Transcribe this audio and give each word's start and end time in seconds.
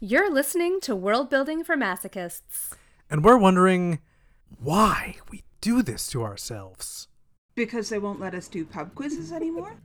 You're 0.00 0.30
listening 0.30 0.80
to 0.82 0.94
World 0.94 1.30
Building 1.30 1.64
for 1.64 1.74
Masochists. 1.74 2.74
And 3.08 3.24
we're 3.24 3.38
wondering 3.38 4.00
why 4.60 5.16
we 5.30 5.42
do 5.62 5.80
this 5.80 6.06
to 6.08 6.22
ourselves. 6.22 7.08
Because 7.54 7.88
they 7.88 7.98
won't 7.98 8.20
let 8.20 8.34
us 8.34 8.46
do 8.46 8.66
pub 8.66 8.94
quizzes 8.94 9.32
anymore? 9.32 9.78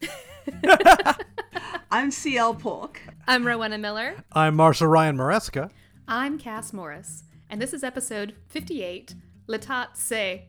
I'm 1.90 2.10
CL 2.10 2.54
Polk. 2.54 3.02
I'm 3.26 3.44
Rowenna 3.44 3.76
Miller. 3.78 4.14
I'm 4.32 4.56
Marshall 4.56 4.86
Ryan 4.88 5.18
Maresca. 5.18 5.70
I'm 6.08 6.38
Cass 6.38 6.72
Morris, 6.72 7.24
and 7.50 7.60
this 7.60 7.74
is 7.74 7.84
episode 7.84 8.34
58 8.46 9.14
L'État 9.46 9.88
c'est 9.92 10.46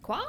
quoi? 0.00 0.22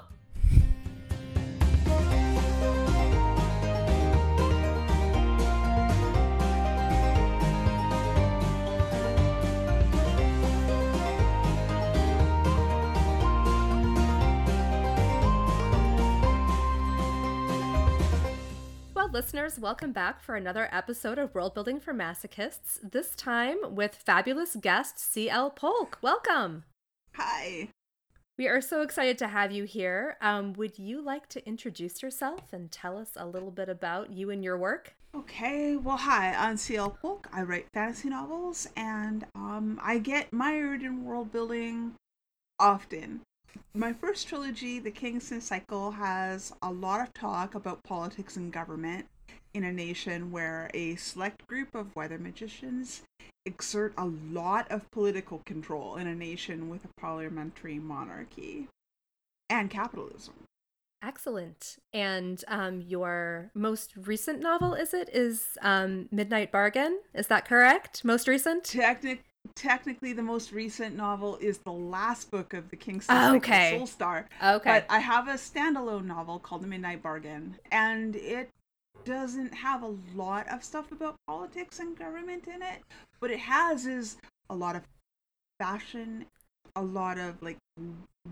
Listeners, 19.14 19.60
welcome 19.60 19.92
back 19.92 20.24
for 20.24 20.36
another 20.36 20.68
episode 20.72 21.20
of 21.20 21.36
World 21.36 21.54
Building 21.54 21.80
for 21.80 21.94
Masochists, 21.94 22.80
this 22.82 23.12
time 23.12 23.76
with 23.76 23.94
fabulous 23.94 24.56
guest 24.60 24.98
CL 24.98 25.52
Polk. 25.52 26.00
Welcome. 26.02 26.64
Hi. 27.14 27.70
We 28.40 28.48
are 28.48 28.60
so 28.60 28.82
excited 28.82 29.20
to 29.20 29.28
have 29.28 29.52
you 29.52 29.66
here. 29.66 30.18
Um, 30.20 30.54
would 30.54 30.80
you 30.80 31.00
like 31.00 31.30
to 31.30 31.48
introduce 31.48 32.02
yourself 32.02 32.54
and 32.54 32.72
tell 32.72 32.98
us 32.98 33.12
a 33.16 33.28
little 33.28 33.52
bit 33.52 33.70
about 33.70 34.12
you 34.12 34.32
and 34.32 34.44
your 34.44 34.58
work? 34.58 34.96
Okay, 35.14 35.76
well, 35.76 35.98
hi, 35.98 36.34
I'm 36.34 36.58
CL 36.58 36.98
Polk. 37.00 37.28
I 37.32 37.44
write 37.44 37.68
fantasy 37.72 38.10
novels 38.10 38.68
and 38.76 39.28
um, 39.36 39.80
I 39.84 40.00
get 40.00 40.34
mired 40.34 40.82
in 40.82 41.06
world 41.06 41.32
building 41.32 41.94
often. 42.60 43.22
My 43.76 43.92
first 43.92 44.28
trilogy, 44.28 44.80
The 44.80 44.92
Kingston 44.92 45.42
Cycle, 45.42 45.92
has 45.92 46.54
a 46.62 46.72
lot 46.72 47.02
of 47.02 47.14
talk 47.14 47.56
about 47.56 47.84
politics 47.84 48.38
and 48.38 48.52
government 48.52 49.08
in 49.54 49.64
a 49.64 49.72
nation 49.72 50.32
where 50.32 50.70
a 50.74 50.96
select 50.96 51.48
group 51.48 51.74
of 51.74 51.96
weather 51.96 52.18
magicians 52.18 53.04
exert 53.46 53.94
a 53.98 54.06
lot 54.06 54.70
of 54.72 54.90
political 54.92 55.42
control 55.46 55.96
in 55.96 56.08
a 56.08 56.16
nation 56.16 56.70
with 56.70 56.86
a 56.86 57.00
parliamentary 57.00 57.80
monarchy 57.80 58.68
and 59.50 59.70
capitalism. 59.70 60.34
Excellent. 61.04 61.78
And 61.92 62.44
um, 62.48 62.80
your 62.80 63.52
most 63.54 63.94
recent 63.98 64.40
novel, 64.40 64.74
is 64.74 64.94
it, 64.94 65.10
is 65.12 65.58
um, 65.62 66.08
Midnight 66.12 66.52
Bargain? 66.52 67.00
Is 67.14 67.28
that 67.28 67.46
correct? 67.46 68.06
Most 68.06 68.28
recent? 68.28 68.64
Technic- 68.64 69.26
technically, 69.56 70.14
the 70.14 70.24
most 70.24 70.52
recent 70.52 70.96
novel 70.96 71.38
is 71.38 71.60
the 71.60 71.72
last 71.72 72.32
book 72.32 72.54
of 72.54 72.70
the 72.70 72.76
Kingston 72.76 73.18
Oh, 73.18 73.36
okay. 73.36 73.78
Soulstar. 73.78 74.26
Okay. 74.44 74.70
But 74.70 74.86
I 74.90 75.00
have 75.00 75.28
a 75.28 75.34
standalone 75.34 76.06
novel 76.06 76.40
called 76.40 76.64
The 76.64 76.68
Midnight 76.68 77.02
Bargain, 77.02 77.58
and 77.72 78.16
it 78.16 78.50
doesn't 79.06 79.54
have 79.54 79.84
a 79.84 79.96
lot 80.16 80.48
of 80.50 80.64
stuff 80.64 80.92
about 80.92 81.16
politics 81.28 81.80
and 81.80 81.98
government 81.98 82.48
in 82.48 82.62
it. 82.62 82.82
What 83.20 83.32
it 83.32 83.40
has 83.40 83.86
is 83.86 84.18
a 84.50 84.56
lot 84.56 84.76
of 84.76 84.84
fashion, 85.60 86.26
a 86.76 86.82
lot 86.82 87.18
of 87.18 87.42
like 87.42 87.58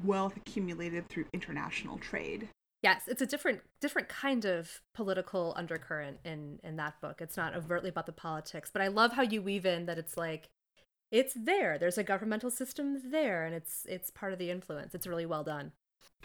wealth 0.04 0.36
accumulated 0.38 1.08
through 1.10 1.26
international 1.34 1.98
trade. 1.98 2.48
Yes, 2.84 3.04
it's 3.08 3.22
a 3.22 3.28
different 3.28 3.62
different 3.80 4.10
kind 4.10 4.46
of 4.46 4.82
political 4.96 5.54
undercurrent 5.56 6.20
in 6.26 6.60
in 6.64 6.78
that 6.78 7.00
book. 7.02 7.22
It's 7.22 7.38
not 7.38 7.56
overtly 7.56 7.90
about 7.90 8.06
the 8.06 8.12
politics, 8.12 8.72
but 8.72 8.82
I 8.82 8.88
love 8.88 9.14
how 9.14 9.22
you 9.22 9.42
weave 9.42 9.66
in 9.66 9.86
that 9.86 9.98
it's 9.98 10.18
like 10.18 10.50
it's 11.12 11.34
there. 11.34 11.78
There's 11.78 11.98
a 11.98 12.04
governmental 12.04 12.50
system 12.50 13.12
there 13.12 13.46
and 13.46 13.54
it's 13.54 13.86
it's 13.88 14.10
part 14.10 14.34
of 14.34 14.40
the 14.40 14.50
influence. 14.50 14.96
It's 14.96 15.08
really 15.08 15.26
well 15.26 15.44
done. 15.44 15.74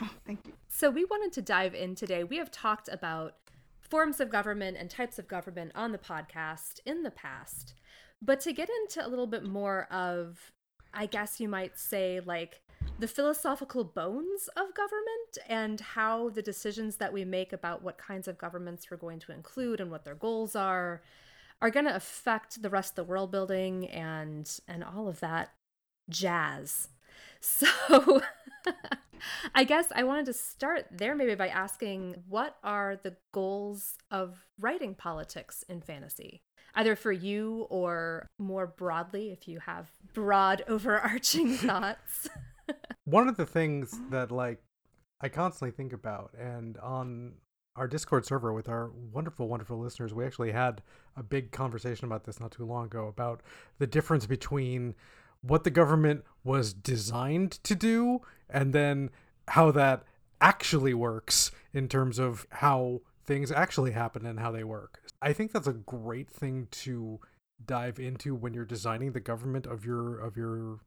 Oh, 0.00 0.10
thank 0.26 0.46
you. 0.46 0.52
So 0.68 0.90
we 0.90 1.04
wanted 1.04 1.32
to 1.32 1.42
dive 1.42 1.74
in 1.74 1.94
today. 1.94 2.22
We 2.22 2.36
have 2.36 2.50
talked 2.50 2.88
about 2.90 3.34
forms 3.80 4.20
of 4.20 4.30
government 4.30 4.76
and 4.78 4.90
types 4.90 5.18
of 5.18 5.28
government 5.28 5.72
on 5.74 5.92
the 5.92 5.98
podcast 5.98 6.80
in 6.84 7.02
the 7.02 7.10
past. 7.10 7.74
But 8.22 8.40
to 8.40 8.52
get 8.52 8.68
into 8.82 9.04
a 9.04 9.08
little 9.08 9.26
bit 9.26 9.44
more 9.44 9.86
of 9.90 10.52
I 10.94 11.06
guess 11.06 11.40
you 11.40 11.48
might 11.48 11.78
say 11.78 12.20
like 12.24 12.62
the 12.98 13.08
philosophical 13.08 13.84
bones 13.84 14.48
of 14.56 14.74
government 14.74 15.38
and 15.48 15.80
how 15.80 16.30
the 16.30 16.42
decisions 16.42 16.96
that 16.96 17.12
we 17.12 17.24
make 17.24 17.52
about 17.52 17.82
what 17.82 17.98
kinds 17.98 18.28
of 18.28 18.38
governments 18.38 18.90
we're 18.90 18.96
going 18.96 19.18
to 19.20 19.32
include 19.32 19.80
and 19.80 19.90
what 19.90 20.04
their 20.04 20.14
goals 20.14 20.56
are 20.56 21.02
are 21.60 21.70
going 21.70 21.86
to 21.86 21.94
affect 21.94 22.62
the 22.62 22.70
rest 22.70 22.92
of 22.92 22.96
the 22.96 23.04
world 23.04 23.30
building 23.30 23.88
and 23.88 24.60
and 24.68 24.84
all 24.84 25.08
of 25.08 25.20
that 25.20 25.50
jazz. 26.10 26.88
So 27.38 28.22
I 29.54 29.64
guess 29.64 29.86
I 29.94 30.02
wanted 30.04 30.26
to 30.26 30.32
start 30.32 30.86
there 30.90 31.14
maybe 31.14 31.34
by 31.34 31.48
asking 31.48 32.22
what 32.28 32.56
are 32.64 32.98
the 33.02 33.16
goals 33.32 33.94
of 34.10 34.44
writing 34.58 34.94
politics 34.94 35.64
in 35.68 35.80
fantasy? 35.80 36.42
Either 36.74 36.96
for 36.96 37.12
you 37.12 37.66
or 37.70 38.26
more 38.38 38.66
broadly 38.66 39.30
if 39.30 39.48
you 39.48 39.60
have 39.60 39.90
broad 40.12 40.64
overarching 40.68 41.50
thoughts. 41.56 42.28
One 43.04 43.28
of 43.28 43.36
the 43.36 43.46
things 43.46 43.98
that 44.10 44.30
like 44.30 44.62
I 45.20 45.28
constantly 45.28 45.74
think 45.74 45.92
about 45.92 46.34
and 46.38 46.76
on 46.78 47.34
our 47.76 47.86
Discord 47.86 48.24
server 48.24 48.52
with 48.52 48.68
our 48.68 48.90
wonderful, 49.12 49.48
wonderful 49.48 49.78
listeners, 49.78 50.14
we 50.14 50.24
actually 50.24 50.52
had 50.52 50.82
a 51.16 51.22
big 51.22 51.52
conversation 51.52 52.06
about 52.06 52.24
this 52.24 52.40
not 52.40 52.50
too 52.50 52.64
long 52.64 52.86
ago 52.86 53.06
about 53.06 53.42
the 53.78 53.86
difference 53.86 54.26
between 54.26 54.94
what 55.42 55.64
the 55.64 55.70
government 55.70 56.24
was 56.42 56.72
designed 56.72 57.52
to 57.64 57.74
do 57.74 58.20
and 58.48 58.72
then 58.72 59.10
how 59.48 59.70
that 59.70 60.04
actually 60.40 60.94
works 60.94 61.50
in 61.72 61.88
terms 61.88 62.18
of 62.18 62.46
how 62.50 63.00
things 63.24 63.50
actually 63.52 63.92
happen 63.92 64.24
and 64.26 64.40
how 64.40 64.50
they 64.50 64.64
work. 64.64 65.02
I 65.20 65.32
think 65.32 65.52
that's 65.52 65.66
a 65.66 65.72
great 65.72 66.30
thing 66.30 66.68
to 66.70 67.20
dive 67.64 67.98
into 67.98 68.34
when 68.34 68.54
you're 68.54 68.64
designing 68.64 69.12
the 69.12 69.20
government 69.20 69.66
of 69.66 69.84
your 69.84 70.18
of 70.18 70.36
your 70.36 70.80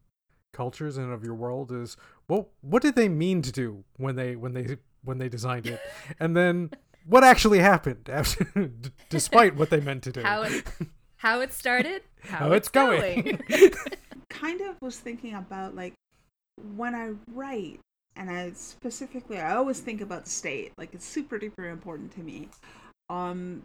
cultures 0.53 0.97
and 0.97 1.11
of 1.11 1.23
your 1.23 1.35
world 1.35 1.71
is 1.71 1.95
well 2.27 2.49
what 2.61 2.81
did 2.81 2.95
they 2.95 3.07
mean 3.07 3.41
to 3.41 3.51
do 3.51 3.83
when 3.97 4.15
they 4.15 4.35
when 4.35 4.53
they 4.53 4.77
when 5.03 5.17
they 5.17 5.29
designed 5.29 5.65
it 5.65 5.79
and 6.19 6.35
then 6.35 6.69
what 7.05 7.23
actually 7.23 7.59
happened 7.59 8.09
after 8.11 8.43
d- 8.43 8.89
despite 9.09 9.55
what 9.55 9.69
they 9.69 9.79
meant 9.79 10.03
to 10.03 10.11
do 10.11 10.21
how 10.21 10.43
it 10.43 10.63
how 11.19 11.41
it 11.41 11.53
started, 11.53 12.01
how, 12.21 12.37
How 12.37 12.51
it's 12.53 12.69
going. 12.69 13.39
kind 14.29 14.61
of 14.61 14.81
was 14.81 14.97
thinking 14.97 15.33
about 15.33 15.75
like 15.75 15.93
when 16.75 16.95
I 16.95 17.11
write, 17.33 17.79
and 18.15 18.29
I 18.29 18.51
specifically, 18.55 19.39
I 19.39 19.55
always 19.55 19.79
think 19.79 20.01
about 20.01 20.25
the 20.25 20.31
state. 20.31 20.71
Like 20.77 20.93
it's 20.93 21.05
super 21.05 21.37
duper 21.37 21.71
important 21.71 22.11
to 22.13 22.21
me. 22.21 22.49
Um, 23.09 23.63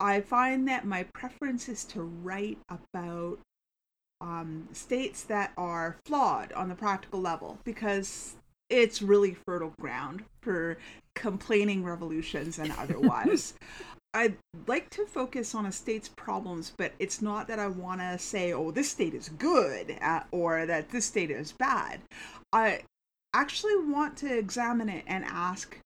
I 0.00 0.20
find 0.20 0.66
that 0.68 0.84
my 0.84 1.04
preference 1.14 1.68
is 1.68 1.84
to 1.86 2.02
write 2.02 2.58
about 2.68 3.38
um, 4.20 4.68
states 4.72 5.22
that 5.24 5.52
are 5.56 5.96
flawed 6.04 6.52
on 6.52 6.68
the 6.68 6.74
practical 6.74 7.20
level 7.20 7.58
because 7.64 8.34
it's 8.70 9.02
really 9.02 9.34
fertile 9.34 9.74
ground 9.78 10.24
for 10.40 10.78
complaining 11.14 11.84
revolutions 11.84 12.58
and 12.58 12.72
otherwise. 12.78 13.54
I'd 14.14 14.36
like 14.66 14.90
to 14.90 15.06
focus 15.06 15.54
on 15.54 15.66
a 15.66 15.72
state's 15.72 16.08
problems, 16.08 16.72
but 16.76 16.92
it's 16.98 17.22
not 17.22 17.46
that 17.46 17.60
I 17.60 17.68
want 17.68 18.00
to 18.00 18.18
say, 18.18 18.52
oh, 18.52 18.72
this 18.72 18.90
state 18.90 19.14
is 19.14 19.28
good 19.28 19.96
uh, 20.00 20.22
or 20.32 20.66
that 20.66 20.90
this 20.90 21.04
state 21.04 21.30
is 21.30 21.52
bad. 21.52 22.00
I 22.52 22.82
actually 23.32 23.76
want 23.76 24.16
to 24.18 24.36
examine 24.36 24.88
it 24.88 25.04
and 25.06 25.24
ask 25.24 25.78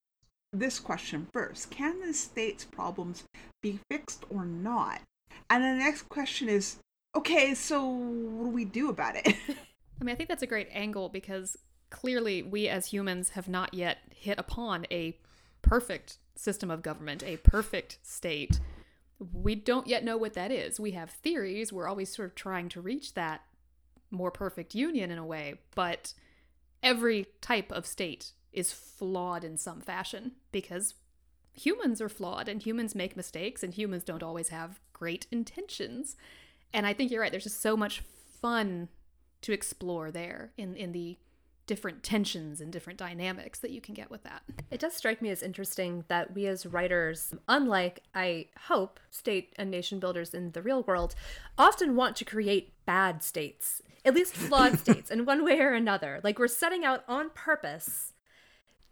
this 0.51 0.79
question 0.79 1.27
first 1.33 1.69
Can 1.69 1.99
the 2.01 2.13
state's 2.13 2.65
problems 2.65 3.25
be 3.61 3.79
fixed 3.91 4.25
or 4.29 4.45
not? 4.45 5.01
And 5.49 5.63
the 5.63 5.73
next 5.73 6.09
question 6.09 6.49
is, 6.49 6.77
okay, 7.15 7.53
so 7.53 7.85
what 7.85 8.45
do 8.45 8.49
we 8.49 8.65
do 8.65 8.89
about 8.89 9.17
it? 9.17 9.27
I 10.01 10.03
mean, 10.03 10.13
I 10.13 10.15
think 10.15 10.29
that's 10.29 10.43
a 10.43 10.47
great 10.47 10.67
angle 10.71 11.09
because 11.09 11.55
clearly 11.89 12.41
we 12.43 12.67
as 12.67 12.87
humans 12.87 13.29
have 13.29 13.47
not 13.47 13.73
yet 13.73 13.99
hit 14.13 14.39
upon 14.39 14.85
a 14.91 15.17
perfect 15.61 16.17
system 16.35 16.69
of 16.69 16.81
government, 16.81 17.23
a 17.23 17.37
perfect 17.37 17.97
state. 18.03 18.59
We 19.33 19.55
don't 19.55 19.87
yet 19.87 20.03
know 20.03 20.17
what 20.17 20.33
that 20.33 20.51
is. 20.51 20.79
We 20.79 20.91
have 20.91 21.09
theories. 21.09 21.71
We're 21.71 21.87
always 21.87 22.13
sort 22.13 22.29
of 22.29 22.35
trying 22.35 22.69
to 22.69 22.81
reach 22.81 23.13
that 23.13 23.41
more 24.11 24.31
perfect 24.31 24.75
union 24.75 25.11
in 25.11 25.17
a 25.17 25.25
way, 25.25 25.55
but 25.73 26.13
every 26.83 27.27
type 27.41 27.71
of 27.71 27.85
state 27.85 28.31
is 28.53 28.71
flawed 28.71 29.43
in 29.43 29.57
some 29.57 29.81
fashion 29.81 30.33
because 30.51 30.93
humans 31.53 32.01
are 32.01 32.09
flawed 32.09 32.47
and 32.47 32.61
humans 32.61 32.95
make 32.95 33.17
mistakes 33.17 33.63
and 33.63 33.73
humans 33.73 34.03
don't 34.03 34.23
always 34.23 34.49
have 34.49 34.79
great 34.93 35.25
intentions. 35.31 36.15
And 36.73 36.85
I 36.85 36.93
think 36.93 37.11
you're 37.11 37.21
right. 37.21 37.31
There's 37.31 37.43
just 37.45 37.61
so 37.61 37.75
much 37.77 38.01
fun 38.41 38.89
to 39.41 39.53
explore 39.53 40.11
there 40.11 40.51
in 40.57 40.75
in 40.75 40.91
the 40.91 41.17
different 41.67 42.03
tensions 42.03 42.61
and 42.61 42.71
different 42.71 42.99
dynamics 42.99 43.59
that 43.59 43.71
you 43.71 43.81
can 43.81 43.93
get 43.93 44.11
with 44.11 44.23
that. 44.23 44.43
It 44.69 44.79
does 44.79 44.93
strike 44.93 45.21
me 45.21 45.29
as 45.29 45.41
interesting 45.41 46.03
that 46.07 46.33
we 46.35 46.45
as 46.45 46.65
writers, 46.65 47.33
unlike 47.47 48.03
I 48.13 48.47
hope 48.67 48.99
state 49.09 49.53
and 49.57 49.71
nation 49.71 49.99
builders 49.99 50.33
in 50.33 50.51
the 50.51 50.61
real 50.61 50.83
world, 50.83 51.15
often 51.57 51.95
want 51.95 52.15
to 52.17 52.25
create 52.25 52.73
bad 52.85 53.23
states, 53.23 53.81
at 54.03 54.13
least 54.13 54.35
flawed 54.35 54.77
states 54.79 55.09
in 55.09 55.25
one 55.25 55.43
way 55.43 55.59
or 55.59 55.73
another. 55.73 56.21
Like 56.23 56.37
we're 56.37 56.47
setting 56.47 56.85
out 56.85 57.03
on 57.07 57.31
purpose 57.31 58.13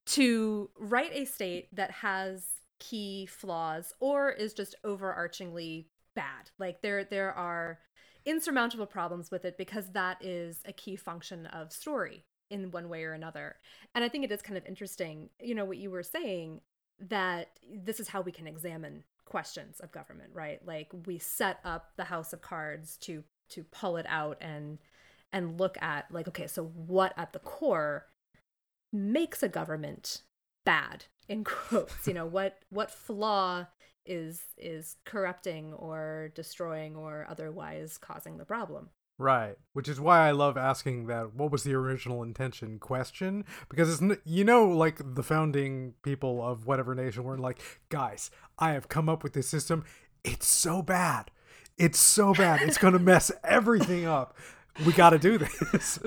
to 0.06 0.69
write 0.78 1.12
a 1.14 1.26
state 1.26 1.74
that 1.76 1.92
has 1.92 2.46
key 2.80 3.26
flaws 3.26 3.94
or 4.00 4.31
is 4.31 4.54
just 4.54 4.76
overarchingly 4.84 5.86
bad. 6.16 6.50
Like 6.58 6.81
there 6.81 7.04
there 7.04 7.31
are 7.31 7.80
insurmountable 8.26 8.86
problems 8.86 9.31
with 9.31 9.46
it 9.46 9.58
because 9.58 9.92
that 9.92 10.18
is 10.24 10.60
a 10.66 10.74
key 10.74 10.96
function 10.96 11.46
of 11.48 11.72
story 11.72 12.24
in 12.54 12.72
one 12.72 12.88
way 12.88 13.04
or 13.04 13.14
another. 13.14 13.56
And 13.96 14.04
I 14.04 14.10
think 14.10 14.24
it 14.24 14.32
is 14.32 14.42
kind 14.42 14.58
of 14.58 14.66
interesting, 14.66 15.30
you 15.42 15.56
know, 15.56 15.66
what 15.66 15.78
you 15.78 15.90
were 15.90 16.04
saying 16.04 16.62
that 17.00 17.50
this 17.74 18.00
is 18.00 18.08
how 18.08 18.22
we 18.22 18.32
can 18.32 18.48
examine 18.48 19.04
questions 19.26 19.80
of 19.80 19.92
government, 19.92 20.30
right? 20.34 20.66
Like 20.66 20.92
we 21.06 21.18
set 21.18 21.60
up 21.66 21.92
the 21.98 22.04
house 22.06 22.32
of 22.32 22.42
cards 22.42 22.98
to 23.02 23.24
to 23.50 23.64
pull 23.64 23.98
it 23.98 24.06
out 24.08 24.38
and 24.40 24.78
and 25.34 25.60
look 25.60 25.82
at 25.82 26.06
like 26.12 26.28
okay, 26.28 26.48
so 26.48 26.66
what 26.66 27.14
at 27.18 27.34
the 27.34 27.40
core 27.40 28.06
makes 28.92 29.42
a 29.42 29.50
government 29.50 30.22
bad 30.64 31.06
in 31.28 31.44
quotes, 31.44 32.08
you 32.08 32.14
know, 32.14 32.28
what 32.28 32.60
what 32.70 32.92
flaw 32.92 33.66
is 34.06 34.42
is 34.58 34.98
corrupting 35.06 35.74
or 35.74 36.32
destroying 36.36 36.96
or 36.96 37.26
otherwise 37.30 37.98
causing 37.98 38.38
the 38.38 38.46
problem. 38.46 38.90
Right, 39.24 39.56
which 39.72 39.88
is 39.88 40.02
why 40.02 40.28
I 40.28 40.31
love 40.31 40.58
asking 40.58 41.08
that 41.08 41.34
what 41.34 41.50
was 41.50 41.64
the 41.64 41.74
original 41.75 42.24
intention 42.24 42.78
question 42.78 43.46
because 43.70 44.02
it's 44.02 44.20
you 44.25 44.44
know 44.44 44.68
like 44.68 45.00
the 45.16 45.24
founding 45.24 45.94
people 46.04 46.46
of 46.46 46.68
whatever 46.68 46.94
nation 46.94 47.24
were 47.24 47.38
like, 47.38 47.62
guys, 47.88 48.30
I 48.60 48.74
have 48.74 48.90
come 48.90 49.08
up 49.08 49.24
with 49.24 49.31
this 49.31 49.48
system. 49.48 49.86
It's 50.25 50.46
so 50.46 50.81
bad. 50.81 51.31
It's 51.78 52.00
so 52.00 52.34
bad. 52.34 52.64
It's 52.64 52.78
going 52.78 52.92
to 52.96 53.00
mess 53.00 53.31
everything 53.46 54.06
up. 54.06 54.36
We 54.86 54.92
got 54.92 55.12
to 55.12 55.20
do 55.20 55.38
this. 55.38 56.00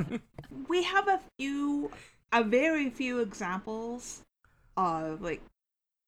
we 0.68 0.84
have 0.84 1.06
a 1.06 1.20
few 1.38 1.90
a 2.32 2.42
very 2.42 2.88
few 2.88 3.20
examples 3.20 4.22
of 4.78 5.20
like 5.20 5.42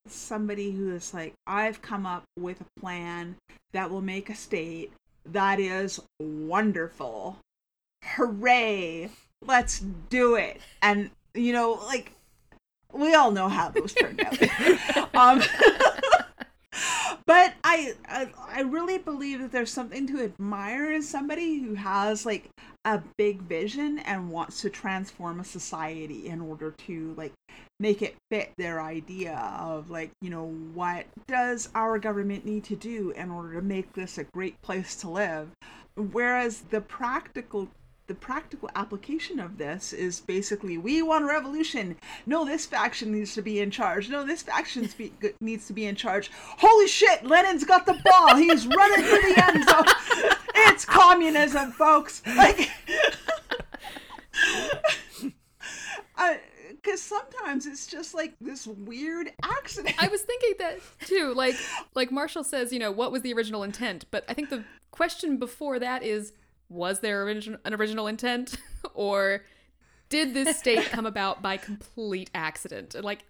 somebody 0.07 0.71
who 0.71 0.95
is 0.95 1.13
like 1.13 1.35
I've 1.45 1.83
come 1.83 2.07
up 2.07 2.23
with 2.35 2.61
a 2.61 2.79
plan 2.79 3.35
that 3.73 3.91
will 3.91 4.01
make 4.01 4.31
a 4.31 4.35
state 4.35 4.91
that 5.31 5.59
is 5.59 5.99
wonderful. 6.19 7.37
Hooray! 8.03 9.09
Let's 9.45 9.79
do 10.09 10.35
it. 10.35 10.59
And 10.81 11.11
you 11.33 11.53
know, 11.53 11.79
like 11.85 12.11
we 12.93 13.13
all 13.15 13.31
know 13.31 13.49
how 13.49 13.69
those 13.69 13.93
turned 13.93 14.21
out. 14.21 14.41
um, 15.15 15.41
but 17.25 17.53
I, 17.63 17.93
I 18.07 18.29
I 18.49 18.61
really 18.61 18.97
believe 18.97 19.39
that 19.41 19.51
there's 19.51 19.71
something 19.71 20.07
to 20.07 20.23
admire 20.23 20.91
in 20.91 21.03
somebody 21.03 21.59
who 21.59 21.75
has 21.75 22.25
like 22.25 22.49
a 22.85 23.01
big 23.17 23.41
vision 23.41 23.99
and 23.99 24.31
wants 24.31 24.61
to 24.61 24.69
transform 24.69 25.39
a 25.39 25.45
society 25.45 26.27
in 26.27 26.41
order 26.41 26.71
to 26.71 27.13
like 27.17 27.33
make 27.79 28.01
it 28.01 28.15
fit 28.31 28.51
their 28.57 28.81
idea 28.81 29.37
of 29.59 29.89
like 29.89 30.09
you 30.21 30.29
know 30.29 30.45
what 30.73 31.05
does 31.27 31.69
our 31.75 31.99
government 31.99 32.45
need 32.45 32.63
to 32.63 32.75
do 32.75 33.11
in 33.11 33.29
order 33.29 33.53
to 33.53 33.61
make 33.61 33.93
this 33.93 34.17
a 34.17 34.23
great 34.23 34.61
place 34.61 34.95
to 34.97 35.09
live? 35.09 35.49
Whereas 35.95 36.61
the 36.69 36.81
practical 36.81 37.69
the 38.07 38.15
practical 38.15 38.69
application 38.75 39.37
of 39.39 39.57
this 39.57 39.91
is 39.91 40.21
basically 40.21 40.77
we 40.77 41.01
want 41.01 41.25
a 41.25 41.27
revolution. 41.27 41.97
No 42.25 42.45
this 42.45 42.65
faction 42.65 43.11
needs 43.11 43.33
to 43.35 43.41
be 43.41 43.59
in 43.59 43.69
charge. 43.69 44.09
No 44.09 44.25
this 44.25 44.41
faction 44.41 44.89
needs 45.41 45.67
to 45.67 45.73
be 45.73 45.85
in 45.85 45.95
charge. 45.95 46.31
Holy 46.33 46.87
shit 46.87 47.25
lenin's 47.25 47.65
got 47.65 47.85
the 47.85 47.99
ball. 48.05 48.35
He's 48.37 48.65
running 48.65 49.05
to 49.05 49.33
the 49.35 49.43
end 49.45 49.69
zone. 49.69 49.85
It's 50.55 50.85
communism 50.85 51.71
folks. 51.71 52.23
Like 52.25 52.69
because 56.87 57.01
sometimes 57.01 57.65
it's 57.65 57.85
just 57.85 58.13
like 58.13 58.33
this 58.39 58.65
weird 58.65 59.29
accident. 59.43 59.93
I 60.01 60.07
was 60.07 60.21
thinking 60.21 60.53
that 60.59 60.79
too. 61.05 61.33
Like, 61.35 61.55
like 61.95 62.11
Marshall 62.11 62.45
says, 62.45 62.71
you 62.71 62.79
know, 62.79 62.91
what 62.91 63.11
was 63.11 63.23
the 63.23 63.33
original 63.33 63.63
intent? 63.63 64.05
But 64.09 64.23
I 64.29 64.33
think 64.33 64.49
the 64.49 64.63
question 64.91 65.35
before 65.35 65.79
that 65.79 66.01
is, 66.01 66.31
was 66.69 67.01
there 67.01 67.27
an 67.27 67.57
original 67.65 68.07
intent, 68.07 68.55
or 68.93 69.43
did 70.07 70.33
this 70.33 70.57
state 70.57 70.85
come 70.85 71.05
about 71.05 71.41
by 71.41 71.57
complete 71.57 72.29
accident? 72.33 72.95
Like, 73.03 73.25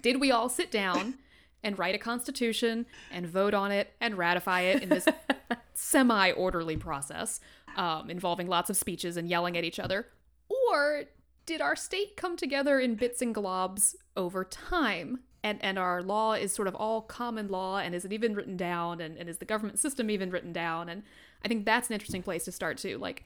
did 0.00 0.18
we 0.18 0.30
all 0.30 0.48
sit 0.48 0.70
down 0.70 1.16
and 1.62 1.78
write 1.78 1.94
a 1.94 1.98
constitution 1.98 2.86
and 3.12 3.26
vote 3.26 3.52
on 3.52 3.70
it 3.70 3.92
and 4.00 4.16
ratify 4.16 4.62
it 4.62 4.82
in 4.82 4.88
this 4.88 5.06
semi-orderly 5.74 6.78
process 6.78 7.40
um, 7.76 8.08
involving 8.08 8.46
lots 8.46 8.70
of 8.70 8.78
speeches 8.78 9.18
and 9.18 9.28
yelling 9.28 9.58
at 9.58 9.64
each 9.64 9.78
other, 9.78 10.06
or 10.48 11.04
did 11.46 11.60
our 11.60 11.76
state 11.76 12.16
come 12.16 12.36
together 12.36 12.78
in 12.80 12.94
bits 12.94 13.22
and 13.22 13.34
globs 13.34 13.94
over 14.16 14.44
time? 14.44 15.20
And, 15.42 15.62
and 15.62 15.78
our 15.78 16.02
law 16.02 16.32
is 16.32 16.52
sort 16.54 16.68
of 16.68 16.74
all 16.74 17.02
common 17.02 17.48
law, 17.48 17.78
and 17.78 17.94
is 17.94 18.06
it 18.06 18.12
even 18.14 18.34
written 18.34 18.56
down? 18.56 19.00
And, 19.00 19.18
and 19.18 19.28
is 19.28 19.38
the 19.38 19.44
government 19.44 19.78
system 19.78 20.08
even 20.08 20.30
written 20.30 20.54
down? 20.54 20.88
And 20.88 21.02
I 21.44 21.48
think 21.48 21.66
that's 21.66 21.88
an 21.88 21.94
interesting 21.94 22.22
place 22.22 22.46
to 22.46 22.52
start 22.52 22.78
too. 22.78 22.96
Like, 22.96 23.24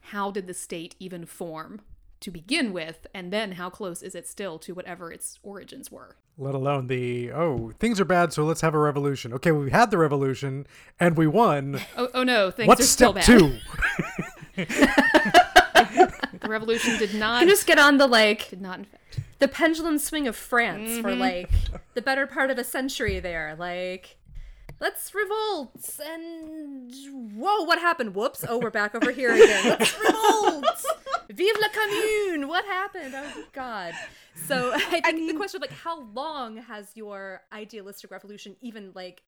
how 0.00 0.30
did 0.30 0.46
the 0.46 0.54
state 0.54 0.94
even 0.98 1.26
form 1.26 1.82
to 2.20 2.30
begin 2.30 2.72
with? 2.72 3.06
And 3.14 3.30
then 3.30 3.52
how 3.52 3.68
close 3.68 4.02
is 4.02 4.14
it 4.14 4.26
still 4.26 4.58
to 4.60 4.72
whatever 4.74 5.12
its 5.12 5.38
origins 5.42 5.90
were? 5.92 6.16
Let 6.38 6.54
alone 6.54 6.86
the, 6.86 7.32
oh, 7.32 7.72
things 7.78 8.00
are 8.00 8.04
bad, 8.06 8.32
so 8.32 8.44
let's 8.44 8.62
have 8.62 8.74
a 8.74 8.78
revolution. 8.78 9.34
Okay, 9.34 9.50
we 9.50 9.70
had 9.70 9.90
the 9.90 9.98
revolution 9.98 10.66
and 10.98 11.18
we 11.18 11.26
won. 11.26 11.80
Oh, 11.96 12.08
oh 12.14 12.22
no, 12.22 12.50
things 12.50 12.68
What's 12.68 12.80
are 12.80 12.84
still 12.84 13.12
step 13.12 13.26
bad. 13.26 13.38
two? 14.56 15.32
The 16.48 16.52
revolution 16.52 16.96
did 16.98 17.12
not. 17.12 17.42
You 17.42 17.48
just 17.48 17.66
get 17.66 17.78
on 17.78 17.98
the 17.98 18.06
like 18.06 18.48
did 18.48 18.62
not 18.62 18.78
infect. 18.78 19.20
the 19.38 19.48
pendulum 19.48 19.98
swing 19.98 20.26
of 20.26 20.34
France 20.34 20.96
for 20.96 21.10
mm-hmm. 21.10 21.20
like 21.20 21.50
the 21.92 22.00
better 22.00 22.26
part 22.26 22.50
of 22.50 22.56
a 22.56 22.64
century 22.64 23.20
there. 23.20 23.54
Like, 23.58 24.16
let's 24.80 25.14
revolt 25.14 26.00
and 26.02 26.90
whoa, 27.34 27.64
what 27.64 27.78
happened? 27.80 28.14
Whoops! 28.14 28.46
Oh, 28.48 28.56
we're 28.56 28.70
back 28.70 28.94
over 28.94 29.12
here 29.12 29.34
again. 29.34 29.76
Let's 29.78 29.94
revolt! 30.00 30.64
Vive 31.30 31.56
la 31.60 31.68
commune! 31.68 32.48
What 32.48 32.64
happened? 32.64 33.12
Oh 33.14 33.44
God! 33.52 33.92
So 34.46 34.72
I 34.74 34.78
think 34.78 35.04
the 35.04 35.10
mm-hmm. 35.10 35.36
question 35.36 35.58
of 35.58 35.68
like 35.68 35.78
how 35.78 36.00
long 36.14 36.56
has 36.56 36.92
your 36.94 37.42
idealistic 37.52 38.10
revolution 38.10 38.56
even 38.62 38.92
like 38.94 39.22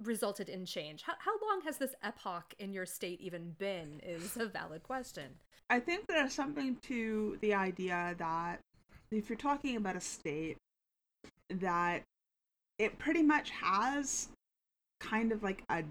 resulted 0.00 0.48
in 0.48 0.64
change? 0.64 1.02
How 1.02 1.14
how 1.18 1.32
long 1.44 1.62
has 1.64 1.78
this 1.78 1.96
epoch 2.04 2.54
in 2.60 2.72
your 2.72 2.86
state 2.86 3.20
even 3.20 3.50
been? 3.58 3.98
Is 4.04 4.36
a 4.36 4.46
valid 4.46 4.84
question. 4.84 5.40
I 5.70 5.80
think 5.80 6.06
there's 6.06 6.34
something 6.34 6.76
to 6.82 7.38
the 7.40 7.54
idea 7.54 8.14
that 8.18 8.60
if 9.10 9.28
you're 9.28 9.36
talking 9.36 9.76
about 9.76 9.96
a 9.96 10.00
state, 10.00 10.56
that 11.48 12.02
it 12.78 12.98
pretty 12.98 13.22
much 13.22 13.50
has 13.50 14.28
kind 15.00 15.32
of 15.32 15.42
like 15.42 15.62
a 15.68 15.84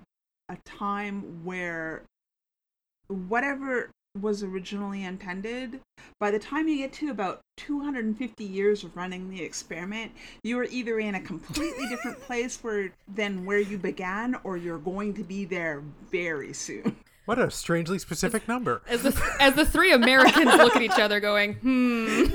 a 0.49 0.57
time 0.65 1.43
where 1.45 2.03
whatever 3.07 3.89
was 4.19 4.43
originally 4.43 5.05
intended 5.05 5.79
by 6.19 6.29
the 6.29 6.39
time 6.39 6.67
you 6.67 6.77
get 6.77 6.91
to 6.91 7.09
about 7.09 7.39
250 7.55 8.43
years 8.43 8.83
of 8.83 8.95
running 8.97 9.29
the 9.29 9.41
experiment 9.41 10.11
you 10.43 10.59
are 10.59 10.65
either 10.65 10.99
in 10.99 11.15
a 11.15 11.21
completely 11.21 11.87
different 11.87 12.19
place 12.27 12.61
where 12.61 12.91
than 13.07 13.45
where 13.45 13.59
you 13.59 13.77
began 13.77 14.35
or 14.43 14.57
you're 14.57 14.77
going 14.77 15.13
to 15.13 15.23
be 15.23 15.45
there 15.45 15.81
very 16.11 16.51
soon 16.51 16.97
What 17.25 17.37
a 17.39 17.51
strangely 17.51 17.99
specific 17.99 18.47
number. 18.47 18.81
As 18.87 19.03
the 19.03 19.35
as 19.39 19.53
the 19.55 19.65
three 19.65 19.93
Americans 19.93 20.53
look 20.53 20.75
at 20.75 20.81
each 20.81 20.99
other, 20.99 21.19
going, 21.19 21.53
"Hmm." 21.55 22.25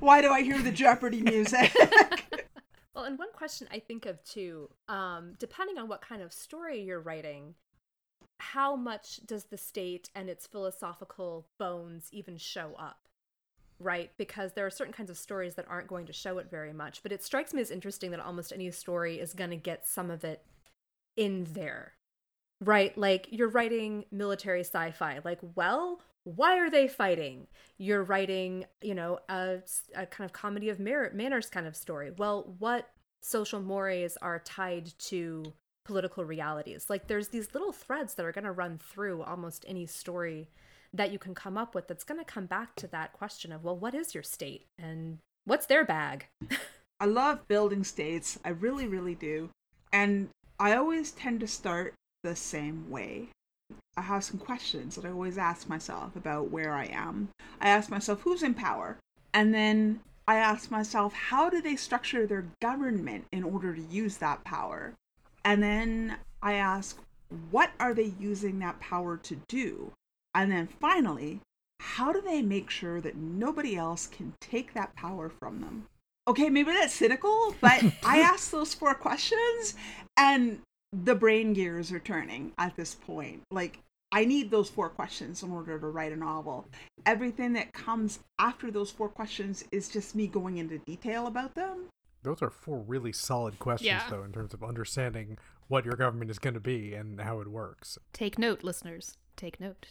why 0.00 0.22
do 0.22 0.30
i 0.30 0.42
hear 0.42 0.58
the 0.62 0.72
jeopardy 0.72 1.20
music 1.20 1.70
Well, 3.00 3.04
and 3.04 3.18
one 3.18 3.32
question 3.32 3.66
I 3.72 3.78
think 3.78 4.04
of 4.04 4.22
too, 4.24 4.68
um, 4.88 5.32
depending 5.38 5.78
on 5.78 5.88
what 5.88 6.02
kind 6.02 6.20
of 6.20 6.34
story 6.34 6.82
you're 6.82 7.00
writing, 7.00 7.54
how 8.38 8.76
much 8.76 9.20
does 9.24 9.44
the 9.44 9.56
state 9.56 10.10
and 10.14 10.28
its 10.28 10.46
philosophical 10.46 11.46
bones 11.58 12.08
even 12.12 12.36
show 12.36 12.74
up? 12.78 13.08
Right? 13.78 14.10
Because 14.18 14.52
there 14.52 14.66
are 14.66 14.70
certain 14.70 14.92
kinds 14.92 15.08
of 15.08 15.16
stories 15.16 15.54
that 15.54 15.64
aren't 15.66 15.88
going 15.88 16.04
to 16.06 16.12
show 16.12 16.36
it 16.36 16.50
very 16.50 16.74
much. 16.74 17.02
But 17.02 17.12
it 17.12 17.24
strikes 17.24 17.54
me 17.54 17.62
as 17.62 17.70
interesting 17.70 18.10
that 18.10 18.20
almost 18.20 18.52
any 18.52 18.70
story 18.70 19.18
is 19.18 19.32
going 19.32 19.48
to 19.48 19.56
get 19.56 19.88
some 19.88 20.10
of 20.10 20.22
it 20.22 20.44
in 21.16 21.46
there. 21.54 21.94
Right? 22.60 22.96
Like 22.96 23.28
you're 23.30 23.48
writing 23.48 24.04
military 24.10 24.60
sci 24.60 24.90
fi. 24.92 25.20
Like, 25.24 25.38
well, 25.54 26.00
why 26.24 26.58
are 26.58 26.70
they 26.70 26.86
fighting? 26.88 27.46
You're 27.78 28.04
writing, 28.04 28.66
you 28.82 28.94
know, 28.94 29.20
a, 29.28 29.58
a 29.94 30.06
kind 30.06 30.28
of 30.28 30.32
comedy 30.32 30.68
of 30.68 30.78
mir- 30.78 31.10
manners 31.14 31.48
kind 31.48 31.66
of 31.66 31.74
story. 31.74 32.10
Well, 32.16 32.54
what 32.58 32.90
social 33.22 33.60
mores 33.60 34.16
are 34.20 34.38
tied 34.40 34.92
to 34.98 35.52
political 35.86 36.24
realities? 36.24 36.90
Like, 36.90 37.06
there's 37.06 37.28
these 37.28 37.54
little 37.54 37.72
threads 37.72 38.14
that 38.14 38.26
are 38.26 38.32
going 38.32 38.44
to 38.44 38.52
run 38.52 38.78
through 38.78 39.22
almost 39.22 39.64
any 39.66 39.86
story 39.86 40.48
that 40.92 41.12
you 41.12 41.18
can 41.18 41.34
come 41.34 41.56
up 41.56 41.74
with 41.74 41.88
that's 41.88 42.04
going 42.04 42.18
to 42.20 42.24
come 42.24 42.46
back 42.46 42.74
to 42.76 42.86
that 42.88 43.12
question 43.12 43.52
of, 43.52 43.64
well, 43.64 43.76
what 43.76 43.94
is 43.94 44.14
your 44.14 44.22
state 44.22 44.66
and 44.78 45.18
what's 45.44 45.66
their 45.66 45.84
bag? 45.84 46.26
I 47.00 47.06
love 47.06 47.48
building 47.48 47.84
states. 47.84 48.38
I 48.44 48.50
really, 48.50 48.86
really 48.86 49.14
do. 49.14 49.48
And 49.92 50.28
I 50.58 50.74
always 50.74 51.12
tend 51.12 51.40
to 51.40 51.46
start 51.46 51.94
the 52.22 52.36
same 52.36 52.90
way. 52.90 53.28
I 53.96 54.02
have 54.02 54.24
some 54.24 54.38
questions 54.38 54.96
that 54.96 55.04
I 55.04 55.10
always 55.10 55.38
ask 55.38 55.68
myself 55.68 56.16
about 56.16 56.50
where 56.50 56.72
I 56.72 56.86
am. 56.86 57.28
I 57.60 57.68
ask 57.68 57.90
myself, 57.90 58.20
who's 58.22 58.42
in 58.42 58.54
power? 58.54 58.98
And 59.32 59.54
then 59.54 60.00
I 60.26 60.36
ask 60.36 60.70
myself, 60.70 61.12
how 61.12 61.50
do 61.50 61.60
they 61.60 61.76
structure 61.76 62.26
their 62.26 62.46
government 62.60 63.24
in 63.32 63.44
order 63.44 63.74
to 63.74 63.82
use 63.82 64.16
that 64.18 64.44
power? 64.44 64.94
And 65.44 65.62
then 65.62 66.16
I 66.42 66.54
ask, 66.54 66.98
what 67.50 67.70
are 67.78 67.94
they 67.94 68.12
using 68.18 68.58
that 68.58 68.80
power 68.80 69.16
to 69.18 69.36
do? 69.48 69.92
And 70.34 70.50
then 70.50 70.66
finally, 70.66 71.40
how 71.80 72.12
do 72.12 72.20
they 72.20 72.42
make 72.42 72.70
sure 72.70 73.00
that 73.00 73.16
nobody 73.16 73.76
else 73.76 74.06
can 74.06 74.34
take 74.40 74.74
that 74.74 74.94
power 74.94 75.28
from 75.28 75.60
them? 75.60 75.86
Okay, 76.28 76.50
maybe 76.50 76.72
that's 76.72 76.94
cynical, 76.94 77.54
but 77.60 77.82
I 78.04 78.20
ask 78.20 78.50
those 78.50 78.74
four 78.74 78.94
questions 78.94 79.74
and 80.16 80.60
the 80.92 81.14
brain 81.14 81.52
gears 81.52 81.92
are 81.92 81.98
turning 82.00 82.52
at 82.58 82.76
this 82.76 82.94
point. 82.94 83.42
Like, 83.50 83.78
I 84.12 84.24
need 84.24 84.50
those 84.50 84.68
four 84.68 84.88
questions 84.88 85.42
in 85.42 85.50
order 85.52 85.78
to 85.78 85.86
write 85.86 86.12
a 86.12 86.16
novel. 86.16 86.66
Everything 87.06 87.52
that 87.52 87.72
comes 87.72 88.18
after 88.40 88.70
those 88.70 88.90
four 88.90 89.08
questions 89.08 89.64
is 89.70 89.88
just 89.88 90.14
me 90.16 90.26
going 90.26 90.58
into 90.58 90.78
detail 90.78 91.26
about 91.28 91.54
them. 91.54 91.86
Those 92.22 92.42
are 92.42 92.50
four 92.50 92.80
really 92.80 93.12
solid 93.12 93.58
questions, 93.60 93.86
Yeah. 93.86 94.02
though, 94.10 94.24
in 94.24 94.32
terms 94.32 94.52
of 94.52 94.64
understanding 94.64 95.38
what 95.68 95.84
your 95.84 95.94
government 95.94 96.30
is 96.30 96.38
going 96.40 96.54
to 96.54 96.60
be 96.60 96.92
and 96.94 97.20
how 97.20 97.40
it 97.40 97.48
works. 97.48 97.96
Take 98.12 98.38
note, 98.38 98.64
listeners. 98.64 99.16
Take 99.36 99.60
note. 99.60 99.86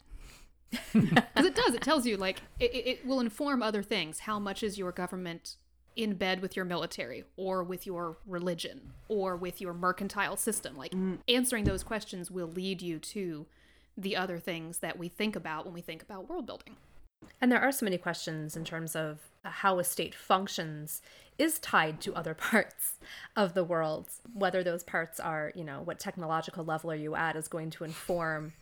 Because 0.94 1.46
it 1.46 1.56
does. 1.56 1.74
It 1.74 1.82
tells 1.82 2.06
you, 2.06 2.18
like, 2.18 2.42
it, 2.60 2.72
it- 2.76 2.88
it 2.88 3.06
will 3.08 3.20
inform 3.22 3.64
other 3.64 3.82
things. 3.82 4.20
How 4.20 4.38
much 4.38 4.62
is 4.62 4.78
your 4.78 4.92
government 4.92 5.56
in 5.96 6.16
bed 6.16 6.42
with 6.42 6.56
your 6.56 6.66
military 6.66 7.24
or 7.36 7.64
with 7.64 7.86
your 7.86 8.18
religion 8.26 8.94
or 9.08 9.36
with 9.36 9.62
your 9.62 9.74
mercantile 9.74 10.38
system? 10.38 10.78
Like, 10.78 10.92
mm. 10.92 11.20
answering 11.28 11.66
those 11.66 11.84
questions 11.84 12.32
will 12.32 12.48
lead 12.48 12.82
you 12.82 13.00
to 13.00 13.46
the 13.98 14.16
other 14.16 14.40
things 14.40 14.80
that 14.80 14.98
we 14.98 15.10
think 15.10 15.36
about 15.36 15.66
when 15.66 15.74
we 15.74 15.82
think 15.82 16.02
about 16.02 16.30
world 16.30 16.46
building. 16.46 16.76
And 17.42 17.52
there 17.52 17.62
are 17.62 17.72
so 17.72 17.86
many 17.86 17.98
questions 17.98 18.56
in 18.56 18.64
terms 18.64 18.96
of 18.96 19.20
uh, 19.44 19.50
how 19.50 19.80
a 19.80 19.84
state 19.84 20.16
functions 20.16 21.02
is 21.38 21.60
tied 21.60 22.02
to 22.02 22.14
other 22.16 22.34
parts 22.52 23.00
of 23.36 23.54
the 23.54 23.64
world. 23.64 24.10
Whether 24.34 24.64
those 24.64 24.84
parts 24.84 25.20
are, 25.20 25.52
you 25.56 25.64
know, 25.64 25.82
what 25.82 26.00
technological 26.00 26.64
level 26.64 26.92
are 26.92 26.96
you 26.96 27.16
at 27.16 27.36
is 27.36 27.48
going 27.48 27.72
to 27.72 27.84
inform 27.84 28.54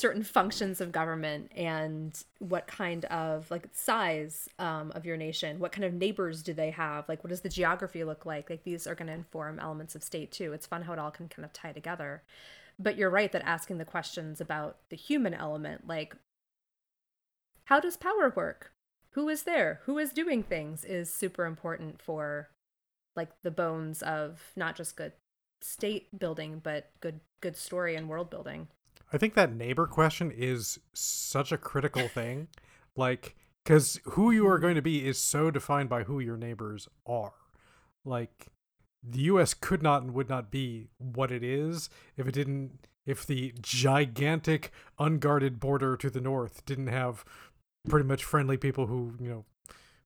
certain 0.00 0.22
functions 0.22 0.80
of 0.80 0.90
government 0.92 1.52
and 1.54 2.24
what 2.38 2.66
kind 2.66 3.04
of 3.06 3.50
like 3.50 3.68
size 3.72 4.48
um, 4.58 4.90
of 4.94 5.04
your 5.04 5.16
nation 5.16 5.58
what 5.58 5.72
kind 5.72 5.84
of 5.84 5.92
neighbors 5.92 6.42
do 6.42 6.54
they 6.54 6.70
have? 6.70 7.08
Like 7.08 7.22
what 7.22 7.28
does 7.28 7.42
the 7.42 7.48
geography 7.48 8.02
look 8.02 8.24
like? 8.24 8.48
Like 8.48 8.64
these 8.64 8.86
are 8.86 8.94
going 8.94 9.08
to 9.08 9.12
inform 9.12 9.58
elements 9.58 9.94
of 9.94 10.02
state 10.02 10.32
too. 10.32 10.52
It's 10.52 10.66
fun 10.66 10.82
how 10.82 10.94
it 10.94 10.98
all 10.98 11.10
can 11.10 11.28
kind 11.28 11.44
of 11.44 11.52
tie 11.52 11.72
together. 11.72 12.22
But 12.78 12.96
you're 12.96 13.10
right 13.10 13.30
that 13.32 13.42
asking 13.44 13.76
the 13.76 13.84
questions 13.84 14.40
about 14.40 14.78
the 14.88 14.96
human 14.96 15.34
element 15.34 15.86
like 15.86 16.16
how 17.64 17.78
does 17.78 17.96
power 17.96 18.32
work? 18.34 18.72
Who 19.10 19.28
is 19.28 19.42
there? 19.42 19.80
Who 19.84 19.98
is 19.98 20.12
doing 20.12 20.42
things 20.42 20.84
is 20.84 21.12
super 21.12 21.44
important 21.44 22.00
for 22.00 22.48
like 23.14 23.28
the 23.42 23.50
bones 23.50 24.02
of 24.02 24.52
not 24.56 24.76
just 24.76 24.96
good 24.96 25.12
state 25.62 26.18
building 26.18 26.58
but 26.62 26.90
good 27.00 27.20
good 27.42 27.56
story 27.56 27.94
and 27.94 28.08
world 28.08 28.30
building 28.30 28.68
I 29.12 29.18
think 29.18 29.34
that 29.34 29.54
neighbor 29.54 29.86
question 29.86 30.30
is 30.30 30.78
such 30.92 31.52
a 31.52 31.58
critical 31.58 32.08
thing. 32.08 32.48
Like, 32.96 33.34
because 33.64 34.00
who 34.04 34.30
you 34.30 34.46
are 34.48 34.58
going 34.58 34.76
to 34.76 34.82
be 34.82 35.06
is 35.06 35.18
so 35.18 35.50
defined 35.50 35.88
by 35.88 36.04
who 36.04 36.20
your 36.20 36.36
neighbors 36.36 36.88
are. 37.06 37.32
Like, 38.04 38.46
the 39.02 39.20
US 39.22 39.54
could 39.54 39.82
not 39.82 40.02
and 40.02 40.14
would 40.14 40.28
not 40.28 40.50
be 40.50 40.88
what 40.98 41.32
it 41.32 41.42
is 41.42 41.88
if 42.16 42.26
it 42.26 42.32
didn't, 42.32 42.86
if 43.06 43.26
the 43.26 43.54
gigantic, 43.60 44.70
unguarded 44.98 45.58
border 45.58 45.96
to 45.96 46.10
the 46.10 46.20
north 46.20 46.64
didn't 46.66 46.88
have 46.88 47.24
pretty 47.88 48.06
much 48.06 48.24
friendly 48.24 48.56
people 48.56 48.86
who, 48.86 49.14
you 49.20 49.28
know, 49.28 49.44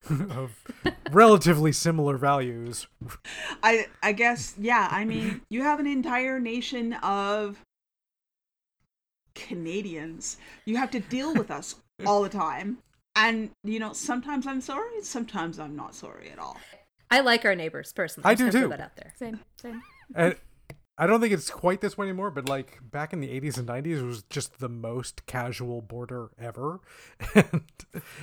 of 0.30 0.62
relatively 1.10 1.72
similar 1.72 2.16
values. 2.16 2.86
I 3.62 3.86
I 4.02 4.12
guess 4.12 4.54
yeah, 4.58 4.88
I 4.90 5.04
mean, 5.04 5.40
you 5.48 5.62
have 5.62 5.80
an 5.80 5.86
entire 5.86 6.38
nation 6.38 6.92
of 7.02 7.64
Canadians. 9.34 10.38
You 10.64 10.76
have 10.76 10.90
to 10.92 11.00
deal 11.00 11.34
with 11.34 11.50
us 11.50 11.76
all 12.06 12.22
the 12.22 12.28
time. 12.28 12.78
And 13.16 13.50
you 13.62 13.78
know, 13.78 13.92
sometimes 13.92 14.46
I'm 14.46 14.60
sorry, 14.60 15.02
sometimes 15.02 15.58
I'm 15.58 15.76
not 15.76 15.94
sorry 15.94 16.30
at 16.30 16.38
all. 16.38 16.56
I 17.10 17.20
like 17.20 17.44
our 17.44 17.54
neighbors 17.54 17.92
personally. 17.92 18.28
I 18.28 18.34
do 18.34 18.50
too. 18.50 18.68
That 18.68 18.80
out 18.80 18.96
there. 18.96 19.12
Same, 19.16 19.38
same. 19.60 19.82
And 20.16 20.36
I 20.96 21.06
don't 21.06 21.20
think 21.20 21.32
it's 21.32 21.50
quite 21.50 21.80
this 21.80 21.98
way 21.98 22.06
anymore, 22.06 22.30
but 22.30 22.48
like 22.48 22.78
back 22.82 23.12
in 23.12 23.20
the 23.20 23.28
80s 23.28 23.58
and 23.58 23.68
90s, 23.68 23.98
it 23.98 24.04
was 24.04 24.22
just 24.24 24.58
the 24.58 24.68
most 24.68 25.26
casual 25.26 25.80
border 25.80 26.30
ever. 26.38 26.80
And 27.34 27.62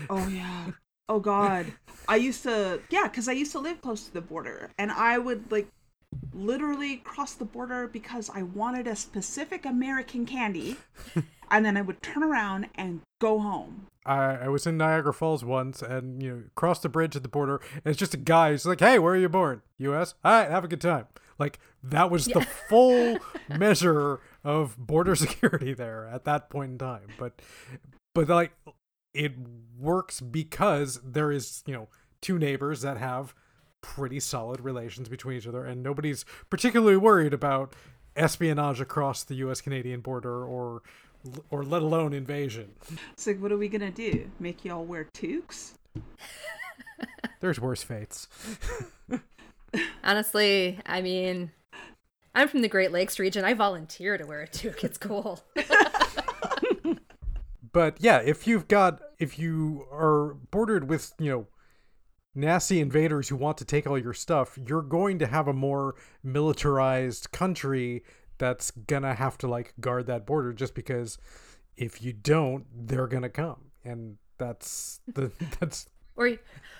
Oh 0.10 0.27
yeah. 0.27 0.72
Oh 1.08 1.20
god. 1.20 1.68
I 2.08 2.18
used 2.18 2.44
to 2.44 2.82
yeah, 2.89 3.08
cuz 3.08 3.27
I 3.27 3.34
used 3.34 3.51
to 3.53 3.60
live 3.60 3.82
close 3.82 4.06
to 4.06 4.13
the 4.13 4.22
border 4.22 4.72
and 4.77 4.91
I 4.91 5.18
would 5.18 5.51
like 5.51 5.68
literally 6.34 6.98
cross 6.98 7.34
the 7.34 7.46
border 7.46 7.88
because 7.88 8.30
I 8.34 8.44
wanted 8.44 8.88
a 8.88 8.96
specific 8.96 9.65
American 9.65 10.25
candy 10.25 10.77
and 11.51 11.65
then 11.65 11.77
I 11.77 11.82
would 11.82 12.01
turn 12.01 12.24
around 12.24 12.68
and 12.75 13.01
go 13.20 13.39
home. 13.39 13.88
I, 14.06 14.15
I 14.15 14.48
was 14.48 14.65
in 14.65 14.77
Niagara 14.77 15.13
Falls 15.13 15.44
once 15.44 15.82
and, 15.82 16.24
you 16.24 16.30
know, 16.30 16.44
crossed 16.56 16.82
the 16.82 16.89
bridge 16.89 17.15
at 17.15 17.24
the 17.24 17.30
border. 17.30 17.62
And 17.74 17.84
it's 17.86 18.00
just 18.00 18.13
a 18.13 18.18
guy 18.18 18.51
who's 18.51 18.65
like, 18.65 18.80
hey, 18.80 18.98
where 18.98 19.13
are 19.13 19.18
you 19.18 19.30
born? 19.30 19.62
U.S.? 19.77 20.15
All 20.24 20.32
right, 20.32 20.50
have 20.50 20.63
a 20.63 20.68
good 20.68 20.82
time. 20.82 21.06
Like, 21.38 21.60
that 21.84 22.10
was 22.10 22.25
the 22.25 22.41
full 22.70 23.18
measure 23.50 24.20
of 24.44 24.77
border 24.77 25.15
security 25.15 25.74
there 25.74 26.08
at 26.08 26.25
that 26.25 26.50
point 26.50 26.72
in 26.72 26.77
time. 26.77 27.10
But, 27.18 27.41
but 28.15 28.27
like, 28.27 28.53
it 29.13 29.34
works 29.77 30.20
because 30.20 31.00
there 31.03 31.32
is, 31.32 31.63
you 31.68 31.74
know, 31.74 31.88
two 32.22 32.39
neighbors 32.39 32.82
that 32.82 32.98
have 32.98 33.36
pretty 33.81 34.19
solid 34.19 34.61
relations 34.61 35.09
between 35.09 35.38
each 35.38 35.47
other, 35.47 35.65
and 35.65 35.83
nobody's 35.83 36.25
particularly 36.50 36.97
worried 36.97 37.33
about 37.33 37.73
espionage 38.15 38.81
across 38.81 39.23
the 39.23 39.35
U.S. 39.35 39.61
Canadian 39.61 40.01
border 40.01 40.45
or, 40.45 40.81
or 41.50 41.63
let 41.63 41.81
alone 41.81 42.13
invasion. 42.13 42.71
It's 43.13 43.27
like 43.27 43.41
what 43.41 43.51
are 43.51 43.57
we 43.57 43.69
going 43.69 43.81
to 43.81 43.91
do? 43.91 44.29
Make 44.39 44.65
y'all 44.65 44.85
wear 44.85 45.05
toques? 45.13 45.73
There's 47.39 47.59
worse 47.59 47.83
fates. 47.83 48.27
Honestly, 50.03 50.79
I 50.85 51.01
mean, 51.01 51.51
I'm 52.35 52.47
from 52.47 52.61
the 52.61 52.67
Great 52.67 52.91
Lakes 52.91 53.19
region. 53.19 53.43
I 53.45 53.53
volunteer 53.53 54.17
to 54.17 54.25
wear 54.25 54.41
a 54.41 54.47
toque. 54.47 54.83
It's 54.83 54.97
cool. 54.97 55.43
But 57.73 57.97
yeah, 58.00 58.17
if 58.17 58.47
you've 58.47 58.67
got 58.67 59.01
if 59.19 59.39
you 59.39 59.88
are 59.91 60.35
bordered 60.51 60.89
with, 60.89 61.13
you 61.19 61.31
know, 61.31 61.47
nasty 62.33 62.79
invaders 62.79 63.29
who 63.29 63.35
want 63.35 63.57
to 63.57 63.65
take 63.65 63.88
all 63.88 63.97
your 63.97 64.13
stuff, 64.13 64.57
you're 64.67 64.81
going 64.81 65.19
to 65.19 65.27
have 65.27 65.47
a 65.47 65.53
more 65.53 65.95
militarized 66.23 67.31
country 67.31 68.03
that's 68.38 68.71
gonna 68.71 69.13
have 69.13 69.38
to 69.38 69.47
like 69.47 69.73
guard 69.79 70.07
that 70.07 70.25
border 70.25 70.51
just 70.51 70.73
because 70.73 71.17
if 71.77 72.01
you 72.01 72.13
don't, 72.13 72.65
they're 72.88 73.07
gonna 73.07 73.29
come. 73.29 73.71
And 73.83 74.17
that's 74.38 75.00
the 75.07 75.31
that's 75.59 75.88
or, 76.15 76.38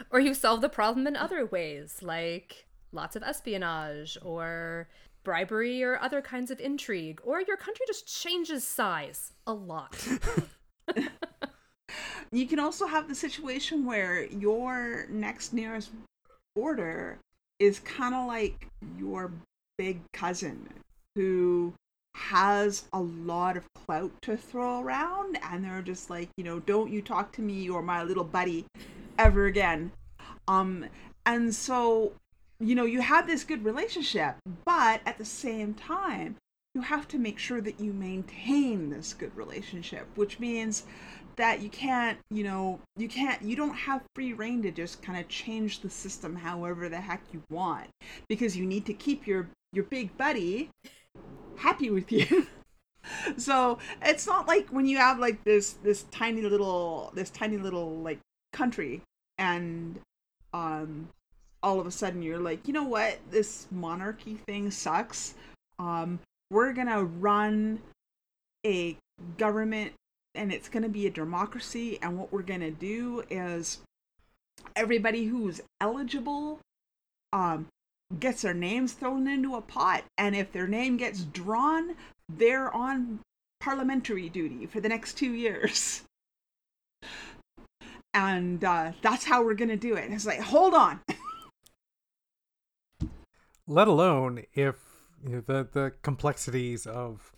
or 0.10 0.20
you 0.20 0.34
solve 0.34 0.62
the 0.62 0.70
problem 0.70 1.08
in 1.08 1.16
other 1.16 1.46
ways, 1.46 2.00
like 2.02 2.68
lots 2.92 3.16
of 3.16 3.24
espionage 3.24 4.18
or 4.22 4.90
bribery 5.24 5.84
or 5.84 6.00
other 6.00 6.22
kinds 6.22 6.52
of 6.52 6.60
intrigue, 6.60 7.22
or 7.24 7.42
your 7.42 7.58
country 7.58 7.86
just 7.88 8.08
changes 8.08 8.68
size 8.68 9.34
a 9.48 9.54
lot. 9.54 9.96
You 12.32 12.48
can 12.48 12.60
also 12.60 12.88
have 12.88 13.10
the 13.10 13.16
situation 13.16 13.86
where 13.86 14.26
your 14.26 15.06
next 15.10 15.52
nearest 15.52 15.92
border 16.56 17.18
is 17.60 17.80
kind 17.80 18.16
of 18.16 18.28
like 18.28 18.68
your 18.98 19.32
big 19.78 20.00
cousin 20.14 20.70
who 21.16 21.74
has 22.16 22.86
a 22.94 23.00
lot 23.02 23.58
of 23.58 23.66
clout 23.74 24.12
to 24.22 24.38
throw 24.38 24.82
around 24.82 25.38
and 25.44 25.64
they're 25.64 25.82
just 25.82 26.10
like, 26.10 26.30
you 26.38 26.44
know, 26.44 26.60
don't 26.60 26.92
you 26.92 27.02
talk 27.02 27.32
to 27.34 27.42
me 27.42 27.70
or 27.70 27.82
my 27.82 28.04
little 28.04 28.24
buddy 28.24 28.66
ever 29.18 29.46
again. 29.46 29.92
Um 30.48 30.86
and 31.26 31.54
so 31.54 32.14
you 32.62 32.76
know, 32.76 32.86
you 32.86 33.02
have 33.02 33.26
this 33.26 33.44
good 33.44 33.66
relationship, 33.66 34.36
but 34.66 35.02
at 35.06 35.18
the 35.18 35.26
same 35.26 35.74
time, 35.74 36.36
you 36.76 36.82
have 36.82 37.08
to 37.08 37.18
make 37.18 37.40
sure 37.40 37.60
that 37.60 37.80
you 37.80 37.92
maintain 37.92 38.90
this 38.90 39.14
good 39.14 39.36
relationship, 39.36 40.08
which 40.16 40.40
means 40.40 40.84
that 41.38 41.62
you 41.62 41.70
can't, 41.70 42.18
you 42.30 42.44
know, 42.44 42.80
you 42.98 43.08
can't, 43.08 43.42
you 43.42 43.56
don't 43.56 43.74
have 43.74 44.02
free 44.16 44.34
reign 44.34 44.62
to 44.64 44.72
just 44.72 45.02
kind 45.02 45.20
of 45.20 45.28
change 45.28 45.80
the 45.80 45.90
system 45.90 46.36
however 46.36 46.90
the 46.90 47.00
heck 47.00 47.22
you 47.32 47.42
want, 47.50 47.88
because 48.28 48.56
you 48.58 48.66
need 48.66 48.86
to 48.86 48.94
keep 48.94 49.28
your 49.28 49.50
your 49.74 49.86
big 49.86 50.16
buddy 50.18 50.70
happy 51.58 51.90
with 51.90 52.12
you. 52.12 52.48
so 53.38 53.78
it's 54.02 54.28
not 54.28 54.48
like 54.48 54.68
when 54.70 54.86
you 54.86 54.98
have 54.98 55.20
like 55.20 55.44
this 55.44 55.74
this 55.84 56.04
tiny 56.12 56.42
little 56.42 57.12
this 57.16 57.30
tiny 57.30 57.58
little 57.58 57.98
like 57.98 58.20
country 58.54 59.02
and 59.38 60.00
um 60.54 61.10
all 61.64 61.80
of 61.80 61.88
a 61.88 61.92
sudden 61.92 62.22
you're 62.22 62.40
like 62.40 62.68
you 62.68 62.74
know 62.74 62.84
what 62.84 63.20
this 63.30 63.68
monarchy 63.72 64.36
thing 64.36 64.70
sucks 64.70 65.34
um 65.80 66.20
we're 66.52 66.74
gonna 66.74 67.04
run 67.04 67.80
a 68.66 68.98
government 69.38 69.94
and 70.36 70.52
it's 70.52 70.70
gonna 70.70 70.90
be 70.90 71.08
a 71.08 71.12
democracy 71.12 72.00
and 72.02 72.18
what 72.18 72.32
we're 72.32 72.42
gonna 72.42 72.72
do 72.72 73.24
is 73.30 73.80
everybody 74.76 75.26
who's 75.26 75.62
eligible 75.80 76.60
um 77.34 77.68
gets 78.20 78.42
their 78.42 78.54
names 78.54 78.94
thrown 78.94 79.28
into 79.28 79.56
a 79.56 79.62
pot 79.62 80.04
and 80.18 80.36
if 80.36 80.52
their 80.52 80.68
name 80.68 80.98
gets 80.98 81.24
drawn 81.24 81.96
they're 82.38 82.74
on 82.74 83.20
parliamentary 83.62 84.28
duty 84.28 84.66
for 84.66 84.82
the 84.82 84.90
next 84.90 85.14
two 85.14 85.34
years. 85.34 86.04
And 88.14 88.62
uh, 88.62 88.92
that's 89.02 89.24
how 89.24 89.42
we're 89.42 89.54
gonna 89.54 89.78
do 89.78 89.96
it. 89.96 90.12
It's 90.12 90.26
like 90.26 90.42
hold 90.42 90.74
on. 90.74 91.00
Let 93.66 93.88
alone 93.88 94.44
if 94.54 94.76
you 95.24 95.30
know 95.30 95.40
the 95.40 95.66
the 95.72 95.94
complexities 96.02 96.86
of 96.86 97.32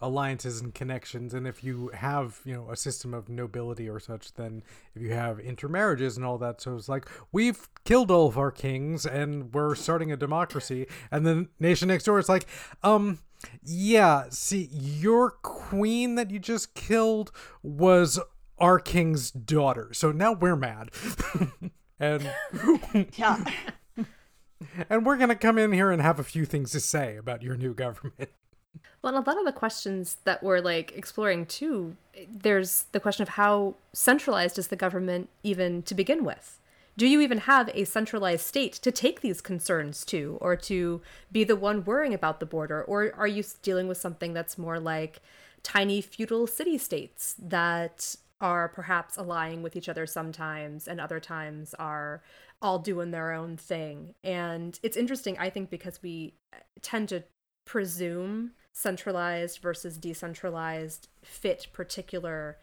alliances 0.00 0.60
and 0.60 0.74
connections 0.74 1.34
and 1.34 1.46
if 1.46 1.64
you 1.64 1.90
have 1.94 2.40
you 2.44 2.54
know 2.54 2.70
a 2.70 2.76
system 2.76 3.12
of 3.12 3.28
nobility 3.28 3.88
or 3.88 3.98
such 3.98 4.32
then 4.34 4.62
if 4.94 5.02
you 5.02 5.12
have 5.12 5.40
intermarriages 5.40 6.16
and 6.16 6.24
all 6.24 6.38
that 6.38 6.60
so 6.60 6.76
it's 6.76 6.88
like 6.88 7.08
we've 7.32 7.68
killed 7.84 8.10
all 8.10 8.28
of 8.28 8.38
our 8.38 8.50
kings 8.50 9.04
and 9.04 9.52
we're 9.52 9.74
starting 9.74 10.12
a 10.12 10.16
democracy. 10.16 10.86
And 11.10 11.26
then 11.26 11.48
nation 11.58 11.88
next 11.88 12.04
door 12.04 12.18
is 12.18 12.28
like 12.28 12.46
um 12.82 13.18
yeah 13.62 14.24
see 14.30 14.68
your 14.72 15.30
queen 15.30 16.16
that 16.16 16.30
you 16.30 16.38
just 16.38 16.74
killed 16.74 17.30
was 17.62 18.18
our 18.58 18.78
king's 18.78 19.30
daughter 19.30 19.92
so 19.92 20.12
now 20.12 20.32
we're 20.32 20.56
mad. 20.56 20.90
And 22.00 22.30
yeah. 23.16 23.44
And 24.90 25.06
we're 25.06 25.16
going 25.16 25.28
to 25.28 25.36
come 25.36 25.56
in 25.56 25.72
here 25.72 25.92
and 25.92 26.02
have 26.02 26.18
a 26.18 26.24
few 26.24 26.44
things 26.44 26.72
to 26.72 26.80
say 26.80 27.16
about 27.16 27.42
your 27.42 27.56
new 27.56 27.74
government 27.74 28.30
well, 29.02 29.14
a 29.14 29.20
lot 29.20 29.38
of 29.38 29.44
the 29.44 29.52
questions 29.52 30.18
that 30.24 30.42
we're 30.42 30.60
like 30.60 30.92
exploring 30.96 31.46
too, 31.46 31.96
there's 32.28 32.84
the 32.92 33.00
question 33.00 33.22
of 33.22 33.30
how 33.30 33.74
centralized 33.92 34.58
is 34.58 34.68
the 34.68 34.76
government 34.76 35.28
even 35.42 35.82
to 35.82 35.94
begin 35.94 36.24
with? 36.24 36.58
Do 36.98 37.06
you 37.06 37.20
even 37.20 37.38
have 37.38 37.70
a 37.74 37.84
centralized 37.84 38.44
state 38.44 38.72
to 38.72 38.90
take 38.90 39.20
these 39.20 39.40
concerns 39.40 40.04
to, 40.06 40.36
or 40.40 40.56
to 40.56 41.00
be 41.30 41.44
the 41.44 41.54
one 41.54 41.84
worrying 41.84 42.12
about 42.12 42.40
the 42.40 42.46
border? 42.46 42.82
Or 42.82 43.12
are 43.16 43.28
you 43.28 43.44
dealing 43.62 43.86
with 43.86 43.98
something 43.98 44.32
that's 44.32 44.58
more 44.58 44.80
like 44.80 45.20
tiny 45.62 46.00
feudal 46.00 46.48
city 46.48 46.76
states 46.76 47.36
that 47.38 48.16
are 48.40 48.68
perhaps 48.68 49.16
allying 49.16 49.62
with 49.62 49.76
each 49.76 49.88
other 49.88 50.06
sometimes 50.06 50.88
and 50.88 51.00
other 51.00 51.20
times 51.20 51.72
are 51.74 52.20
all 52.60 52.80
doing 52.80 53.12
their 53.12 53.30
own 53.30 53.56
thing? 53.56 54.14
And 54.24 54.76
it's 54.82 54.96
interesting, 54.96 55.38
I 55.38 55.50
think, 55.50 55.70
because 55.70 56.02
we 56.02 56.34
uh, 56.52 56.56
tend 56.82 57.10
to 57.10 57.22
presume 57.64 58.52
centralized 58.78 59.58
versus 59.58 59.98
decentralized 59.98 61.08
fit 61.20 61.66
particular 61.72 62.58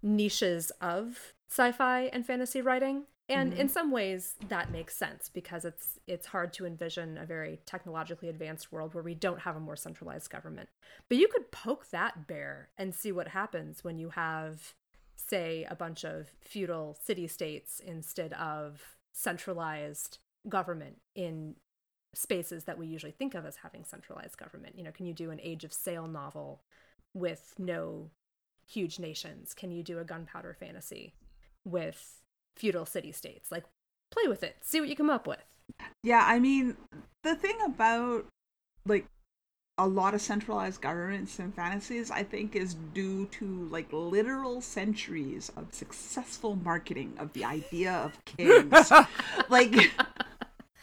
niches 0.00 0.70
of 0.80 1.34
sci-fi 1.50 2.02
and 2.12 2.24
fantasy 2.24 2.60
writing 2.60 3.02
and 3.28 3.50
mm-hmm. 3.50 3.62
in 3.62 3.68
some 3.68 3.90
ways 3.90 4.36
that 4.48 4.70
makes 4.70 4.94
sense 4.94 5.28
because 5.28 5.64
it's 5.64 5.98
it's 6.06 6.26
hard 6.26 6.52
to 6.52 6.66
envision 6.66 7.18
a 7.18 7.26
very 7.26 7.58
technologically 7.66 8.28
advanced 8.28 8.70
world 8.70 8.94
where 8.94 9.02
we 9.02 9.12
don't 9.12 9.40
have 9.40 9.56
a 9.56 9.60
more 9.60 9.74
centralized 9.74 10.30
government 10.30 10.68
but 11.08 11.18
you 11.18 11.26
could 11.26 11.50
poke 11.50 11.90
that 11.90 12.28
bear 12.28 12.68
and 12.78 12.94
see 12.94 13.10
what 13.10 13.26
happens 13.26 13.82
when 13.82 13.98
you 13.98 14.10
have 14.10 14.72
say 15.16 15.66
a 15.68 15.74
bunch 15.74 16.04
of 16.04 16.30
feudal 16.40 16.96
city 17.02 17.26
states 17.26 17.80
instead 17.84 18.32
of 18.34 18.96
centralized 19.10 20.18
government 20.48 20.98
in 21.16 21.56
spaces 22.16 22.64
that 22.64 22.78
we 22.78 22.86
usually 22.86 23.12
think 23.12 23.34
of 23.34 23.44
as 23.44 23.56
having 23.56 23.84
centralized 23.84 24.38
government. 24.38 24.76
You 24.76 24.84
know, 24.84 24.92
can 24.92 25.06
you 25.06 25.12
do 25.12 25.30
an 25.30 25.40
Age 25.42 25.64
of 25.64 25.72
Sail 25.72 26.06
novel 26.06 26.62
with 27.14 27.54
no 27.58 28.10
huge 28.66 28.98
nations? 28.98 29.54
Can 29.54 29.70
you 29.70 29.82
do 29.82 29.98
a 29.98 30.04
gunpowder 30.04 30.56
fantasy 30.58 31.14
with 31.64 32.20
feudal 32.56 32.86
city 32.86 33.12
states? 33.12 33.52
Like, 33.52 33.64
play 34.10 34.28
with 34.28 34.42
it, 34.42 34.56
see 34.62 34.80
what 34.80 34.88
you 34.88 34.96
come 34.96 35.10
up 35.10 35.26
with. 35.26 35.44
Yeah, 36.02 36.24
I 36.26 36.38
mean, 36.38 36.76
the 37.22 37.34
thing 37.34 37.56
about 37.64 38.26
like 38.86 39.06
a 39.78 39.86
lot 39.86 40.14
of 40.14 40.22
centralized 40.22 40.80
governments 40.80 41.38
and 41.38 41.54
fantasies, 41.54 42.10
I 42.10 42.22
think, 42.22 42.56
is 42.56 42.74
due 42.94 43.26
to 43.26 43.68
like 43.70 43.92
literal 43.92 44.62
centuries 44.62 45.52
of 45.56 45.66
successful 45.74 46.56
marketing 46.56 47.12
of 47.18 47.32
the 47.34 47.44
idea 47.44 47.92
of 47.92 48.24
kings. 48.24 48.90
like, 49.50 49.92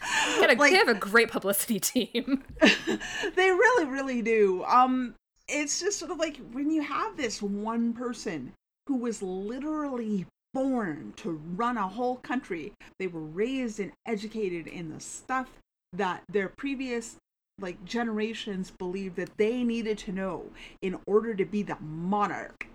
a, 0.38 0.56
like, 0.56 0.72
they 0.72 0.78
have 0.78 0.88
a 0.88 0.94
great 0.94 1.30
publicity 1.30 1.80
team. 1.80 2.44
they 3.36 3.52
really, 3.52 3.86
really 3.86 4.22
do. 4.22 4.64
Um, 4.66 5.16
it's 5.48 5.80
just 5.80 6.00
sort 6.00 6.12
of 6.12 6.18
like 6.18 6.38
when 6.52 6.72
you 6.72 6.82
have 6.82 7.18
this 7.18 7.42
one 7.42 7.94
person 7.94 8.54
who 8.88 8.98
was 8.98 9.22
literally 9.22 10.26
born 10.54 11.14
to 11.18 11.42
run 11.56 11.78
a 11.78 11.88
whole 11.88 12.18
country. 12.18 12.74
They 13.00 13.08
were 13.08 13.22
raised 13.22 13.80
and 13.80 13.92
educated 14.06 14.68
in 14.68 14.94
the 14.94 15.00
stuff 15.00 15.50
that 15.94 16.24
their 16.30 16.50
previous 16.50 17.18
like 17.60 17.84
generations 17.86 18.72
believed 18.72 19.16
that 19.16 19.38
they 19.38 19.64
needed 19.64 19.98
to 20.00 20.12
know 20.12 20.46
in 20.82 21.00
order 21.06 21.36
to 21.36 21.46
be 21.46 21.64
the 21.64 21.78
monarch. 21.80 22.68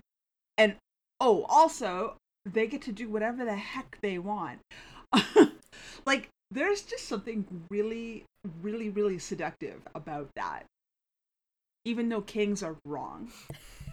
And 0.57 0.77
oh, 1.21 1.45
also, 1.49 2.17
they 2.45 2.67
get 2.67 2.83
to 2.83 2.93
do 2.93 3.09
whatever 3.09 3.45
the 3.45 3.57
heck 3.57 3.99
they 4.01 4.19
want. 4.19 4.61
like 6.07 6.29
there's 6.51 6.83
just 6.83 7.09
something 7.09 7.45
really, 7.71 8.25
really, 8.63 8.89
really 8.89 9.19
seductive 9.19 9.81
about 9.95 10.29
that. 10.37 10.65
Even 11.85 12.09
though 12.09 12.23
kings 12.23 12.63
are 12.63 12.77
wrong. 12.85 13.31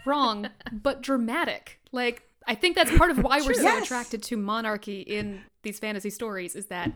Wrong, 0.06 0.50
but 0.72 1.02
dramatic. 1.02 1.80
Like, 1.92 2.24
I 2.48 2.56
think 2.56 2.76
that's 2.76 2.96
part 2.98 3.12
of 3.12 3.18
why 3.24 3.42
we're 3.42 3.54
so 3.54 3.64
yes. 3.64 3.86
attracted 3.86 4.24
to 4.24 4.38
monarchy 4.38 5.02
in 5.02 5.42
these 5.64 5.80
fantasy 5.80 6.10
stories 6.10 6.56
is 6.56 6.68
that 6.68 6.92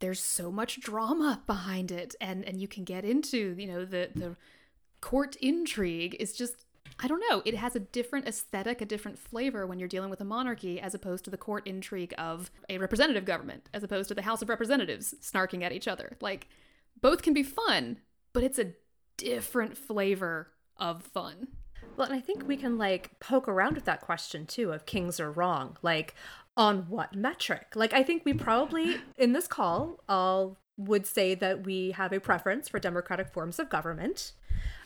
there's 0.00 0.20
so 0.20 0.52
much 0.52 0.80
drama 0.80 1.42
behind 1.46 1.90
it 1.90 2.14
and 2.20 2.44
and 2.44 2.60
you 2.60 2.68
can 2.68 2.84
get 2.84 3.04
into, 3.04 3.54
you 3.58 3.66
know, 3.66 3.84
the 3.84 4.10
the 4.14 4.36
court 5.00 5.36
intrigue 5.36 6.16
is 6.20 6.32
just 6.32 6.64
I 7.00 7.06
don't 7.06 7.22
know, 7.30 7.42
it 7.44 7.54
has 7.54 7.76
a 7.76 7.80
different 7.80 8.26
aesthetic, 8.26 8.80
a 8.80 8.86
different 8.86 9.18
flavor 9.18 9.66
when 9.66 9.78
you're 9.78 9.88
dealing 9.88 10.10
with 10.10 10.20
a 10.20 10.24
monarchy 10.24 10.80
as 10.80 10.94
opposed 10.94 11.24
to 11.24 11.30
the 11.30 11.36
court 11.36 11.66
intrigue 11.66 12.12
of 12.18 12.50
a 12.68 12.78
representative 12.78 13.24
government, 13.24 13.68
as 13.72 13.84
opposed 13.84 14.08
to 14.08 14.14
the 14.14 14.22
House 14.22 14.42
of 14.42 14.48
Representatives 14.48 15.14
snarking 15.22 15.62
at 15.62 15.72
each 15.72 15.86
other. 15.86 16.16
Like, 16.20 16.48
both 17.00 17.22
can 17.22 17.34
be 17.34 17.44
fun, 17.44 17.98
but 18.32 18.42
it's 18.42 18.58
a 18.58 18.72
different 19.16 19.76
flavor 19.76 20.48
of 20.76 21.02
fun. 21.02 21.48
Well, 21.96 22.08
and 22.08 22.16
I 22.16 22.20
think 22.20 22.46
we 22.46 22.56
can 22.56 22.78
like 22.78 23.18
poke 23.20 23.48
around 23.48 23.74
with 23.74 23.84
that 23.84 24.00
question 24.00 24.46
too 24.46 24.72
of 24.72 24.86
kings 24.86 25.20
are 25.20 25.30
wrong. 25.30 25.76
Like, 25.82 26.14
on 26.56 26.88
what 26.88 27.14
metric? 27.14 27.74
Like, 27.76 27.92
I 27.92 28.02
think 28.02 28.24
we 28.24 28.32
probably 28.32 28.96
in 29.16 29.32
this 29.32 29.46
call 29.46 30.00
all 30.08 30.58
would 30.76 31.06
say 31.06 31.34
that 31.36 31.64
we 31.64 31.92
have 31.92 32.12
a 32.12 32.20
preference 32.20 32.68
for 32.68 32.78
democratic 32.78 33.32
forms 33.32 33.58
of 33.58 33.68
government 33.68 34.32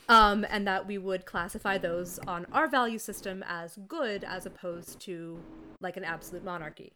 um, 0.09 0.45
and 0.51 0.67
that 0.67 0.87
we 0.87 0.99
would 0.99 1.25
classify 1.27 1.79
those 1.79 2.19
on 2.27 2.47
our 2.53 2.69
value 2.69 2.99
system 2.99 3.45
as 3.47 3.79
good 3.89 4.25
as 4.25 4.47
opposed 4.47 5.01
to 5.01 5.39
like 5.81 5.97
an 5.97 6.05
absolute 6.05 6.45
monarchy. 6.45 6.93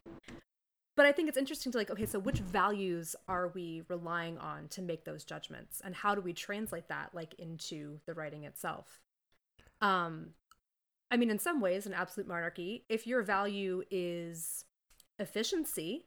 But 0.96 1.04
I 1.04 1.12
think 1.12 1.28
it's 1.28 1.36
interesting 1.36 1.72
to 1.72 1.78
like, 1.78 1.90
okay, 1.90 2.06
so 2.06 2.18
which 2.18 2.38
values 2.38 3.14
are 3.28 3.48
we 3.54 3.82
relying 3.88 4.38
on 4.38 4.68
to 4.68 4.82
make 4.82 5.04
those 5.04 5.24
judgments, 5.24 5.82
and 5.84 5.94
how 5.94 6.14
do 6.14 6.22
we 6.22 6.32
translate 6.32 6.88
that 6.88 7.10
like 7.12 7.34
into 7.38 8.00
the 8.06 8.14
writing 8.14 8.44
itself? 8.44 9.00
Um, 9.82 10.30
I 11.10 11.18
mean, 11.18 11.30
in 11.30 11.38
some 11.38 11.60
ways, 11.60 11.86
an 11.86 11.92
absolute 11.92 12.26
monarchy, 12.26 12.84
if 12.88 13.06
your 13.06 13.22
value 13.22 13.82
is 13.90 14.64
efficiency, 15.18 16.06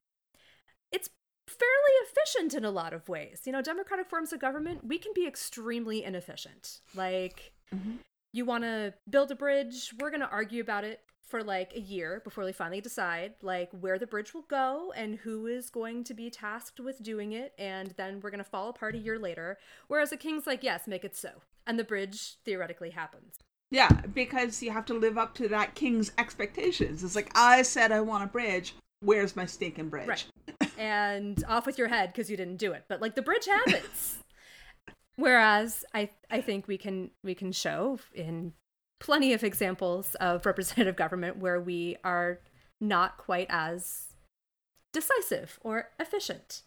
it's 0.91 1.09
fairly 1.49 1.93
efficient 2.03 2.53
in 2.53 2.65
a 2.65 2.71
lot 2.71 2.93
of 2.93 3.09
ways. 3.09 3.41
You 3.45 3.51
know, 3.51 3.61
democratic 3.61 4.09
forms 4.09 4.31
of 4.33 4.39
government, 4.39 4.85
we 4.85 4.97
can 4.97 5.11
be 5.13 5.27
extremely 5.27 6.03
inefficient. 6.03 6.79
Like, 6.95 7.53
mm-hmm. 7.73 7.97
you 8.31 8.45
want 8.45 8.63
to 8.63 8.93
build 9.09 9.31
a 9.31 9.35
bridge, 9.35 9.93
we're 9.99 10.11
going 10.11 10.21
to 10.21 10.29
argue 10.29 10.61
about 10.61 10.83
it 10.83 11.01
for 11.23 11.43
like 11.43 11.73
a 11.75 11.79
year 11.79 12.21
before 12.23 12.43
we 12.43 12.51
finally 12.51 12.81
decide 12.81 13.35
like 13.43 13.69
where 13.79 13.99
the 13.99 14.07
bridge 14.07 14.33
will 14.33 14.45
go 14.49 14.91
and 14.95 15.13
who 15.17 15.45
is 15.45 15.69
going 15.69 16.03
to 16.03 16.15
be 16.15 16.27
tasked 16.27 16.79
with 16.79 17.03
doing 17.03 17.33
it 17.33 17.53
and 17.59 17.93
then 17.97 18.19
we're 18.19 18.31
going 18.31 18.43
to 18.43 18.49
fall 18.49 18.67
apart 18.67 18.95
a 18.95 18.97
year 18.97 19.19
later 19.19 19.59
whereas 19.89 20.09
the 20.09 20.17
king's 20.17 20.47
like 20.47 20.63
yes 20.63 20.87
make 20.87 21.05
it 21.05 21.15
so 21.15 21.29
and 21.67 21.77
the 21.77 21.83
bridge 21.83 22.37
theoretically 22.45 22.89
happens 22.89 23.35
yeah 23.69 23.89
because 24.11 24.63
you 24.63 24.71
have 24.71 24.87
to 24.87 24.95
live 24.95 25.19
up 25.19 25.35
to 25.35 25.47
that 25.47 25.75
king's 25.75 26.11
expectations 26.17 27.03
it's 27.03 27.15
like 27.15 27.29
i 27.35 27.61
said 27.61 27.91
i 27.91 28.01
want 28.01 28.23
a 28.23 28.27
bridge 28.27 28.73
where's 29.01 29.35
my 29.35 29.45
stinking 29.45 29.89
bridge? 29.89 30.07
Right. 30.07 30.25
and 30.79 31.43
off 31.47 31.65
with 31.65 31.77
your 31.77 31.89
head 31.89 32.11
because 32.11 32.31
you 32.31 32.37
didn't 32.37 32.57
do 32.57 32.71
it. 32.71 32.85
But 32.87 33.01
like 33.01 33.15
the 33.15 33.21
bridge 33.21 33.45
happens. 33.45 34.17
Whereas 35.15 35.83
I 35.93 36.09
I 36.31 36.41
think 36.41 36.67
we 36.67 36.77
can 36.77 37.11
we 37.23 37.35
can 37.35 37.51
show 37.51 37.99
in 38.13 38.53
plenty 38.99 39.33
of 39.33 39.43
examples 39.43 40.15
of 40.15 40.45
representative 40.45 40.95
government 40.95 41.37
where 41.37 41.59
we 41.59 41.97
are 42.03 42.39
not 42.81 43.17
quite 43.17 43.47
as 43.49 44.13
decisive 44.93 45.59
or 45.61 45.89
efficient. 45.99 46.63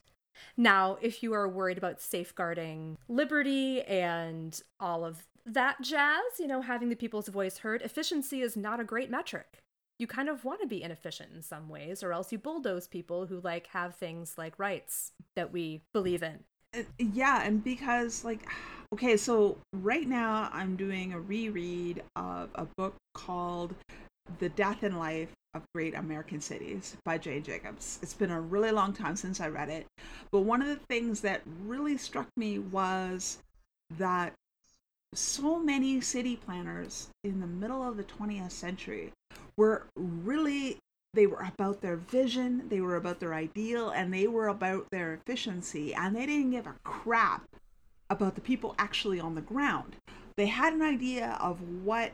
Now, 0.56 0.98
if 1.00 1.22
you 1.22 1.32
are 1.34 1.48
worried 1.48 1.78
about 1.78 2.00
safeguarding 2.00 2.98
liberty 3.08 3.82
and 3.82 4.60
all 4.80 5.04
of 5.04 5.26
that 5.46 5.80
jazz, 5.82 6.22
you 6.38 6.46
know, 6.46 6.62
having 6.62 6.88
the 6.88 6.96
people's 6.96 7.28
voice 7.28 7.58
heard, 7.58 7.82
efficiency 7.82 8.42
is 8.42 8.56
not 8.56 8.80
a 8.80 8.84
great 8.84 9.10
metric. 9.10 9.61
You 10.02 10.08
kind 10.08 10.28
of 10.28 10.44
want 10.44 10.60
to 10.60 10.66
be 10.66 10.82
inefficient 10.82 11.30
in 11.32 11.42
some 11.44 11.68
ways, 11.68 12.02
or 12.02 12.12
else 12.12 12.32
you 12.32 12.38
bulldoze 12.38 12.88
people 12.88 13.26
who 13.26 13.38
like 13.38 13.68
have 13.68 13.94
things 13.94 14.34
like 14.36 14.58
rights 14.58 15.12
that 15.36 15.52
we 15.52 15.82
believe 15.94 16.24
in. 16.24 16.40
Uh, 16.76 16.82
yeah, 16.98 17.44
and 17.44 17.62
because 17.62 18.24
like 18.24 18.40
okay, 18.92 19.16
so 19.16 19.58
right 19.72 20.08
now 20.08 20.50
I'm 20.52 20.74
doing 20.74 21.12
a 21.12 21.20
reread 21.20 22.02
of 22.16 22.48
a 22.56 22.66
book 22.76 22.96
called 23.14 23.76
The 24.40 24.48
Death 24.48 24.82
and 24.82 24.98
Life 24.98 25.30
of 25.54 25.62
Great 25.72 25.94
American 25.94 26.40
Cities 26.40 26.96
by 27.04 27.16
Jane 27.16 27.44
Jacobs. 27.44 28.00
It's 28.02 28.14
been 28.14 28.32
a 28.32 28.40
really 28.40 28.72
long 28.72 28.92
time 28.92 29.14
since 29.14 29.40
I 29.40 29.50
read 29.50 29.68
it, 29.68 29.86
but 30.32 30.40
one 30.40 30.62
of 30.62 30.66
the 30.66 30.80
things 30.88 31.20
that 31.20 31.42
really 31.64 31.96
struck 31.96 32.26
me 32.36 32.58
was 32.58 33.38
that 33.98 34.32
so 35.14 35.58
many 35.58 36.00
city 36.00 36.36
planners 36.36 37.08
in 37.22 37.40
the 37.40 37.46
middle 37.46 37.86
of 37.86 37.96
the 37.96 38.04
20th 38.04 38.52
century 38.52 39.12
were 39.56 39.86
really 39.94 40.78
they 41.14 41.26
were 41.26 41.46
about 41.54 41.82
their 41.82 41.96
vision, 41.96 42.68
they 42.70 42.80
were 42.80 42.96
about 42.96 43.20
their 43.20 43.34
ideal, 43.34 43.90
and 43.90 44.12
they 44.12 44.26
were 44.26 44.48
about 44.48 44.86
their 44.90 45.12
efficiency, 45.12 45.94
and 45.94 46.16
they 46.16 46.24
didn't 46.24 46.52
give 46.52 46.66
a 46.66 46.74
crap 46.84 47.44
about 48.08 48.34
the 48.34 48.40
people 48.40 48.74
actually 48.78 49.20
on 49.20 49.34
the 49.34 49.42
ground. 49.42 49.96
They 50.36 50.46
had 50.46 50.72
an 50.72 50.80
idea 50.80 51.36
of 51.38 51.60
what 51.84 52.12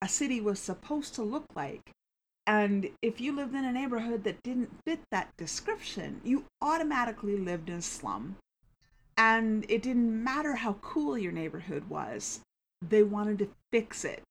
a 0.00 0.08
city 0.08 0.40
was 0.40 0.60
supposed 0.60 1.14
to 1.14 1.22
look 1.22 1.46
like. 1.56 1.90
And 2.46 2.90
if 3.02 3.20
you 3.20 3.34
lived 3.34 3.54
in 3.54 3.64
a 3.64 3.72
neighborhood 3.72 4.24
that 4.24 4.42
didn't 4.42 4.70
fit 4.84 5.00
that 5.10 5.36
description, 5.36 6.20
you 6.24 6.44
automatically 6.62 7.36
lived 7.36 7.68
in 7.68 7.76
a 7.76 7.82
slum. 7.82 8.36
And 9.20 9.66
it 9.68 9.82
didn't 9.82 10.24
matter 10.24 10.54
how 10.54 10.76
cool 10.80 11.18
your 11.18 11.30
neighborhood 11.30 11.90
was, 11.90 12.40
they 12.80 13.02
wanted 13.02 13.38
to 13.40 13.50
fix 13.70 14.02
it. 14.02 14.22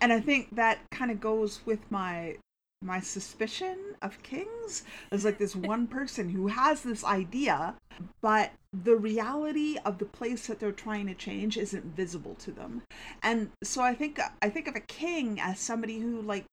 And 0.00 0.12
I 0.12 0.18
think 0.18 0.56
that 0.56 0.80
kind 0.90 1.12
of 1.12 1.20
goes 1.20 1.60
with 1.64 1.78
my 1.90 2.38
my 2.84 2.98
suspicion 2.98 3.78
of 4.02 4.20
kings. 4.24 4.82
Is 5.12 5.24
like 5.24 5.38
this 5.38 5.54
one 5.54 5.86
person 5.86 6.30
who 6.30 6.48
has 6.48 6.82
this 6.82 7.04
idea 7.04 7.76
but 8.20 8.50
the 8.72 8.96
reality 8.96 9.78
of 9.84 9.98
the 9.98 10.04
place 10.06 10.48
that 10.48 10.58
they're 10.58 10.72
trying 10.72 11.06
to 11.06 11.14
change 11.14 11.56
isn't 11.56 11.94
visible 11.94 12.34
to 12.40 12.50
them. 12.50 12.82
And 13.22 13.50
so 13.62 13.82
i 13.82 13.94
think 13.94 14.18
i 14.42 14.48
think 14.48 14.66
of 14.66 14.74
a 14.74 14.80
king 14.80 15.38
as 15.40 15.60
somebody 15.60 16.00
who 16.00 16.20
like 16.20 16.46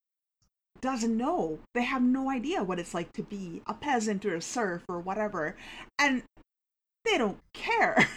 doesn't 0.82 1.18
know. 1.18 1.60
They 1.74 1.84
have 1.84 2.04
no 2.04 2.30
idea 2.30 2.64
what 2.64 2.80
it's 2.80 2.94
like 2.94 3.14
to 3.14 3.24
be 3.24 3.62
a 3.66 3.74
peasant 3.74 4.26
or 4.26 4.36
a 4.36 4.42
serf 4.42 4.84
or 4.88 5.00
whatever. 5.00 5.56
And 5.98 6.24
they 7.06 7.18
don't 7.18 7.40
care 7.54 8.08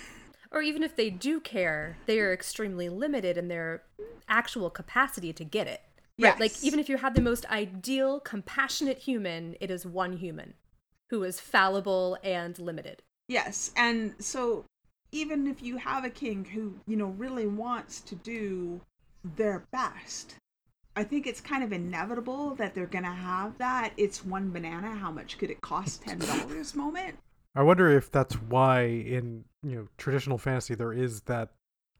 or 0.50 0.62
even 0.62 0.82
if 0.82 0.96
they 0.96 1.10
do 1.10 1.40
care 1.40 1.96
they 2.06 2.20
are 2.20 2.32
extremely 2.32 2.88
limited 2.88 3.36
in 3.36 3.48
their 3.48 3.82
actual 4.28 4.70
capacity 4.70 5.32
to 5.32 5.44
get 5.44 5.66
it 5.66 5.82
Right. 6.18 6.34
Yes. 6.38 6.40
Like 6.40 6.64
even 6.64 6.78
if 6.78 6.88
you 6.88 6.98
had 6.98 7.14
the 7.14 7.22
most 7.22 7.46
ideal, 7.50 8.20
compassionate 8.20 8.98
human, 8.98 9.56
it 9.60 9.70
is 9.70 9.86
one 9.86 10.18
human 10.18 10.54
who 11.10 11.24
is 11.24 11.40
fallible 11.40 12.18
and 12.22 12.58
limited. 12.58 13.02
Yes. 13.28 13.72
And 13.76 14.14
so 14.18 14.64
even 15.10 15.46
if 15.46 15.62
you 15.62 15.76
have 15.78 16.04
a 16.04 16.10
king 16.10 16.44
who, 16.44 16.74
you 16.86 16.96
know, 16.96 17.08
really 17.18 17.46
wants 17.46 18.00
to 18.02 18.14
do 18.14 18.80
their 19.36 19.64
best, 19.72 20.34
I 20.94 21.04
think 21.04 21.26
it's 21.26 21.40
kind 21.40 21.64
of 21.64 21.72
inevitable 21.72 22.54
that 22.56 22.74
they're 22.74 22.86
going 22.86 23.04
to 23.04 23.10
have 23.10 23.56
that 23.58 23.92
it's 23.96 24.24
one 24.24 24.50
banana, 24.50 24.94
how 24.94 25.10
much 25.10 25.38
could 25.38 25.50
it 25.50 25.60
cost 25.60 26.04
$10 26.04 26.74
moment. 26.74 27.18
I 27.54 27.62
wonder 27.62 27.90
if 27.90 28.10
that's 28.10 28.34
why 28.34 28.82
in, 28.82 29.44
you 29.62 29.76
know, 29.76 29.88
traditional 29.98 30.38
fantasy 30.38 30.74
there 30.74 30.92
is 30.92 31.22
that 31.22 31.50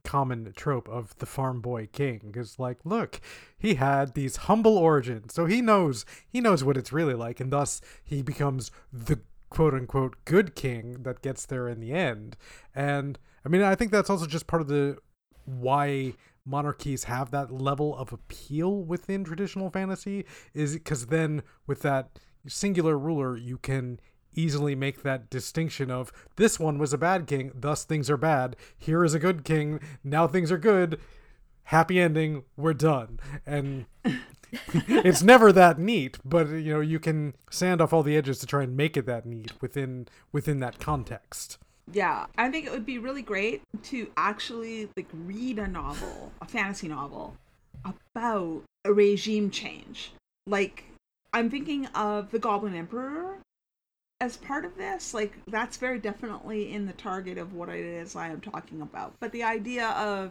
common 0.05 0.53
trope 0.57 0.89
of 0.89 1.17
the 1.19 1.27
farm 1.27 1.61
boy 1.61 1.89
king 1.93 2.35
is 2.37 2.59
like 2.59 2.79
look 2.85 3.21
he 3.57 3.77
had 3.77 4.15
these 4.15 4.35
humble 4.35 4.77
origins 4.77 5.33
so 5.33 5.47
he 5.47 5.63
knows 5.63 6.05
he 6.29 6.41
knows 6.41 6.65
what 6.65 6.77
it's 6.77 6.93
really 6.93 7.15
like 7.15 7.39
and 7.39 7.53
thus 7.53 7.81
he 8.03 8.21
becomes 8.21 8.73
the 8.93 9.21
quote 9.49 9.75
unquote 9.75 10.17
good 10.25 10.57
king 10.57 11.03
that 11.03 11.23
gets 11.23 11.47
there 11.47 11.69
in 11.69 11.79
the 11.79 11.93
end. 11.93 12.37
And 12.75 13.19
i 13.45 13.49
mean 13.49 13.63
i 13.63 13.75
think 13.75 13.91
that's 13.91 14.11
also 14.11 14.27
just 14.27 14.47
part 14.47 14.63
of 14.63 14.69
the 14.69 14.97
why 15.45 16.15
monarchies 16.45 17.05
have 17.05 17.31
that 17.31 17.53
level 17.53 17.97
of 17.97 18.13
appeal 18.13 18.83
within 18.83 19.25
traditional 19.25 19.71
fantasy 19.71 20.25
is 20.55 20.75
because 20.75 21.07
then 21.07 21.43
with 21.67 21.83
that 21.83 22.19
singular 22.49 22.99
ruler 22.99 23.37
you 23.37 23.57
can 23.59 24.01
easily 24.35 24.75
make 24.75 25.03
that 25.03 25.31
distinction 25.31 25.91
of 25.91 26.13
this 26.37 26.59
one 26.59 26.79
was 26.79 26.93
a 26.93 26.99
bad 26.99 27.27
king, 27.27 27.53
thus 27.55 27.85
things 27.85 28.11
are 28.11 28.17
bad. 28.17 28.57
Here 28.77 29.05
is 29.05 29.15
a 29.15 29.19
good 29.19 29.45
king, 29.45 29.81
now 30.03 30.27
things 30.27 30.51
are 30.51 30.59
good. 30.59 31.01
Happy 31.65 32.01
ending, 32.01 32.45
we're 32.57 32.75
done. 32.75 33.21
And 33.47 33.87
it's 34.89 35.23
never 35.23 35.53
that 35.53 35.79
neat, 35.79 36.19
but 36.25 36.49
you 36.49 36.75
know, 36.75 36.81
you 36.81 36.99
can 36.99 37.35
sand 37.51 37.81
off 37.81 37.93
all 37.93 38.03
the 38.03 38.17
edges 38.17 38.39
to 38.41 38.47
try 38.47 38.63
and 38.63 38.77
make 38.77 38.97
it 38.97 39.07
that 39.07 39.27
neat 39.27 39.53
within 39.61 40.09
within 40.33 40.61
that 40.61 40.79
context. 40.79 41.59
Yeah, 41.93 42.27
I 42.39 42.51
think 42.51 42.67
it 42.67 42.73
would 42.73 42.87
be 42.87 42.99
really 42.99 43.23
great 43.23 43.63
to 43.85 44.11
actually 44.17 44.89
like 44.97 45.09
read 45.13 45.59
a 45.59 45.67
novel, 45.67 46.33
a 46.41 46.47
fantasy 46.47 46.89
novel 46.89 47.37
about 47.85 48.63
a 48.85 48.93
regime 48.93 49.51
change. 49.51 50.13
Like 50.47 50.85
I'm 51.33 51.51
thinking 51.51 51.87
of 51.87 52.31
The 52.31 52.39
Goblin 52.39 52.75
Emperor 52.75 53.39
as 54.23 54.37
part 54.37 54.65
of 54.65 54.77
this 54.77 55.13
like 55.13 55.33
that's 55.49 55.79
very 55.79 55.99
definitely 55.99 56.73
in 56.73 56.87
the 56.87 56.93
target 56.93 57.37
of 57.37 57.55
what 57.55 57.69
it 57.69 57.85
is 57.85 58.15
i 58.15 58.29
am 58.29 58.41
talking 58.41 58.81
about. 58.81 59.13
But 59.19 59.33
the 59.33 59.43
idea 59.43 59.89
of 59.89 60.31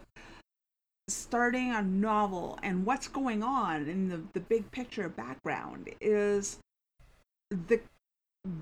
starting 1.10 1.71
a 1.71 1.82
novel 1.82 2.58
and 2.63 2.86
what's 2.86 3.10
going 3.10 3.43
on 3.43 3.89
in 3.89 4.08
the, 4.08 4.21
the 4.32 4.39
big 4.39 4.71
picture 4.71 5.10
background 5.10 5.89
is 5.99 6.60
the 7.49 7.82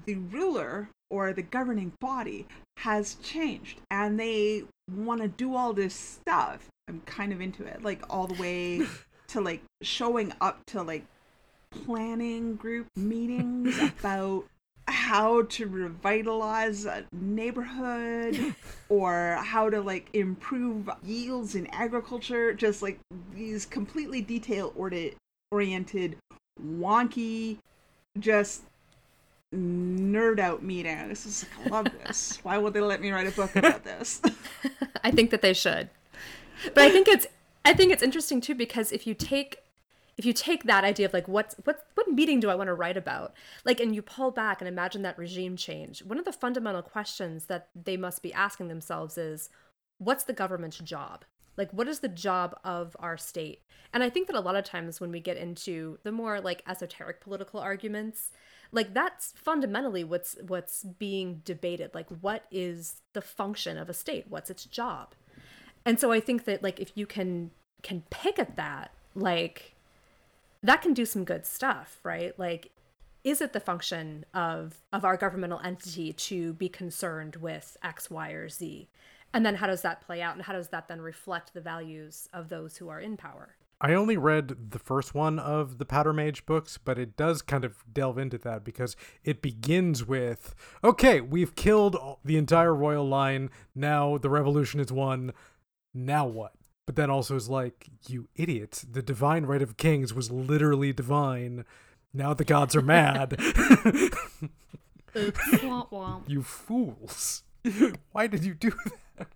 the 0.07 0.15
ruler 0.15 0.89
or 1.11 1.31
the 1.31 1.43
governing 1.43 1.93
body 2.01 2.47
has 2.77 3.13
changed 3.21 3.81
and 3.91 4.19
they 4.19 4.63
want 4.91 5.21
to 5.21 5.27
do 5.27 5.55
all 5.55 5.73
this 5.73 5.93
stuff. 5.93 6.69
I'm 6.87 7.01
kind 7.01 7.31
of 7.31 7.39
into 7.39 7.63
it 7.65 7.83
like 7.83 8.01
all 8.09 8.25
the 8.25 8.41
way 8.41 8.81
to 9.27 9.41
like 9.41 9.61
showing 9.83 10.33
up 10.41 10.65
to 10.67 10.81
like 10.81 11.05
planning 11.69 12.55
group 12.55 12.87
meetings 12.95 13.77
about 13.99 14.45
how 14.91 15.43
to 15.43 15.67
revitalize 15.67 16.85
a 16.85 17.05
neighborhood 17.11 18.55
or 18.89 19.39
how 19.41 19.69
to 19.69 19.81
like 19.81 20.09
improve 20.13 20.89
yields 21.03 21.55
in 21.55 21.67
agriculture 21.67 22.53
just 22.53 22.81
like 22.81 22.99
these 23.33 23.65
completely 23.65 24.21
detail 24.21 24.73
oriented 25.51 26.17
wonky 26.61 27.57
just 28.19 28.63
nerd 29.55 30.39
out 30.39 30.61
meetings. 30.61 31.09
This 31.09 31.25
is 31.25 31.45
like, 31.57 31.67
i 31.67 31.69
love 31.69 31.87
this. 32.05 32.39
Why 32.43 32.57
would 32.57 32.73
they 32.73 32.81
let 32.81 33.01
me 33.01 33.11
write 33.11 33.27
a 33.27 33.31
book 33.31 33.55
about 33.55 33.83
this? 33.83 34.21
I 35.03 35.11
think 35.11 35.31
that 35.31 35.41
they 35.41 35.53
should. 35.53 35.89
But 36.73 36.83
i 36.83 36.89
think 36.89 37.07
it's 37.07 37.25
i 37.63 37.73
think 37.73 37.91
it's 37.91 38.03
interesting 38.03 38.41
too 38.41 38.53
because 38.53 38.91
if 38.91 39.07
you 39.07 39.13
take 39.13 39.59
if 40.19 40.25
you 40.25 40.33
take 40.33 40.65
that 40.65 40.83
idea 40.83 41.05
of 41.05 41.13
like 41.13 41.29
what's 41.29 41.55
what 41.63 41.85
what 41.95 42.11
meeting 42.11 42.41
do 42.41 42.49
I 42.49 42.55
want 42.55 42.67
to 42.67 42.73
write 42.73 42.97
about? 42.97 43.33
Like 43.63 43.79
and 43.79 43.95
you 43.95 44.01
pull 44.01 44.31
back 44.31 44.59
and 44.59 44.67
imagine 44.67 45.01
that 45.03 45.17
regime 45.17 45.55
change 45.55 46.03
one 46.03 46.19
of 46.19 46.25
the 46.25 46.33
fundamental 46.33 46.81
questions 46.81 47.45
that 47.45 47.69
they 47.73 47.95
must 47.95 48.21
be 48.21 48.33
asking 48.33 48.67
themselves 48.67 49.17
is 49.17 49.49
what's 49.97 50.25
the 50.25 50.33
government's 50.33 50.79
job? 50.79 51.23
Like 51.55 51.71
what 51.71 51.87
is 51.87 52.01
the 52.01 52.09
job 52.09 52.53
of 52.65 52.97
our 52.99 53.15
state? 53.15 53.61
And 53.93 54.03
i 54.03 54.09
think 54.09 54.27
that 54.27 54.35
a 54.35 54.41
lot 54.41 54.57
of 54.57 54.65
times 54.65 54.99
when 54.99 55.09
we 55.09 55.21
get 55.21 55.37
into 55.37 55.99
the 56.03 56.11
more 56.11 56.41
like 56.41 56.63
esoteric 56.67 57.21
political 57.21 57.61
arguments 57.61 58.31
like 58.73 58.93
that's 58.93 59.33
fundamentally 59.37 60.03
what's 60.03 60.35
what's 60.45 60.83
being 60.83 61.41
debated. 61.45 61.95
Like 61.95 62.09
what 62.19 62.43
is 62.51 63.01
the 63.13 63.21
function 63.21 63.77
of 63.77 63.89
a 63.89 63.93
state? 63.93 64.25
What's 64.27 64.49
its 64.49 64.65
job? 64.65 65.15
And 65.85 65.97
so 65.97 66.11
i 66.11 66.19
think 66.19 66.43
that 66.43 66.61
like 66.61 66.81
if 66.81 66.91
you 66.95 67.05
can 67.05 67.51
can 67.83 68.03
pick 68.09 68.37
at 68.37 68.57
that 68.57 68.91
like 69.15 69.75
that 70.63 70.81
can 70.81 70.93
do 70.93 71.05
some 71.05 71.23
good 71.23 71.45
stuff, 71.45 71.99
right? 72.03 72.37
Like 72.37 72.71
is 73.23 73.41
it 73.41 73.53
the 73.53 73.59
function 73.59 74.25
of 74.33 74.81
of 74.93 75.03
our 75.03 75.17
governmental 75.17 75.59
entity 75.63 76.13
to 76.13 76.53
be 76.53 76.69
concerned 76.69 77.35
with 77.37 77.77
X, 77.83 78.09
Y, 78.09 78.31
or 78.31 78.49
Z? 78.49 78.89
And 79.33 79.45
then 79.45 79.55
how 79.55 79.67
does 79.67 79.81
that 79.81 80.01
play 80.01 80.21
out 80.21 80.35
and 80.35 80.43
how 80.43 80.53
does 80.53 80.69
that 80.69 80.87
then 80.87 81.01
reflect 81.01 81.53
the 81.53 81.61
values 81.61 82.27
of 82.33 82.49
those 82.49 82.77
who 82.77 82.89
are 82.89 82.99
in 82.99 83.17
power? 83.17 83.55
I 83.81 83.93
only 83.93 84.17
read 84.17 84.71
the 84.71 84.79
first 84.79 85.13
one 85.13 85.39
of 85.39 85.77
the 85.77 85.85
Powder 85.85 86.11
Mage 86.11 86.45
books, 86.45 86.77
but 86.77 86.99
it 86.99 87.15
does 87.15 87.41
kind 87.41 87.63
of 87.63 87.85
delve 87.91 88.17
into 88.17 88.37
that 88.39 88.65
because 88.65 88.97
it 89.23 89.41
begins 89.41 90.05
with 90.05 90.55
okay, 90.83 91.21
we've 91.21 91.55
killed 91.55 91.97
the 92.23 92.37
entire 92.37 92.73
royal 92.73 93.07
line. 93.07 93.49
Now 93.75 94.17
the 94.17 94.29
revolution 94.29 94.79
is 94.79 94.91
won. 94.91 95.33
Now 95.93 96.25
what? 96.25 96.53
But 96.89 96.95
then 96.95 97.11
also 97.11 97.35
is 97.35 97.47
like, 97.47 97.87
you 98.07 98.29
idiot, 98.35 98.83
the 98.91 99.03
divine 99.03 99.45
right 99.45 99.61
of 99.61 99.77
kings 99.77 100.11
was 100.11 100.31
literally 100.31 100.91
divine. 100.91 101.63
Now 102.15 102.33
the 102.33 102.43
gods 102.43 102.75
are 102.75 102.81
mad. 102.81 103.35
Womp 105.13 105.91
womp. 105.91 106.23
you 106.27 106.41
fools. 106.41 107.43
Why 108.11 108.25
did 108.25 108.43
you 108.43 108.55
do 108.55 108.71
that? 109.19 109.27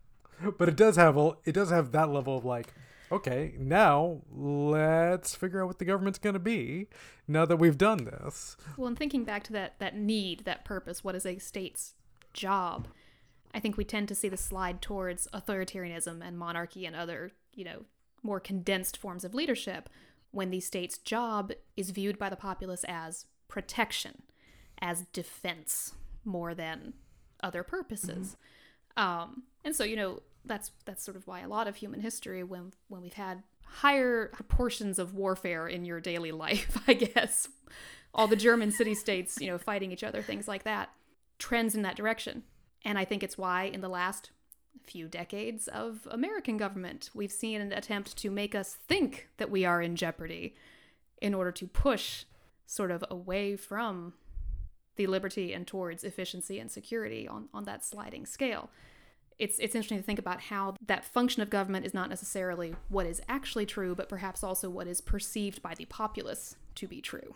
But 0.57 0.67
it 0.67 0.75
does 0.75 0.95
have 0.95 1.15
a, 1.15 1.33
it 1.45 1.51
does 1.51 1.69
have 1.69 1.91
that 1.91 2.09
level 2.09 2.39
of 2.39 2.43
like, 2.43 2.73
okay, 3.11 3.53
now 3.59 4.21
let's 4.35 5.35
figure 5.35 5.61
out 5.61 5.67
what 5.67 5.77
the 5.77 5.85
government's 5.85 6.17
going 6.17 6.33
to 6.33 6.39
be 6.39 6.87
now 7.27 7.45
that 7.45 7.57
we've 7.57 7.77
done 7.77 8.05
this. 8.05 8.57
Well, 8.77 8.87
and 8.87 8.97
thinking 8.97 9.25
back 9.25 9.43
to 9.43 9.53
that 9.53 9.77
that 9.77 9.95
need, 9.95 10.45
that 10.45 10.65
purpose, 10.65 11.03
what 11.03 11.13
is 11.13 11.27
a 11.27 11.37
state's 11.37 11.93
job? 12.33 12.87
I 13.53 13.59
think 13.59 13.77
we 13.77 13.85
tend 13.85 14.07
to 14.07 14.15
see 14.15 14.27
the 14.27 14.37
slide 14.37 14.81
towards 14.81 15.27
authoritarianism 15.31 16.19
and 16.25 16.35
monarchy 16.35 16.87
and 16.87 16.95
other, 16.95 17.31
you 17.53 17.65
know, 17.65 17.85
more 18.21 18.39
condensed 18.39 18.97
forms 18.97 19.23
of 19.23 19.33
leadership 19.33 19.89
when 20.31 20.49
the 20.49 20.59
state's 20.59 20.97
job 20.97 21.51
is 21.77 21.91
viewed 21.91 22.17
by 22.17 22.29
the 22.29 22.35
populace 22.35 22.83
as 22.87 23.25
protection, 23.47 24.23
as 24.81 25.05
defense 25.13 25.93
more 26.25 26.55
than 26.55 26.93
other 27.43 27.63
purposes. 27.63 28.37
Um, 28.97 29.43
and 29.63 29.75
so, 29.75 29.83
you 29.83 29.95
know, 29.95 30.21
that's 30.45 30.71
that's 30.85 31.03
sort 31.03 31.17
of 31.17 31.27
why 31.27 31.41
a 31.41 31.47
lot 31.47 31.67
of 31.67 31.77
human 31.77 32.01
history, 32.01 32.43
when 32.43 32.73
when 32.87 33.01
we've 33.01 33.13
had 33.13 33.43
higher 33.65 34.27
proportions 34.33 34.99
of 34.99 35.13
warfare 35.13 35.67
in 35.67 35.85
your 35.85 35.99
daily 35.99 36.31
life, 36.45 36.77
I 36.87 36.93
guess, 36.93 37.47
all 38.13 38.27
the 38.27 38.35
German 38.35 38.71
city 38.71 38.95
states, 38.95 39.37
you 39.39 39.47
know, 39.47 39.57
fighting 39.57 39.91
each 39.91 40.03
other, 40.03 40.21
things 40.21 40.47
like 40.47 40.63
that, 40.63 40.89
trends 41.39 41.75
in 41.75 41.81
that 41.83 41.95
direction. 41.95 42.43
And 42.85 42.97
I 42.97 43.05
think 43.05 43.23
it's 43.23 43.37
why 43.37 43.63
in 43.63 43.81
the 43.81 43.89
last 43.89 44.31
few 44.81 45.07
decades 45.07 45.67
of 45.67 46.07
American 46.11 46.57
government, 46.57 47.09
we've 47.13 47.31
seen 47.31 47.61
an 47.61 47.71
attempt 47.71 48.17
to 48.17 48.29
make 48.29 48.55
us 48.55 48.73
think 48.73 49.29
that 49.37 49.51
we 49.51 49.65
are 49.65 49.81
in 49.81 49.95
jeopardy 49.95 50.55
in 51.21 51.33
order 51.33 51.51
to 51.51 51.67
push 51.67 52.25
sort 52.65 52.91
of 52.91 53.03
away 53.09 53.55
from 53.55 54.13
the 54.95 55.07
liberty 55.07 55.53
and 55.53 55.65
towards 55.65 56.03
efficiency 56.03 56.59
and 56.59 56.69
security 56.69 57.27
on, 57.27 57.49
on 57.53 57.63
that 57.63 57.83
sliding 57.83 58.25
scale. 58.25 58.69
It's, 59.39 59.57
it's 59.57 59.73
interesting 59.73 59.97
to 59.97 60.03
think 60.03 60.19
about 60.19 60.41
how 60.41 60.75
that 60.85 61.05
function 61.05 61.41
of 61.41 61.49
government 61.49 61.85
is 61.85 61.93
not 61.93 62.09
necessarily 62.09 62.75
what 62.89 63.07
is 63.07 63.21
actually 63.27 63.65
true, 63.65 63.95
but 63.95 64.07
perhaps 64.07 64.43
also 64.43 64.69
what 64.69 64.87
is 64.87 65.01
perceived 65.01 65.61
by 65.61 65.73
the 65.73 65.85
populace 65.85 66.55
to 66.75 66.87
be 66.87 67.01
true. 67.01 67.35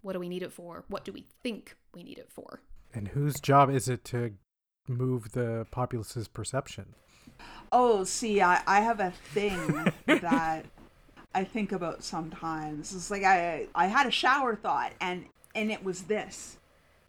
What 0.00 0.14
do 0.14 0.18
we 0.18 0.30
need 0.30 0.42
it 0.42 0.52
for? 0.52 0.84
What 0.88 1.04
do 1.04 1.12
we 1.12 1.26
think 1.42 1.76
we 1.94 2.02
need 2.02 2.18
it 2.18 2.30
for? 2.30 2.62
And 2.94 3.08
whose 3.08 3.38
job 3.38 3.70
is 3.70 3.88
it 3.88 4.02
to 4.06 4.32
move 4.90 5.32
the 5.32 5.66
populace's 5.70 6.28
perception? 6.28 6.94
Oh, 7.72 8.04
see, 8.04 8.42
I, 8.42 8.62
I 8.66 8.80
have 8.80 9.00
a 9.00 9.12
thing 9.32 9.92
that 10.06 10.66
I 11.34 11.44
think 11.44 11.72
about 11.72 12.02
sometimes. 12.02 12.94
It's 12.94 13.10
like 13.10 13.24
I 13.24 13.68
I 13.74 13.86
had 13.86 14.06
a 14.06 14.10
shower 14.10 14.56
thought 14.56 14.92
and 15.00 15.26
and 15.54 15.70
it 15.70 15.84
was 15.84 16.02
this. 16.02 16.58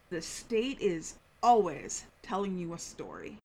The 0.09 0.21
state 0.21 0.79
is 0.79 1.15
always 1.41 2.05
telling 2.21 2.57
you 2.57 2.73
a 2.73 2.77
story. 2.77 3.37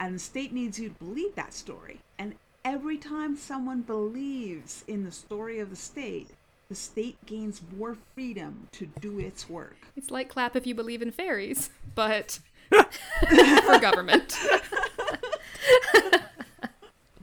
And 0.00 0.14
the 0.14 0.18
state 0.20 0.52
needs 0.52 0.78
you 0.78 0.90
to 0.90 0.94
believe 0.94 1.34
that 1.34 1.52
story. 1.52 2.00
And 2.18 2.34
every 2.64 2.98
time 2.98 3.36
someone 3.36 3.82
believes 3.82 4.84
in 4.86 5.04
the 5.04 5.10
story 5.10 5.58
of 5.58 5.70
the 5.70 5.76
state, 5.76 6.28
the 6.68 6.74
state 6.74 7.16
gains 7.24 7.62
more 7.76 7.96
freedom 8.14 8.68
to 8.72 8.86
do 9.00 9.18
its 9.18 9.48
work. 9.48 9.76
It's 9.96 10.10
like 10.10 10.28
clap 10.28 10.54
if 10.54 10.66
you 10.66 10.74
believe 10.74 11.00
in 11.00 11.10
fairies, 11.10 11.70
but 11.94 12.40
for 12.70 13.78
government. 13.78 14.36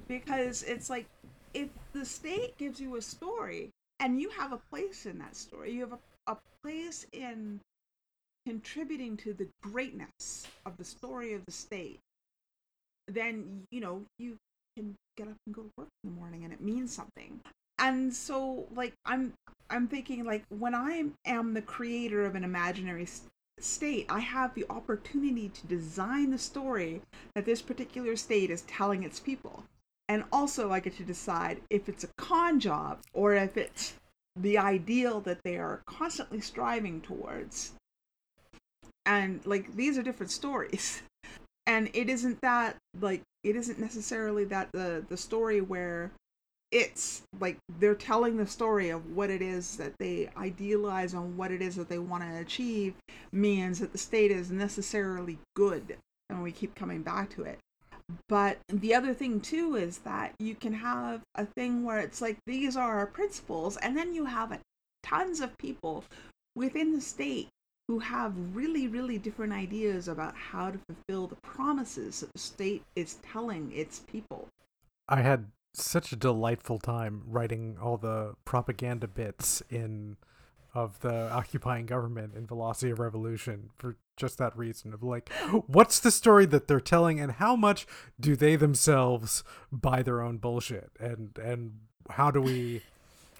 because 0.08 0.64
it's 0.64 0.90
like 0.90 1.06
if 1.54 1.70
the 1.94 2.06
state 2.06 2.58
gives 2.58 2.80
you 2.80 2.96
a 2.96 3.02
story 3.02 3.70
and 4.00 4.20
you 4.20 4.30
have 4.30 4.52
a 4.52 4.60
place 4.70 5.06
in 5.06 5.18
that 5.18 5.36
story 5.36 5.72
you 5.72 5.82
have 5.82 5.94
a, 5.94 6.32
a 6.32 6.38
place 6.64 7.06
in 7.12 7.60
contributing 8.46 9.18
to 9.18 9.34
the 9.34 9.48
greatness 9.62 10.46
of 10.66 10.78
the 10.78 10.84
story 10.84 11.34
of 11.34 11.44
the 11.46 11.52
state 11.52 12.00
then 13.08 13.64
you 13.72 13.82
know 13.82 14.04
you 14.20 14.38
can 14.76 14.96
get 15.18 15.28
up 15.28 15.36
and 15.46 15.56
go 15.56 15.64
to 15.64 15.72
work 15.78 15.88
in 16.04 16.10
the 16.12 16.16
morning 16.16 16.44
and 16.44 16.54
it 16.54 16.62
means 16.62 16.94
something 16.94 17.40
and 17.80 18.14
so 18.14 18.66
like 18.76 18.94
i'm 19.06 19.34
i'm 19.70 19.88
thinking 19.88 20.24
like 20.24 20.44
when 20.50 20.76
i 20.76 21.04
am 21.26 21.54
the 21.54 21.62
creator 21.62 22.26
of 22.26 22.36
an 22.36 22.44
imaginary 22.44 23.08
state 23.60 24.06
i 24.10 24.20
have 24.20 24.54
the 24.54 24.66
opportunity 24.70 25.50
to 25.50 25.68
design 25.68 26.30
the 26.30 26.38
story 26.38 27.02
that 27.34 27.46
this 27.46 27.62
particular 27.62 28.16
state 28.16 28.50
is 28.50 28.62
telling 28.64 29.04
its 29.04 29.20
people. 29.20 29.64
And 30.08 30.24
also 30.32 30.72
i 30.72 30.80
get 30.80 30.98
to 30.98 31.04
decide 31.04 31.62
if 31.70 31.90
it's 31.90 32.04
a 32.04 32.10
con 32.18 32.60
job 32.60 33.00
or 33.14 33.34
if 33.34 33.58
it's 33.58 33.96
the 34.36 34.58
ideal 34.58 35.22
that 35.22 35.44
they 35.44 35.58
are 35.58 35.82
constantly 35.88 36.42
striving 36.42 37.02
towards. 37.02 37.74
And 39.06 39.46
like 39.46 39.76
these 39.76 39.98
are 39.98 40.04
different 40.04 40.32
stories. 40.32 41.02
And 41.68 41.90
it 41.96 42.10
isn't 42.10 42.42
that 42.42 42.76
like 43.02 43.24
it 43.44 43.56
isn't 43.56 43.80
necessarily 43.80 44.46
that 44.46 44.72
the 44.72 45.04
the 45.10 45.18
story 45.18 45.62
where 45.62 46.12
it's 46.72 47.24
like 47.40 47.58
they're 47.80 47.96
telling 47.96 48.38
the 48.38 48.48
story 48.48 48.90
of 48.90 49.16
what 49.16 49.30
it 49.30 49.42
is 49.42 49.78
that 49.78 49.98
they 49.98 50.30
idealize 50.38 51.14
and 51.14 51.38
what 51.38 51.52
it 51.52 51.62
is 51.62 51.76
that 51.76 51.90
they 51.90 52.00
want 52.00 52.24
to 52.24 52.40
achieve 52.40 52.94
means 53.32 53.80
that 53.80 53.92
the 53.92 53.98
state 53.98 54.32
is 54.32 54.52
necessarily 54.52 55.38
good 55.56 55.98
and 56.30 56.42
we 56.42 56.52
keep 56.52 56.76
coming 56.76 57.02
back 57.02 57.30
to 57.30 57.44
it. 57.44 57.60
But 58.28 58.60
the 58.68 58.94
other 58.94 59.14
thing 59.14 59.42
too 59.42 59.76
is 59.76 60.00
that 60.00 60.34
you 60.40 60.56
can 60.56 60.74
have 60.74 61.22
a 61.36 61.46
thing 61.46 61.84
where 61.84 62.00
it's 62.00 62.22
like 62.22 62.38
these 62.46 62.76
are 62.76 62.98
our 62.98 63.08
principles 63.08 63.78
and 63.78 63.98
then 63.98 64.14
you 64.14 64.26
have 64.26 64.60
tons 65.04 65.40
of 65.40 65.58
people 65.58 66.04
within 66.56 66.94
the 66.94 67.02
state 67.02 67.48
who 67.88 68.00
have 68.00 68.34
really 68.56 68.88
really 68.88 69.18
different 69.18 69.54
ideas 69.54 70.08
about 70.08 70.36
how 70.36 70.72
to 70.72 70.80
fulfill 70.88 71.28
the 71.28 71.38
promises 71.38 72.20
that 72.20 72.34
the 72.34 72.40
state 72.40 72.84
is 72.96 73.16
telling 73.32 73.72
its 73.72 74.00
people. 74.00 74.48
I 75.08 75.22
had 75.22 75.46
such 75.82 76.12
a 76.12 76.16
delightful 76.16 76.80
time 76.80 77.24
writing 77.28 77.78
all 77.82 77.98
the 77.98 78.36
propaganda 78.46 79.08
bits 79.08 79.62
in 79.70 80.18
of 80.74 81.00
the 81.00 81.32
occupying 81.34 81.86
government 81.86 82.34
in 82.36 82.46
Velocity 82.46 82.92
of 82.92 83.00
Revolution 83.00 83.70
for 83.78 83.96
just 84.18 84.38
that 84.38 84.58
reason 84.58 84.94
of 84.94 85.04
like 85.04 85.30
what's 85.68 86.00
the 86.00 86.12
story 86.12 86.46
that 86.46 86.68
they're 86.68 86.80
telling 86.80 87.20
and 87.20 87.34
how 87.34 87.56
much 87.56 87.86
do 88.20 88.36
they 88.36 88.56
themselves 88.56 89.44
buy 89.72 90.02
their 90.02 90.22
own 90.22 90.38
bullshit? 90.38 90.92
And 91.00 91.38
and 91.42 91.80
how 92.10 92.32
do 92.32 92.42
we 92.42 92.82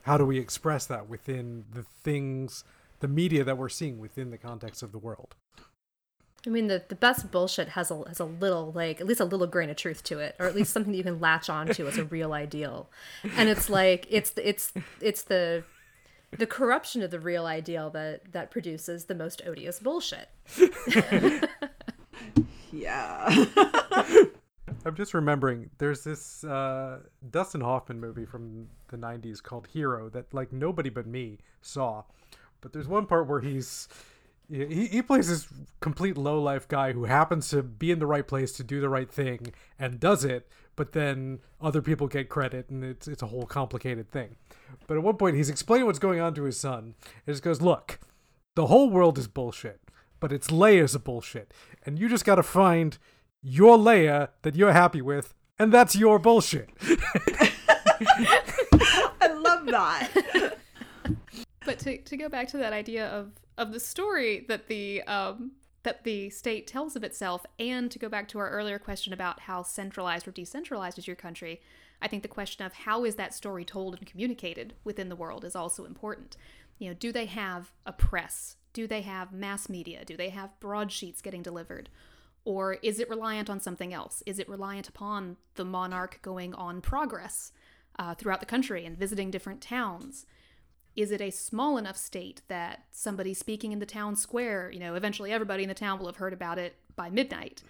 how 0.04 0.18
do 0.18 0.26
we 0.26 0.38
express 0.38 0.86
that 0.86 1.10
within 1.10 1.66
the 1.72 1.84
things 1.84 2.64
the 3.00 3.08
media 3.08 3.44
that 3.44 3.58
we're 3.58 3.70
seeing 3.70 4.00
within 4.00 4.32
the 4.32 4.38
context 4.38 4.84
of 4.84 4.92
the 4.92 4.98
world 4.98 5.36
I 6.48 6.50
mean, 6.50 6.68
the, 6.68 6.84
the 6.88 6.96
best 6.96 7.32
bullshit 7.32 7.70
has 7.70 7.92
a 7.92 8.04
has 8.08 8.20
a 8.20 8.26
little 8.26 8.72
like 8.72 9.02
at 9.02 9.08
least 9.08 9.20
a 9.20 9.26
little 9.26 9.48
grain 9.48 9.70
of 9.70 9.78
truth 9.78 10.04
to 10.06 10.20
it, 10.20 10.36
or 10.40 10.46
at 10.46 10.56
least 10.56 10.72
something 10.72 10.92
that 10.92 10.98
you 10.98 11.04
can 11.04 11.20
latch 11.20 11.50
onto 11.50 11.88
as 11.88 11.98
a 11.98 12.06
real 12.06 12.34
ideal. 12.34 12.90
And 13.38 13.50
it's 13.50 13.70
like 13.70 14.08
it's 14.10 14.32
the, 14.32 14.48
it's 14.48 14.74
it's 15.02 15.24
the 15.24 15.64
the 16.38 16.48
corruption 16.48 17.02
of 17.02 17.12
the 17.12 17.20
real 17.20 17.46
ideal 17.46 17.90
that 17.92 18.32
that 18.34 18.52
produces 18.52 19.06
the 19.06 19.16
most 19.16 19.42
odious 19.46 19.80
bullshit. 19.80 20.30
yeah 22.72 23.46
I'm 24.86 24.96
just 24.96 25.16
remembering 25.16 25.72
there's 25.80 26.04
this 26.04 26.44
uh, 26.44 27.00
Dustin 27.32 27.62
Hoffman 27.62 28.00
movie 28.00 28.26
from 28.26 28.68
the 28.90 28.98
90s 28.98 29.42
called 29.42 29.68
Hero 29.68 30.10
that 30.10 30.32
like 30.32 30.54
nobody 30.54 30.90
but 30.90 31.08
me 31.08 31.40
saw. 31.62 32.04
But 32.62 32.72
there's 32.72 32.88
one 32.88 33.08
part 33.08 33.28
where 33.28 33.42
he's 33.42 33.88
he, 34.50 34.88
he 34.88 35.02
plays 35.02 35.30
this 35.30 35.48
complete 35.80 36.18
low 36.18 36.42
life 36.42 36.68
guy 36.68 36.92
who 36.94 37.06
happens 37.06 37.50
to 37.50 37.64
be 37.64 37.92
in 37.92 38.00
the 38.00 38.08
right 38.08 38.28
place 38.28 38.52
to 38.54 38.64
do 38.64 38.80
the 38.80 38.90
right 38.90 39.12
thing 39.12 39.54
and 39.80 40.00
does 40.00 40.24
it, 40.26 40.48
but 40.76 40.92
then 40.94 41.40
other 41.62 41.82
people 41.82 42.08
get 42.08 42.30
credit 42.30 42.70
and 42.70 42.84
it's 42.84 43.08
it's 43.08 43.22
a 43.22 43.28
whole 43.28 43.46
complicated 43.46 44.10
thing. 44.10 44.36
But 44.88 44.98
at 44.98 45.04
one 45.04 45.18
point 45.18 45.36
he's 45.36 45.50
explaining 45.50 45.86
what's 45.86 46.00
going 46.00 46.20
on 46.20 46.34
to 46.36 46.44
his 46.44 46.60
son. 46.60 46.96
He 47.26 47.32
just 47.32 47.44
goes, 47.44 47.62
"Look, 47.62 48.00
the 48.56 48.68
whole 48.68 48.90
world 48.90 49.18
is 49.18 49.28
bullshit, 49.28 49.82
but 50.20 50.32
it's 50.32 50.52
layers 50.52 50.96
of 50.96 51.04
bullshit, 51.04 51.54
and 51.86 51.98
you 52.00 52.10
just 52.10 52.26
got 52.26 52.36
to 52.36 52.44
find 52.44 52.98
your 53.42 53.78
layer 53.78 54.30
that 54.42 54.56
you're 54.56 54.74
happy 54.74 55.02
with, 55.02 55.34
and 55.58 55.72
that's 55.72 55.96
your 55.96 56.20
bullshit." 56.20 56.70
i 59.22 59.28
love 59.34 59.66
that 59.68 60.58
But 61.66 61.80
to, 61.80 61.98
to 61.98 62.18
go 62.18 62.30
back 62.30 62.48
to 62.50 62.58
that 62.58 62.74
idea 62.74 63.08
of 63.08 63.32
of 63.58 63.72
the 63.72 63.80
story 63.80 64.46
that 64.48 64.68
the 64.68 65.02
um 65.04 65.52
that 65.84 66.04
the 66.04 66.32
state 66.32 66.66
tells 66.66 66.96
of 66.96 67.04
itself, 67.04 67.46
and 67.60 67.92
to 67.92 68.00
go 68.00 68.10
back 68.10 68.28
to 68.28 68.40
our 68.40 68.50
earlier 68.50 68.80
question 68.80 69.14
about 69.14 69.42
how 69.42 69.62
centralized 69.62 70.28
or 70.28 70.32
decentralized 70.32 70.98
is 70.98 71.06
your 71.06 71.16
country, 71.16 71.62
I 72.02 72.08
think 72.08 72.24
the 72.24 72.28
question 72.28 72.66
of 72.66 72.74
how 72.74 73.06
is 73.06 73.16
that 73.16 73.36
story 73.36 73.64
told 73.64 73.96
and 73.96 74.06
communicated 74.06 74.74
within 74.84 75.10
the 75.10 75.16
world 75.16 75.46
is 75.46 75.56
also 75.56 75.86
important. 75.86 76.38
You 76.80 76.90
know, 76.90 76.96
do 76.96 77.12
they 77.12 77.28
have 77.28 77.72
a 77.86 77.94
press? 77.94 78.58
Do 78.74 78.88
they 78.88 79.02
have 79.02 79.32
mass 79.32 79.70
media? 79.70 80.04
Do 80.04 80.18
they 80.18 80.30
have 80.30 80.60
broadsheets 80.60 81.22
getting 81.22 81.44
delivered? 81.44 81.90
Or 82.44 82.74
is 82.82 83.00
it 83.00 83.10
reliant 83.10 83.50
on 83.50 83.60
something 83.60 83.94
else? 83.94 84.22
Is 84.26 84.40
it 84.40 84.50
reliant 84.50 84.90
upon 84.90 85.38
the 85.54 85.66
monarch 85.66 86.20
going 86.22 86.54
on 86.56 86.82
progress 86.82 87.52
uh, 87.98 88.16
throughout 88.16 88.40
the 88.40 88.46
country 88.46 88.86
and 88.86 88.98
visiting 88.98 89.32
different 89.32 89.62
towns? 89.62 90.26
Is 90.96 91.12
it 91.12 91.22
a 91.22 91.30
small 91.30 91.78
enough 91.78 91.98
state 91.98 92.42
that 92.48 92.86
somebody 92.92 93.34
speaking 93.34 93.72
in 93.72 93.80
the 93.80 93.86
town 93.86 94.16
square, 94.16 94.72
you 94.72 94.80
know, 94.80 94.96
eventually 94.96 95.32
everybody 95.32 95.64
in 95.64 95.70
the 95.70 95.76
town 95.76 96.00
will 96.00 96.06
have 96.06 96.16
heard 96.18 96.34
about 96.34 96.58
it 96.58 96.76
by 96.96 97.10
midnight? 97.10 97.62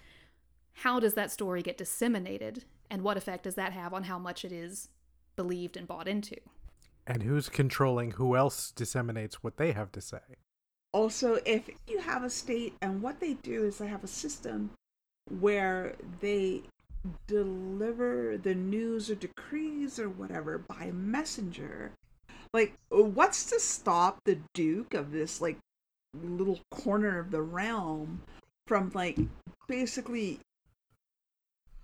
How 0.73 0.99
does 0.99 1.15
that 1.15 1.31
story 1.31 1.63
get 1.63 1.77
disseminated? 1.77 2.65
And 2.89 3.01
what 3.01 3.17
effect 3.17 3.43
does 3.43 3.55
that 3.55 3.73
have 3.73 3.93
on 3.93 4.03
how 4.03 4.19
much 4.19 4.45
it 4.45 4.51
is 4.51 4.89
believed 5.35 5.75
and 5.75 5.87
bought 5.87 6.07
into? 6.07 6.35
And 7.07 7.23
who's 7.23 7.49
controlling 7.49 8.11
who 8.11 8.35
else 8.35 8.71
disseminates 8.71 9.43
what 9.43 9.57
they 9.57 9.71
have 9.71 9.91
to 9.93 10.01
say? 10.01 10.19
Also, 10.91 11.39
if 11.45 11.69
you 11.87 11.99
have 11.99 12.23
a 12.23 12.29
state 12.29 12.75
and 12.81 13.01
what 13.01 13.19
they 13.19 13.33
do 13.33 13.63
is 13.65 13.77
they 13.77 13.87
have 13.87 14.03
a 14.03 14.07
system 14.07 14.71
where 15.39 15.95
they 16.21 16.61
deliver 17.27 18.37
the 18.37 18.55
news 18.55 19.09
or 19.09 19.15
decrees 19.15 19.99
or 19.99 20.09
whatever 20.09 20.57
by 20.57 20.91
messenger. 20.91 21.91
Like, 22.55 22.77
what's 22.87 23.43
to 23.47 23.59
stop 23.59 24.19
the 24.23 24.39
Duke 24.53 24.93
of 24.93 25.11
this, 25.11 25.41
like, 25.41 25.57
little 26.13 26.61
corner 26.71 27.19
of 27.19 27.31
the 27.31 27.41
realm 27.41 28.21
from, 28.65 28.91
like, 28.93 29.19
basically 29.67 30.39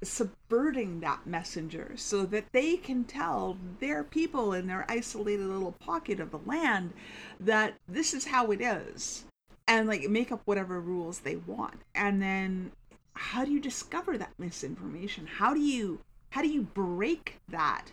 subverting 0.01 1.01
that 1.01 1.27
messenger 1.27 1.91
so 1.97 2.25
that 2.27 2.53
they 2.53 2.77
can 2.77 3.03
tell 3.03 3.57
their 3.81 4.01
people 4.01 4.53
in 4.53 4.67
their 4.67 4.86
isolated 4.88 5.45
little 5.45 5.73
pocket 5.73 6.21
of 6.21 6.31
the 6.31 6.39
land 6.45 6.93
that 7.38 7.73
this 7.86 8.13
is 8.13 8.27
how 8.27 8.49
it 8.51 8.62
is 8.62 9.25
and 9.67 9.89
like 9.89 10.10
make 10.10 10.31
up 10.31 10.41
whatever 10.45 10.79
rules 10.79 11.19
they 11.19 11.36
want? 11.36 11.81
And 11.93 12.21
then 12.21 12.71
how 13.13 13.43
do 13.43 13.51
you 13.51 13.60
discover 13.60 14.17
that 14.17 14.39
misinformation? 14.39 15.27
How 15.27 15.53
do 15.53 15.60
you 15.60 15.99
how 16.29 16.41
do 16.41 16.47
you 16.47 16.62
break 16.62 17.39
that 17.49 17.91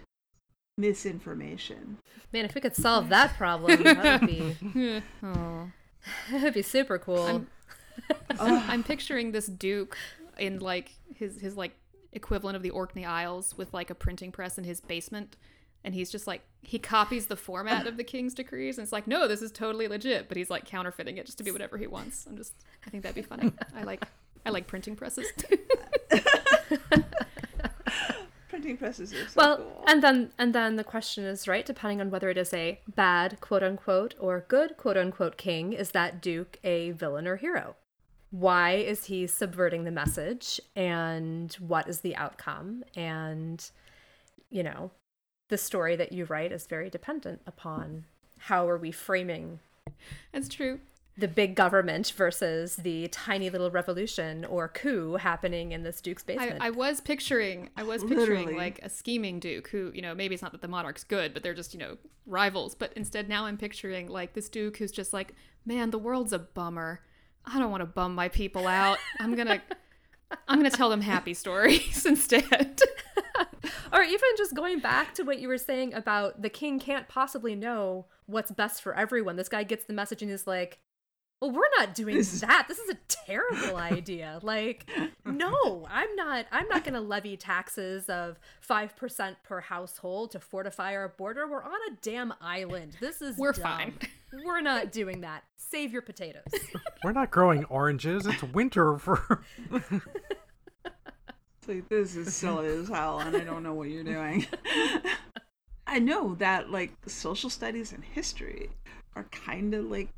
misinformation 0.78 1.98
Man, 2.32 2.44
if 2.44 2.54
we 2.54 2.60
could 2.60 2.76
solve 2.76 3.08
that 3.08 3.36
problem, 3.36 3.82
that 3.82 4.20
would 4.20 4.28
be 4.28 4.52
hmm, 4.60 4.98
oh. 5.22 5.70
that'd 6.30 6.54
be 6.54 6.62
super 6.62 6.98
cool. 6.98 7.46
I'm, 8.30 8.40
I'm 8.40 8.84
picturing 8.84 9.32
this 9.32 9.46
duke 9.46 9.96
in 10.38 10.58
like 10.58 10.92
his 11.14 11.40
his 11.40 11.56
like 11.56 11.72
equivalent 12.12 12.56
of 12.56 12.62
the 12.62 12.70
Orkney 12.70 13.04
Isles 13.04 13.56
with 13.56 13.72
like 13.72 13.90
a 13.90 13.94
printing 13.94 14.30
press 14.30 14.58
in 14.58 14.64
his 14.64 14.80
basement. 14.80 15.36
And 15.84 15.94
he's 15.94 16.10
just 16.10 16.26
like 16.26 16.42
he 16.60 16.78
copies 16.78 17.28
the 17.28 17.36
format 17.36 17.86
of 17.86 17.96
the 17.96 18.04
king's 18.04 18.34
decrees 18.34 18.76
and 18.76 18.84
it's 18.84 18.92
like, 18.92 19.06
no, 19.06 19.26
this 19.26 19.40
is 19.40 19.50
totally 19.50 19.88
legit, 19.88 20.28
but 20.28 20.36
he's 20.36 20.50
like 20.50 20.64
counterfeiting 20.66 21.16
it 21.16 21.24
just 21.24 21.38
to 21.38 21.44
be 21.44 21.50
whatever 21.50 21.78
he 21.78 21.86
wants. 21.86 22.26
I'm 22.26 22.36
just 22.36 22.52
I 22.86 22.90
think 22.90 23.04
that'd 23.04 23.14
be 23.14 23.22
funny. 23.22 23.52
I 23.74 23.84
like 23.84 24.04
I 24.44 24.50
like 24.50 24.66
printing 24.66 24.96
presses. 24.96 25.32
Printing 28.68 28.78
presses 28.78 29.14
are 29.14 29.28
so 29.28 29.34
well, 29.36 29.56
cool 29.56 29.84
and 29.86 30.02
then 30.02 30.30
and 30.38 30.54
then 30.54 30.76
the 30.76 30.84
question 30.84 31.24
is 31.24 31.48
right, 31.48 31.64
depending 31.64 32.00
on 32.00 32.10
whether 32.10 32.28
it 32.28 32.36
is 32.36 32.52
a 32.52 32.80
bad 32.94 33.40
quote 33.40 33.62
unquote 33.62 34.14
or 34.18 34.44
good 34.48 34.76
quote 34.76 34.96
unquote 34.96 35.36
king, 35.36 35.72
is 35.72 35.92
that 35.92 36.20
duke 36.20 36.58
a 36.64 36.90
villain 36.92 37.26
or 37.26 37.36
hero? 37.36 37.76
Why 38.30 38.72
is 38.72 39.06
he 39.06 39.26
subverting 39.26 39.84
the 39.84 39.90
message, 39.90 40.60
and 40.76 41.52
what 41.54 41.88
is 41.88 42.00
the 42.00 42.14
outcome? 42.16 42.84
And 42.94 43.64
you 44.50 44.62
know, 44.62 44.90
the 45.48 45.58
story 45.58 45.96
that 45.96 46.12
you 46.12 46.26
write 46.26 46.52
is 46.52 46.66
very 46.66 46.90
dependent 46.90 47.40
upon 47.46 48.04
how 48.38 48.68
are 48.68 48.78
we 48.78 48.92
framing 48.92 49.60
That's 50.32 50.48
true. 50.48 50.80
The 51.18 51.28
big 51.28 51.56
government 51.56 52.12
versus 52.16 52.76
the 52.76 53.08
tiny 53.08 53.50
little 53.50 53.72
revolution 53.72 54.44
or 54.44 54.68
coup 54.68 55.16
happening 55.16 55.72
in 55.72 55.82
this 55.82 56.00
duke's 56.00 56.22
I, 56.28 56.32
basement. 56.32 56.58
I 56.60 56.70
was 56.70 57.00
picturing 57.00 57.70
I 57.76 57.82
was 57.82 58.04
picturing 58.04 58.46
Literally. 58.46 58.54
like 58.54 58.78
a 58.84 58.88
scheming 58.88 59.40
duke 59.40 59.68
who, 59.68 59.90
you 59.94 60.00
know, 60.00 60.14
maybe 60.14 60.34
it's 60.34 60.42
not 60.42 60.52
that 60.52 60.62
the 60.62 60.68
monarch's 60.68 61.02
good, 61.02 61.34
but 61.34 61.42
they're 61.42 61.54
just, 61.54 61.74
you 61.74 61.80
know, 61.80 61.98
rivals. 62.24 62.76
But 62.76 62.92
instead 62.94 63.28
now 63.28 63.46
I'm 63.46 63.56
picturing 63.56 64.06
like 64.06 64.34
this 64.34 64.48
duke 64.48 64.76
who's 64.76 64.92
just 64.92 65.12
like, 65.12 65.34
Man, 65.66 65.90
the 65.90 65.98
world's 65.98 66.32
a 66.32 66.38
bummer. 66.38 67.00
I 67.44 67.58
don't 67.58 67.70
want 67.70 67.80
to 67.80 67.86
bum 67.86 68.14
my 68.14 68.28
people 68.28 68.68
out. 68.68 68.98
I'm 69.18 69.34
gonna 69.34 69.60
I'm 70.46 70.58
gonna 70.58 70.70
tell 70.70 70.88
them 70.88 71.00
happy 71.00 71.34
stories 71.34 72.06
instead. 72.06 72.80
or 73.92 74.02
even 74.02 74.28
just 74.36 74.54
going 74.54 74.78
back 74.78 75.14
to 75.14 75.24
what 75.24 75.40
you 75.40 75.48
were 75.48 75.58
saying 75.58 75.94
about 75.94 76.42
the 76.42 76.48
king 76.48 76.78
can't 76.78 77.08
possibly 77.08 77.56
know 77.56 78.06
what's 78.26 78.52
best 78.52 78.82
for 78.82 78.94
everyone. 78.94 79.34
This 79.34 79.48
guy 79.48 79.64
gets 79.64 79.84
the 79.84 79.92
message 79.92 80.22
and 80.22 80.30
is 80.30 80.46
like, 80.46 80.78
well, 81.40 81.50
we're 81.52 81.68
not 81.78 81.94
doing 81.94 82.16
This 82.16 82.32
is- 82.34 82.40
that. 82.40 82.66
This 82.68 82.78
is 82.78 82.90
a 82.90 82.96
terrible 83.08 83.76
idea. 83.76 84.40
Like, 84.42 84.88
no, 85.24 85.86
I'm 85.90 86.14
not. 86.16 86.46
I'm 86.50 86.66
not 86.68 86.82
going 86.84 86.94
to 86.94 87.00
levy 87.00 87.36
taxes 87.36 88.08
of 88.08 88.38
five 88.60 88.96
percent 88.96 89.36
per 89.44 89.60
household 89.60 90.32
to 90.32 90.40
fortify 90.40 90.94
our 90.94 91.08
border. 91.08 91.46
We're 91.48 91.62
on 91.62 91.78
a 91.90 91.94
damn 92.02 92.34
island. 92.40 92.96
This 93.00 93.22
is 93.22 93.36
We're 93.36 93.52
dumb. 93.52 93.62
fine. 93.62 93.94
We're 94.44 94.60
not 94.60 94.92
doing 94.92 95.20
that. 95.22 95.44
Save 95.56 95.92
your 95.92 96.02
potatoes. 96.02 96.42
We're 97.04 97.12
not 97.12 97.30
growing 97.30 97.64
oranges. 97.66 98.26
It's 98.26 98.42
winter 98.42 98.98
for. 98.98 99.42
Like 101.66 101.86
this 101.90 102.16
is 102.16 102.34
silly 102.34 102.66
as 102.68 102.88
hell, 102.88 103.18
and 103.18 103.36
I 103.36 103.40
don't 103.44 103.62
know 103.62 103.74
what 103.74 103.90
you're 103.90 104.02
doing. 104.04 104.46
I 105.86 105.98
know 105.98 106.34
that 106.36 106.70
like 106.70 106.92
social 107.06 107.50
studies 107.50 107.92
and 107.92 108.02
history 108.02 108.70
are 109.14 109.24
kind 109.24 109.74
of 109.74 109.84
like 109.90 110.08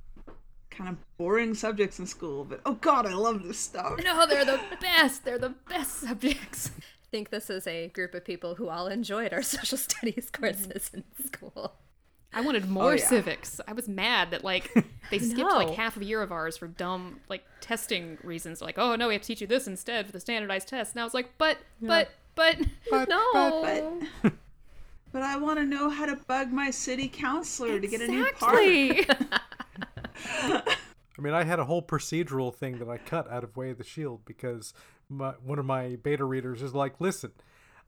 kind 0.81 0.97
of 0.97 1.19
boring 1.19 1.55
subjects 1.55 1.99
in 1.99 2.07
school, 2.07 2.45
but 2.45 2.61
oh 2.65 2.73
god, 2.75 3.07
I 3.07 3.13
love 3.13 3.43
this 3.43 3.59
stuff. 3.59 4.01
no, 4.03 4.27
they're 4.27 4.47
the 4.47 4.61
best. 4.81 5.25
They're 5.25 5.39
the 5.39 5.55
best 5.69 6.01
subjects. 6.01 6.71
I 6.79 7.07
think 7.11 7.29
this 7.29 7.51
is 7.51 7.67
a 7.67 7.89
group 7.89 8.15
of 8.15 8.25
people 8.25 8.55
who 8.55 8.69
all 8.69 8.87
enjoyed 8.87 9.35
our 9.35 9.43
social 9.57 9.77
studies 9.77 10.31
courses 10.33 10.91
in 10.95 11.05
school. 11.27 11.75
I 12.33 12.41
wanted 12.41 12.69
more 12.69 12.93
oh, 12.93 12.95
yeah. 12.95 13.05
civics. 13.05 13.61
I 13.67 13.73
was 13.73 13.89
mad 13.89 14.31
that 14.31 14.43
like 14.43 14.73
they 15.11 15.19
skipped 15.19 15.39
know. 15.51 15.57
like 15.57 15.75
half 15.75 15.97
of 15.97 16.03
a 16.03 16.05
year 16.05 16.23
of 16.23 16.33
ours 16.33 16.57
for 16.57 16.69
dumb 16.69 17.21
like 17.29 17.45
testing 17.61 18.17
reasons. 18.23 18.63
Like, 18.63 18.79
oh 18.79 18.97
no, 18.97 19.09
we 19.09 19.15
have 19.15 19.23
to 19.23 19.27
teach 19.27 19.43
you 19.43 19.47
this 19.47 19.67
instead 19.67 20.07
for 20.07 20.13
the 20.13 20.21
standardized 20.21 20.69
test. 20.69 20.95
And 20.95 21.01
I 21.01 21.05
was 21.05 21.13
like, 21.13 21.35
but 21.37 21.59
but 21.83 22.11
but 22.35 22.59
But, 22.91 23.09
No. 23.09 24.01
But 24.23 24.33
but 25.13 25.23
I 25.23 25.37
want 25.37 25.59
to 25.59 25.67
know 25.67 25.91
how 25.91 26.07
to 26.07 26.17
bug 26.17 26.53
my 26.53 26.71
city 26.71 27.09
counselor 27.09 27.81
to 27.81 27.87
get 27.87 28.01
a 28.01 28.09
new 28.09 28.25
part. 28.39 28.57
I 31.21 31.23
mean, 31.23 31.35
I 31.35 31.45
had 31.45 31.59
a 31.59 31.65
whole 31.65 31.83
procedural 31.83 32.55
thing 32.55 32.79
that 32.79 32.89
I 32.89 32.97
cut 32.97 33.31
out 33.31 33.45
of 33.45 33.57
Way 33.57 33.71
of 33.71 33.79
the 33.79 33.85
Shield 33.85 34.25
because 34.25 34.73
my, 35.09 35.33
one 35.45 35.59
of 35.59 35.67
my 35.67 35.97
beta 35.97 36.25
readers 36.25 36.63
is 36.63 36.75
like, 36.75 37.01
"Listen, 37.01 37.33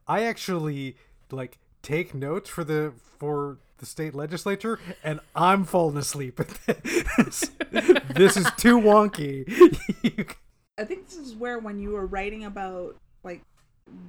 I 0.07 0.25
actually 0.25 0.97
like 1.31 1.59
take 1.83 2.15
notes 2.15 2.51
for 2.51 2.63
the 2.63 2.93
for 3.19 3.59
the 3.79 3.87
state 3.87 4.15
legislature, 4.15 4.79
and 5.03 5.21
I'm 5.35 5.65
falling 5.65 5.97
asleep 5.97 6.41
at 6.41 6.49
this. 6.67 7.51
this 8.15 8.37
is 8.37 8.51
too 8.59 8.79
wonky." 8.79 9.47
I 10.79 10.85
think 10.85 11.09
this 11.09 11.17
is 11.17 11.35
where 11.35 11.59
when 11.59 11.79
you 11.79 11.91
were 11.91 12.07
writing 12.07 12.45
about 12.45 12.97
like 13.25 13.43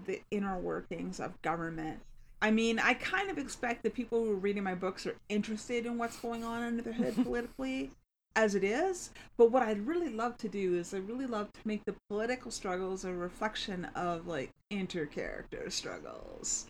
the 0.05 0.21
inner 0.31 0.57
workings 0.57 1.19
of 1.19 1.39
government. 1.41 1.99
I 2.41 2.51
mean, 2.51 2.77
I 2.77 2.95
kind 2.95 3.29
of 3.29 3.37
expect 3.37 3.83
that 3.83 3.93
people 3.93 4.21
who 4.21 4.31
are 4.31 4.35
reading 4.35 4.63
my 4.63 4.75
books 4.75 5.07
are 5.07 5.15
interested 5.29 5.85
in 5.85 5.97
what's 5.97 6.17
going 6.17 6.43
on 6.43 6.61
under 6.61 6.81
their 6.81 6.93
hood 6.93 7.15
politically 7.23 7.91
as 8.35 8.55
it 8.55 8.63
is. 8.63 9.11
But 9.37 9.51
what 9.51 9.63
I'd 9.63 9.87
really 9.87 10.09
love 10.09 10.37
to 10.39 10.49
do 10.49 10.75
is 10.75 10.93
I 10.93 10.97
really 10.97 11.27
love 11.27 11.51
to 11.53 11.59
make 11.65 11.85
the 11.85 11.95
political 12.09 12.51
struggles 12.51 13.05
a 13.05 13.13
reflection 13.13 13.85
of 13.95 14.27
like 14.27 14.51
intercharacter 14.71 15.71
struggles. 15.71 16.65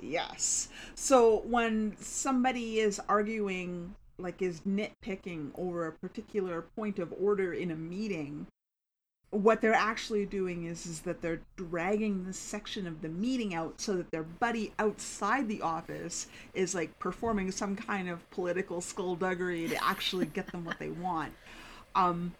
Yes. 0.00 0.68
So 0.94 1.38
when 1.46 1.96
somebody 2.00 2.80
is 2.80 3.00
arguing 3.08 3.94
like 4.18 4.40
is 4.40 4.60
nitpicking 4.60 5.50
over 5.56 5.86
a 5.86 5.92
particular 5.92 6.62
point 6.62 6.98
of 6.98 7.12
order 7.20 7.52
in 7.52 7.70
a 7.70 7.76
meeting, 7.76 8.46
what 9.36 9.60
they're 9.60 9.74
actually 9.74 10.26
doing 10.26 10.64
is 10.64 10.86
is 10.86 11.00
that 11.00 11.20
they're 11.20 11.40
dragging 11.56 12.24
this 12.24 12.38
section 12.38 12.86
of 12.86 13.02
the 13.02 13.08
meeting 13.08 13.54
out 13.54 13.80
so 13.80 13.96
that 13.96 14.10
their 14.10 14.22
buddy 14.22 14.72
outside 14.78 15.48
the 15.48 15.62
office 15.62 16.26
is 16.54 16.74
like 16.74 16.98
performing 16.98 17.50
some 17.50 17.76
kind 17.76 18.08
of 18.08 18.28
political 18.30 18.80
skullduggery 18.80 19.68
to 19.68 19.84
actually 19.84 20.26
get 20.26 20.50
them 20.52 20.64
what 20.64 20.78
they 20.78 20.90
want. 20.90 21.32
Um 21.94 22.32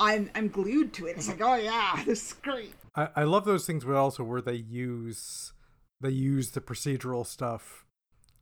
I'm 0.00 0.30
I'm 0.34 0.48
glued 0.48 0.92
to 0.94 1.06
it. 1.06 1.16
It's 1.16 1.28
like, 1.28 1.40
oh 1.40 1.54
yeah, 1.54 2.02
this 2.06 2.26
is 2.26 2.32
great. 2.34 2.74
I, 2.94 3.08
I 3.16 3.22
love 3.24 3.44
those 3.44 3.66
things, 3.66 3.84
but 3.84 3.94
also 3.94 4.24
where 4.24 4.40
they 4.40 4.54
use 4.54 5.52
they 6.00 6.10
use 6.10 6.50
the 6.50 6.60
procedural 6.60 7.26
stuff 7.26 7.84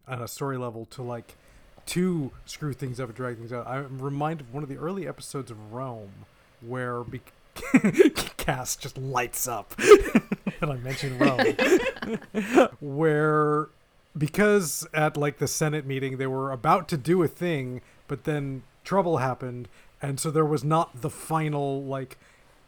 on 0.08 0.22
a 0.22 0.28
story 0.28 0.56
level 0.56 0.86
to 0.86 1.02
like 1.02 1.36
to 1.86 2.30
screw 2.46 2.72
things 2.72 3.00
up 3.00 3.08
and 3.08 3.16
drag 3.16 3.36
things 3.36 3.52
out. 3.52 3.66
I'm 3.66 4.00
reminded 4.00 4.46
of 4.46 4.54
one 4.54 4.62
of 4.62 4.68
the 4.68 4.76
early 4.76 5.06
episodes 5.06 5.50
of 5.50 5.72
Rome 5.72 6.26
where 6.60 7.02
be- 7.04 7.20
Cass 8.36 8.76
just 8.76 8.96
lights 8.98 9.46
up, 9.46 9.74
and 10.60 10.70
I 10.72 10.76
mentioned 10.76 11.20
Rome, 11.20 12.68
where 12.80 13.68
because 14.16 14.86
at 14.92 15.16
like 15.16 15.38
the 15.38 15.46
Senate 15.48 15.86
meeting 15.86 16.16
they 16.18 16.26
were 16.26 16.50
about 16.50 16.88
to 16.88 16.96
do 16.96 17.22
a 17.22 17.28
thing, 17.28 17.80
but 18.08 18.24
then 18.24 18.62
trouble 18.84 19.18
happened, 19.18 19.68
and 20.02 20.18
so 20.18 20.30
there 20.30 20.44
was 20.44 20.64
not 20.64 21.00
the 21.02 21.10
final 21.10 21.84
like 21.84 22.18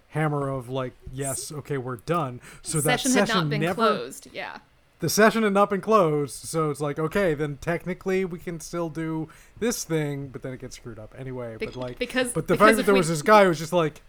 hammer 0.09 0.49
of 0.49 0.69
like, 0.69 0.93
yes, 1.13 1.51
okay, 1.51 1.79
we're 1.79 1.97
done. 1.97 2.41
So 2.63 2.81
that 2.81 3.01
session 3.01 3.13
session 3.13 3.27
had 3.37 3.43
not 3.43 3.51
been 3.51 3.61
never 3.63 3.75
closed. 3.75 4.29
Yeah. 4.33 4.59
the 5.01 5.09
session 5.09 5.43
had 5.43 5.53
not 5.55 5.71
been 5.71 5.81
closed, 5.81 6.35
so 6.35 6.71
it's 6.71 6.81
like, 6.81 6.99
okay, 6.99 7.35
then 7.35 7.57
technically 7.61 8.25
we 8.25 8.39
can 8.39 8.61
still 8.61 8.89
do 8.91 9.29
this 9.59 9.85
thing, 9.85 10.29
but 10.29 10.43
then 10.43 10.53
it 10.53 10.61
gets 10.61 10.77
screwed 10.77 10.99
up 10.99 11.15
anyway. 11.19 11.57
Be- 11.59 11.67
but 11.67 11.77
like, 11.77 11.99
because 11.99 12.33
but 12.33 12.47
the 12.47 12.55
because 12.55 12.67
fact 12.69 12.77
that 12.77 12.83
there 12.87 12.95
we- 12.95 13.01
was 13.01 13.09
this 13.09 13.23
guy 13.23 13.43
who 13.45 13.49
was 13.49 13.59
just 13.59 13.73
like, 13.73 14.03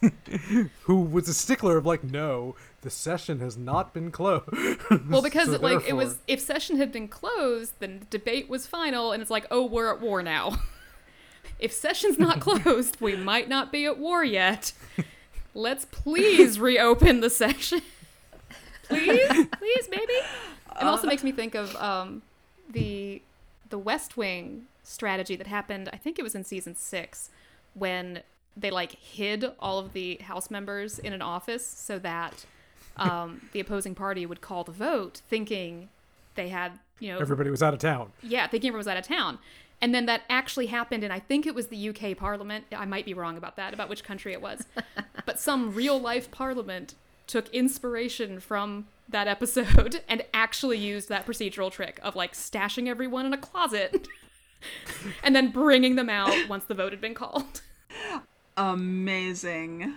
who 0.82 1.00
was 1.00 1.28
a 1.28 1.34
stickler 1.34 1.76
of 1.76 1.86
like, 1.86 2.04
no, 2.04 2.54
the 2.82 2.90
session 2.90 3.40
has 3.40 3.56
not 3.56 3.92
been 3.92 4.10
closed. 4.10 4.48
Well, 5.08 5.22
because 5.22 5.48
So 5.48 5.54
it, 5.54 5.62
like 5.62 5.88
it 5.88 5.94
was, 5.94 6.18
if 6.26 6.40
session 6.40 6.76
had 6.76 6.92
been 6.92 7.08
closed, 7.08 7.72
then 7.80 8.00
the 8.00 8.06
debate 8.06 8.48
was 8.48 8.66
final, 8.66 9.12
and 9.12 9.20
it's 9.20 9.30
like, 9.30 9.46
oh, 9.50 9.64
we're 9.64 9.92
at 9.92 10.00
war 10.00 10.22
now. 10.22 10.58
if 11.58 11.72
session's 11.72 12.18
not 12.18 12.40
closed, 12.40 13.00
we 13.00 13.16
might 13.16 13.48
not 13.48 13.72
be 13.72 13.86
at 13.86 13.98
war 13.98 14.24
yet. 14.24 14.72
Let's 15.54 15.84
please 15.86 16.60
reopen 16.60 17.20
the 17.20 17.30
session. 17.30 17.82
please, 18.88 19.46
please, 19.58 19.88
maybe. 19.90 20.12
It 20.80 20.84
also 20.84 21.06
makes 21.06 21.24
me 21.24 21.32
think 21.32 21.54
of 21.54 21.74
um, 21.76 22.22
the 22.70 23.22
the 23.70 23.78
West 23.78 24.16
Wing 24.16 24.66
strategy 24.84 25.36
that 25.36 25.46
happened. 25.46 25.90
I 25.92 25.96
think 25.96 26.18
it 26.18 26.22
was 26.22 26.34
in 26.34 26.44
season 26.44 26.76
six 26.76 27.30
when 27.74 28.22
they 28.58 28.70
like 28.70 28.92
hid 28.92 29.44
all 29.58 29.78
of 29.78 29.92
the 29.92 30.16
House 30.16 30.50
members 30.50 30.98
in 30.98 31.12
an 31.12 31.22
office 31.22 31.66
so 31.66 31.98
that 32.00 32.44
um, 32.96 33.42
the 33.52 33.60
opposing 33.60 33.94
party 33.94 34.26
would 34.26 34.40
call 34.40 34.64
the 34.64 34.72
vote, 34.72 35.22
thinking 35.28 35.88
they 36.34 36.48
had 36.48 36.78
you 36.98 37.12
know 37.12 37.18
everybody 37.18 37.50
was 37.50 37.62
out 37.62 37.74
of 37.74 37.80
town. 37.80 38.12
yeah, 38.22 38.46
thinking 38.46 38.68
everyone 38.68 38.80
was 38.80 38.88
out 38.88 38.96
of 38.96 39.04
town. 39.04 39.38
And 39.80 39.94
then 39.94 40.06
that 40.06 40.22
actually 40.28 40.66
happened, 40.66 41.04
and 41.04 41.12
I 41.12 41.20
think 41.20 41.46
it 41.46 41.54
was 41.54 41.68
the 41.68 41.90
UK 41.90 42.16
Parliament. 42.16 42.64
I 42.76 42.84
might 42.84 43.04
be 43.04 43.14
wrong 43.14 43.36
about 43.36 43.54
that, 43.56 43.72
about 43.72 43.88
which 43.88 44.02
country 44.02 44.32
it 44.32 44.42
was. 44.42 44.64
but 45.24 45.38
some 45.38 45.72
real 45.72 46.00
life 46.00 46.32
Parliament 46.32 46.96
took 47.28 47.48
inspiration 47.50 48.40
from 48.40 48.88
that 49.08 49.28
episode 49.28 50.02
and 50.08 50.24
actually 50.34 50.78
used 50.78 51.08
that 51.08 51.26
procedural 51.26 51.70
trick 51.70 52.00
of 52.02 52.16
like 52.16 52.32
stashing 52.32 52.88
everyone 52.88 53.24
in 53.24 53.32
a 53.32 53.38
closet 53.38 54.08
and 55.22 55.36
then 55.36 55.50
bringing 55.50 55.94
them 55.94 56.10
out 56.10 56.48
once 56.48 56.64
the 56.64 56.74
vote 56.74 56.92
had 56.92 57.00
been 57.00 57.14
called. 57.14 57.62
Amazing. 58.58 59.94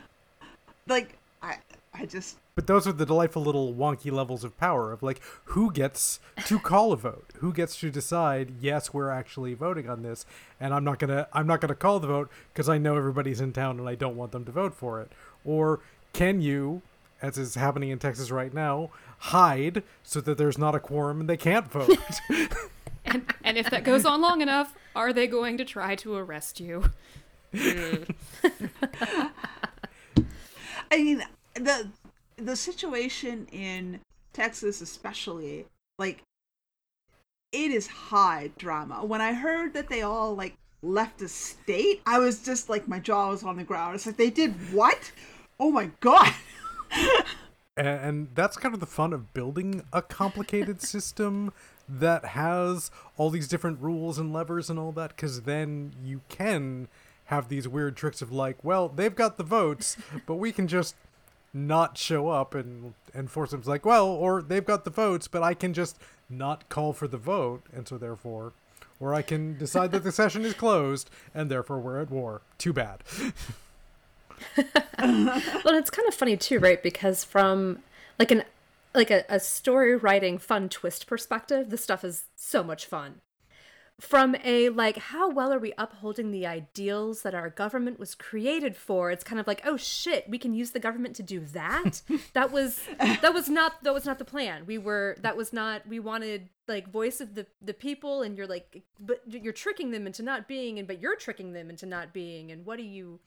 Like 0.88 1.18
I 1.41 1.57
I 1.93 2.05
just 2.05 2.38
But 2.55 2.68
those 2.68 2.88
are 2.88 2.91
the 2.91 3.05
delightful 3.07 3.41
little 3.41 3.74
wonky 3.74 4.12
levels 4.12 4.43
of 4.43 4.57
power 4.59 4.91
of 4.91 5.01
like 5.01 5.20
who 5.45 5.72
gets 5.72 6.20
to 6.45 6.59
call 6.59 6.93
a 6.93 6.97
vote, 6.97 7.32
who 7.38 7.51
gets 7.53 7.76
to 7.80 7.89
decide 7.89 8.53
yes 8.62 8.93
we're 8.93 9.09
actually 9.09 9.55
voting 9.55 9.89
on 9.89 10.03
this, 10.03 10.26
and 10.59 10.74
I'm 10.76 10.84
not 10.84 10.99
gonna 10.99 11.28
I'm 11.34 11.47
not 11.47 11.59
gonna 11.59 11.76
call 11.76 11.99
the 11.99 12.07
vote 12.07 12.30
because 12.53 12.70
I 12.70 12.78
know 12.78 12.95
everybody's 12.95 13.41
in 13.41 13.51
town 13.51 13.80
and 13.80 13.89
I 13.89 13.95
don't 13.95 14.16
want 14.16 14.32
them 14.32 14.45
to 14.45 14.51
vote 14.51 14.76
for 14.76 15.01
it. 15.01 15.12
Or 15.43 15.80
can 16.14 16.39
you, 16.41 16.84
as 17.20 17.39
is 17.39 17.55
happening 17.55 17.89
in 17.89 17.97
Texas 17.97 18.30
right 18.30 18.53
now, 18.53 18.91
hide 19.18 19.82
so 20.03 20.22
that 20.22 20.38
there's 20.38 20.57
not 20.59 20.76
a 20.76 20.80
quorum 20.80 21.20
and 21.20 21.30
they 21.30 21.38
can't 21.38 21.70
vote? 21.72 21.97
And, 23.03 23.34
and 23.43 23.57
if 23.57 23.70
that 23.72 23.84
goes 23.84 24.05
on 24.05 24.22
long 24.22 24.41
enough, 24.41 24.74
are 24.95 25.12
they 25.12 25.28
going 25.28 25.57
to 25.57 25.66
try 25.66 25.95
to 25.95 26.16
arrest 26.16 26.59
you? 26.59 26.91
Mm. 27.54 28.16
I 30.91 30.97
mean 30.97 31.24
the 31.56 31.88
the 32.38 32.56
situation 32.56 33.47
in 33.52 33.99
Texas 34.34 34.82
especially 34.82 35.66
like 35.99 36.24
it 37.52 37.72
is 37.72 37.88
high 37.88 38.52
drama. 38.58 39.06
When 39.06 39.22
I 39.22 39.34
heard 39.34 39.74
that 39.74 39.89
they 39.89 40.02
all 40.02 40.36
like 40.36 40.56
left 40.82 41.20
the 41.20 41.28
state, 41.28 42.02
I 42.06 42.20
was 42.20 42.41
just 42.41 42.70
like 42.70 42.88
my 42.88 42.99
jaw 42.99 43.30
was 43.30 43.43
on 43.43 43.58
the 43.58 43.64
ground. 43.64 43.95
It's 43.95 44.06
like 44.06 44.18
they 44.18 44.30
did 44.30 44.54
what? 44.74 45.12
Oh 45.60 45.72
my 45.72 45.91
god. 45.99 46.34
and, 47.78 47.88
and 47.88 48.28
that's 48.36 48.58
kind 48.58 48.74
of 48.74 48.80
the 48.80 48.86
fun 48.86 49.14
of 49.14 49.34
building 49.34 49.84
a 49.91 50.02
complicated 50.02 50.82
system 50.93 51.54
that 51.88 52.24
has 52.26 52.89
all 53.18 53.30
these 53.30 53.47
different 53.47 53.82
rules 53.82 54.18
and 54.18 54.32
levers 54.32 54.70
and 54.70 54.80
all 54.80 54.93
that 54.93 55.10
because 55.16 55.41
then 55.41 55.93
you 56.04 56.22
can 56.30 56.88
have 57.32 57.48
these 57.48 57.68
weird 57.68 57.96
tricks 57.96 58.22
of 58.22 58.32
like 58.32 58.64
well 58.64 58.88
they've 58.88 59.16
got 59.16 59.38
the 59.38 59.44
votes 59.44 59.98
but 60.26 60.36
we 60.36 60.52
can 60.52 60.68
just 60.68 60.96
not 61.54 61.98
show 61.98 62.30
up 62.30 62.54
and 62.54 62.94
and 63.14 63.32
force 63.32 63.52
them 63.52 63.60
It's 63.60 63.68
like 63.68 63.86
well 63.86 64.08
or 64.08 64.42
they've 64.42 64.66
got 64.66 64.86
the 64.86 64.92
votes 64.92 65.28
but 65.28 65.42
i 65.42 65.54
can 65.54 65.74
just 65.74 65.98
not 66.30 66.70
call 66.70 66.94
for 66.94 67.08
the 67.08 67.18
vote 67.18 67.64
and 67.74 67.88
so 67.88 67.98
therefore 67.98 68.54
or 69.00 69.14
i 69.14 69.22
can 69.22 69.58
decide 69.58 69.92
that 69.92 70.04
the 70.04 70.12
session 70.12 70.46
is 70.46 70.54
closed 70.54 71.10
and 71.34 71.50
therefore 71.50 71.80
we're 71.80 72.00
at 72.00 72.12
war 72.12 72.42
too 72.58 72.72
bad 72.72 73.04
well, 74.58 75.76
it's 75.76 75.90
kind 75.90 76.08
of 76.08 76.14
funny 76.14 76.38
too, 76.38 76.60
right? 76.60 76.82
Because 76.82 77.24
from 77.24 77.80
like 78.20 78.32
an 78.32 78.44
like 78.94 79.12
a, 79.12 79.24
a 79.30 79.40
story 79.40 79.96
writing 79.96 80.38
fun 80.38 80.68
twist 80.70 81.08
perspective, 81.08 81.70
this 81.70 81.84
stuff 81.84 82.04
is 82.04 82.26
so 82.36 82.64
much 82.64 82.86
fun. 82.86 83.22
From 84.02 84.36
a 84.43 84.70
like 84.70 84.97
how 84.97 85.30
well 85.30 85.54
are 85.54 85.60
we 85.60 85.74
upholding 85.78 86.32
the 86.32 86.47
ideals 86.47 87.22
that 87.22 87.36
our 87.36 87.52
government 87.52 87.99
was 87.99 88.16
created 88.16 88.76
for? 88.76 89.12
It's 89.12 89.24
kind 89.24 89.39
of 89.39 89.45
like, 89.45 89.62
oh 89.64 89.78
shit, 89.78 90.28
we 90.28 90.39
can 90.39 90.54
use 90.54 90.72
the 90.72 90.80
government 90.80 91.16
to 91.18 91.24
do 91.24 91.39
that. 91.39 92.02
that 92.34 92.52
was 92.52 92.82
that 92.99 93.34
was 93.34 93.47
not 93.47 93.84
that 93.84 93.93
was 93.93 94.06
not 94.06 94.18
the 94.18 94.26
plan. 94.26 94.66
We 94.66 94.80
were 94.80 95.18
that 95.22 95.38
was 95.38 95.54
not 95.54 95.88
we 95.88 95.99
wanted 95.99 96.49
like 96.68 96.89
voice 96.89 97.22
of 97.22 97.36
the 97.36 97.45
the 97.62 97.76
people 97.76 98.24
and 98.24 98.36
you're 98.36 98.47
like 98.47 98.82
but 98.99 99.22
you're 99.28 99.54
tricking 99.54 99.91
them 99.91 100.08
into 100.08 100.24
not 100.24 100.47
being 100.47 100.80
and 100.80 100.88
but 100.88 100.99
you're 100.99 101.16
tricking 101.16 101.54
them 101.54 101.70
into 101.70 101.86
not 101.86 102.14
being 102.14 102.52
and 102.52 102.66
what 102.66 102.78
do 102.78 102.84
you 102.84 103.20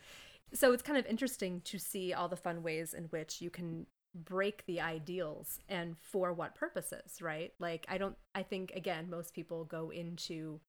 so 0.53 0.73
it's 0.73 0.83
kind 0.83 0.99
of 0.99 1.07
interesting 1.07 1.61
to 1.63 1.79
see 1.79 2.13
all 2.13 2.29
the 2.29 2.37
fun 2.37 2.63
ways 2.63 2.95
in 2.95 3.05
which 3.05 3.41
you 3.41 3.51
can 3.51 3.87
break 4.15 4.65
the 4.67 4.81
ideals 4.81 5.59
and 5.69 5.97
for 6.01 6.33
what 6.33 6.55
purposes 6.55 7.21
right? 7.21 7.53
Like 7.59 7.87
i 7.89 7.99
don't 7.99 8.17
i 8.35 8.43
think 8.43 8.73
again 8.75 9.11
most 9.11 9.35
people 9.35 9.65
go 9.65 9.91
into 9.91 10.61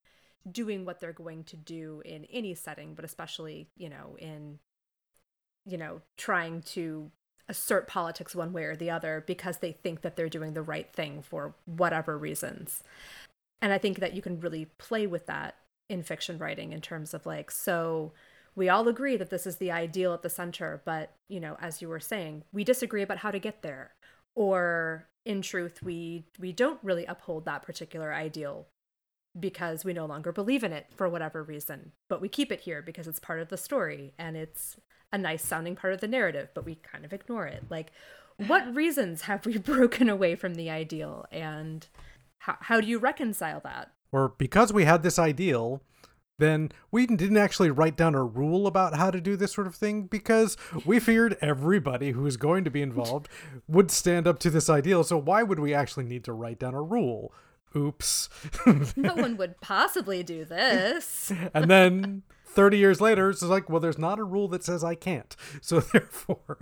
doing 0.51 0.85
what 0.85 0.99
they're 0.99 1.13
going 1.13 1.43
to 1.45 1.57
do 1.57 2.01
in 2.05 2.25
any 2.25 2.53
setting 2.53 2.93
but 2.93 3.03
especially 3.03 3.67
you 3.75 3.89
know 3.89 4.15
in 4.19 4.59
you 5.65 5.77
know 5.77 6.01
trying 6.17 6.61
to 6.61 7.11
assert 7.47 7.87
politics 7.87 8.35
one 8.35 8.53
way 8.53 8.63
or 8.63 8.75
the 8.75 8.89
other 8.89 9.23
because 9.27 9.57
they 9.57 9.71
think 9.71 10.01
that 10.01 10.15
they're 10.15 10.29
doing 10.29 10.53
the 10.53 10.61
right 10.61 10.91
thing 10.93 11.21
for 11.21 11.53
whatever 11.65 12.17
reasons. 12.17 12.81
And 13.61 13.71
i 13.71 13.77
think 13.77 13.99
that 13.99 14.13
you 14.13 14.21
can 14.21 14.39
really 14.39 14.65
play 14.77 15.07
with 15.07 15.25
that 15.27 15.55
in 15.89 16.03
fiction 16.03 16.37
writing 16.37 16.73
in 16.73 16.81
terms 16.81 17.13
of 17.13 17.25
like 17.25 17.51
so 17.51 18.11
we 18.55 18.69
all 18.69 18.87
agree 18.87 19.17
that 19.17 19.29
this 19.29 19.45
is 19.45 19.57
the 19.57 19.71
ideal 19.71 20.13
at 20.13 20.21
the 20.21 20.29
center 20.29 20.81
but 20.85 21.13
you 21.27 21.39
know 21.39 21.57
as 21.59 21.81
you 21.81 21.89
were 21.89 21.99
saying 21.99 22.43
we 22.51 22.63
disagree 22.63 23.01
about 23.01 23.19
how 23.19 23.31
to 23.31 23.39
get 23.39 23.61
there. 23.61 23.93
Or 24.35 25.07
in 25.25 25.41
truth 25.41 25.81
we 25.81 26.25
we 26.39 26.51
don't 26.51 26.79
really 26.83 27.05
uphold 27.05 27.45
that 27.45 27.63
particular 27.63 28.13
ideal 28.13 28.67
because 29.37 29.83
we 29.83 29.93
no 29.93 30.05
longer 30.05 30.31
believe 30.31 30.63
in 30.63 30.71
it 30.71 30.87
for 30.95 31.09
whatever 31.09 31.43
reason. 31.43 31.91
But 32.09 32.21
we 32.21 32.29
keep 32.29 32.51
it 32.51 32.61
here 32.61 32.81
because 32.81 33.07
it's 33.07 33.19
part 33.19 33.41
of 33.41 33.49
the 33.49 33.57
story 33.57 34.13
and 34.17 34.37
it's 34.37 34.77
a 35.11 35.17
nice 35.17 35.43
sounding 35.43 35.75
part 35.75 35.93
of 35.93 36.01
the 36.01 36.07
narrative 36.07 36.49
but 36.53 36.65
we 36.65 36.75
kind 36.75 37.05
of 37.05 37.13
ignore 37.13 37.45
it. 37.45 37.63
Like 37.69 37.91
what 38.47 38.73
reasons 38.75 39.23
have 39.23 39.45
we 39.45 39.57
broken 39.73 40.09
away 40.09 40.35
from 40.35 40.55
the 40.55 40.69
ideal 40.69 41.25
and 41.31 41.87
how, 42.39 42.57
how 42.59 42.81
do 42.81 42.87
you 42.87 42.99
reconcile 42.99 43.61
that? 43.61 43.91
Or 44.11 44.29
because 44.37 44.71
we 44.71 44.85
had 44.85 45.03
this 45.03 45.19
ideal 45.19 45.81
then 46.37 46.71
we 46.91 47.05
didn't 47.05 47.37
actually 47.37 47.71
write 47.71 47.95
down 47.95 48.15
a 48.15 48.23
rule 48.23 48.67
about 48.67 48.95
how 48.95 49.11
to 49.11 49.21
do 49.21 49.35
this 49.35 49.53
sort 49.53 49.67
of 49.67 49.75
thing 49.75 50.03
because 50.03 50.57
we 50.85 50.99
feared 50.99 51.37
everybody 51.41 52.11
who 52.11 52.21
was 52.21 52.37
going 52.37 52.63
to 52.63 52.71
be 52.71 52.81
involved 52.81 53.29
would 53.67 53.91
stand 53.91 54.27
up 54.27 54.39
to 54.39 54.49
this 54.49 54.69
ideal. 54.69 55.03
So 55.03 55.17
why 55.17 55.43
would 55.43 55.59
we 55.59 55.73
actually 55.73 56.05
need 56.05 56.23
to 56.25 56.33
write 56.33 56.59
down 56.59 56.73
a 56.73 56.81
rule? 56.81 57.33
Oops. 57.75 58.29
no 58.95 59.15
one 59.15 59.35
would 59.37 59.59
possibly 59.59 60.23
do 60.23 60.45
this 60.45 61.31
and 61.53 61.69
then 61.69 62.23
30 62.55 62.77
years 62.77 63.01
later, 63.01 63.29
it's 63.29 63.41
like, 63.41 63.69
well, 63.69 63.81
there's 63.81 63.97
not 63.97 64.17
a 64.17 64.23
rule 64.23 64.47
that 64.47 64.63
says 64.63 64.83
I 64.83 64.95
can't. 64.95 65.35
So 65.61 65.79
therefore, 65.93 66.57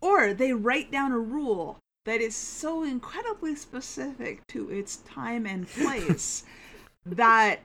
or 0.00 0.34
they 0.34 0.52
write 0.52 0.90
down 0.90 1.12
a 1.12 1.18
rule 1.18 1.78
that 2.06 2.20
is 2.20 2.34
so 2.34 2.82
incredibly 2.82 3.54
specific 3.54 4.46
to 4.48 4.70
its 4.70 4.96
time 4.96 5.46
and 5.46 5.68
place 5.68 6.44
that 7.06 7.60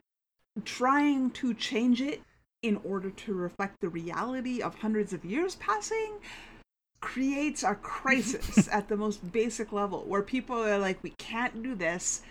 trying 0.62 1.30
to 1.30 1.54
change 1.54 2.00
it 2.00 2.22
in 2.62 2.80
order 2.84 3.10
to 3.10 3.34
reflect 3.34 3.80
the 3.80 3.88
reality 3.88 4.62
of 4.62 4.76
hundreds 4.76 5.12
of 5.12 5.24
years 5.24 5.56
passing 5.56 6.18
creates 7.00 7.62
a 7.62 7.74
crisis 7.74 8.68
at 8.72 8.88
the 8.88 8.96
most 8.96 9.32
basic 9.32 9.72
level 9.72 10.04
where 10.06 10.22
people 10.22 10.56
are 10.56 10.78
like 10.78 11.02
we 11.02 11.10
can't 11.18 11.62
do 11.62 11.74
this 11.74 12.22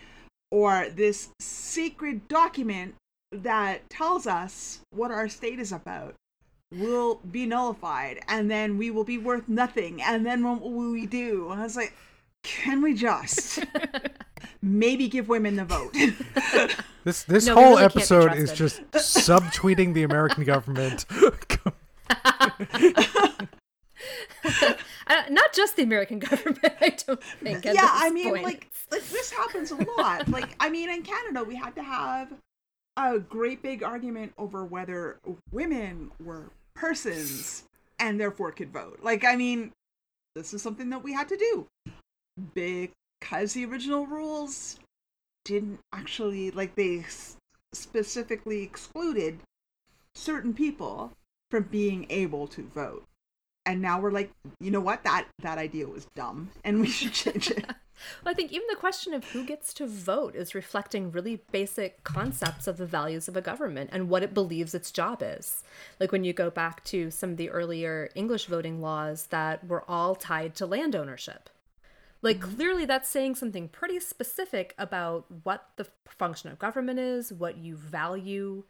or 0.51 0.87
this 0.89 1.29
secret 1.39 2.27
document 2.27 2.95
that 3.31 3.87
tells 3.89 4.25
us 4.25 4.79
what 4.91 5.11
our 5.11 5.29
state 5.29 5.59
is 5.59 5.71
about 5.71 6.15
will 6.71 7.19
be 7.31 7.45
nullified 7.45 8.19
and 8.27 8.49
then 8.49 8.77
we 8.77 8.89
will 8.89 9.03
be 9.03 9.17
worth 9.17 9.47
nothing 9.47 10.01
and 10.01 10.25
then 10.25 10.43
what 10.43 10.61
will 10.61 10.91
we 10.91 11.05
do? 11.05 11.49
And 11.51 11.59
i 11.59 11.63
was 11.63 11.75
like 11.75 11.93
can 12.43 12.81
we 12.81 12.93
just 12.93 13.63
maybe 14.61 15.07
give 15.07 15.27
women 15.29 15.55
the 15.55 15.65
vote 15.65 15.93
this 17.03 17.23
this 17.23 17.47
No, 17.47 17.55
whole 17.55 17.71
really 17.71 17.83
episode 17.83 18.35
is 18.35 18.53
trusted. 18.53 18.91
just 18.91 19.27
subtweeting 19.27 19.93
the 19.93 20.03
American 20.03 20.43
government. 20.43 21.05
uh, 25.07 25.23
not 25.29 25.53
just 25.53 25.75
the 25.75 25.83
American 25.83 26.19
government. 26.19 26.73
I 26.81 26.95
don't 27.05 27.23
think. 27.41 27.65
yeah, 27.65 27.87
I 27.91 28.09
mean, 28.09 28.29
point. 28.29 28.43
like, 28.43 28.67
like 28.91 29.07
this 29.09 29.31
happens 29.31 29.71
a 29.71 29.75
lot. 29.97 30.27
like, 30.29 30.55
I 30.59 30.69
mean, 30.69 30.89
in 30.89 31.03
Canada, 31.03 31.43
we 31.43 31.55
had 31.55 31.75
to 31.75 31.83
have 31.83 32.33
a 32.97 33.19
great 33.19 33.61
big 33.63 33.83
argument 33.83 34.33
over 34.37 34.63
whether 34.65 35.19
women 35.51 36.11
were 36.23 36.51
persons 36.75 37.63
and 37.99 38.19
therefore 38.19 38.51
could 38.51 38.71
vote. 38.71 38.99
Like, 39.01 39.23
I 39.23 39.35
mean, 39.35 39.71
this 40.35 40.53
is 40.53 40.61
something 40.61 40.89
that 40.89 41.03
we 41.03 41.13
had 41.13 41.29
to 41.29 41.37
do 41.37 41.67
because 42.53 43.53
the 43.53 43.65
original 43.65 44.05
rules 44.05 44.79
didn't 45.45 45.79
actually 45.93 46.51
like 46.51 46.75
they 46.75 47.03
specifically 47.73 48.63
excluded 48.63 49.39
certain 50.15 50.53
people 50.53 51.11
from 51.51 51.63
being 51.63 52.05
able 52.09 52.47
to 52.47 52.63
vote 52.63 53.05
and 53.65 53.81
now 53.81 53.99
we're 53.99 54.11
like 54.11 54.31
you 54.59 54.71
know 54.71 54.79
what 54.79 55.03
that 55.03 55.27
that 55.41 55.57
idea 55.57 55.87
was 55.87 56.07
dumb 56.15 56.49
and 56.63 56.79
we 56.79 56.87
should 56.87 57.13
change 57.13 57.51
it 57.51 57.65
well, 58.23 58.31
I 58.31 58.33
think 58.33 58.51
even 58.51 58.67
the 58.69 58.75
question 58.75 59.13
of 59.13 59.23
who 59.25 59.45
gets 59.45 59.73
to 59.75 59.87
vote 59.87 60.35
is 60.35 60.55
reflecting 60.55 61.11
really 61.11 61.41
basic 61.51 62.03
concepts 62.03 62.67
of 62.67 62.77
the 62.77 62.85
values 62.85 63.27
of 63.27 63.37
a 63.37 63.41
government 63.41 63.89
and 63.93 64.09
what 64.09 64.23
it 64.23 64.33
believes 64.33 64.73
its 64.73 64.91
job 64.91 65.21
is. 65.21 65.63
Like 65.99 66.11
when 66.11 66.23
you 66.23 66.33
go 66.33 66.49
back 66.49 66.83
to 66.85 67.11
some 67.11 67.31
of 67.31 67.37
the 67.37 67.49
earlier 67.49 68.09
English 68.15 68.45
voting 68.45 68.81
laws 68.81 69.27
that 69.27 69.67
were 69.67 69.89
all 69.89 70.15
tied 70.15 70.55
to 70.55 70.65
land 70.65 70.95
ownership. 70.95 71.49
Like 72.23 72.39
mm-hmm. 72.39 72.55
clearly 72.55 72.85
that's 72.85 73.09
saying 73.09 73.35
something 73.35 73.67
pretty 73.67 73.99
specific 73.99 74.73
about 74.79 75.25
what 75.43 75.69
the 75.75 75.85
function 76.07 76.49
of 76.49 76.57
government 76.57 76.97
is, 76.99 77.31
what 77.31 77.57
you 77.57 77.75
value 77.75 78.63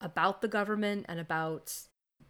about 0.00 0.40
the 0.40 0.48
government 0.48 1.06
and 1.08 1.20
about 1.20 1.74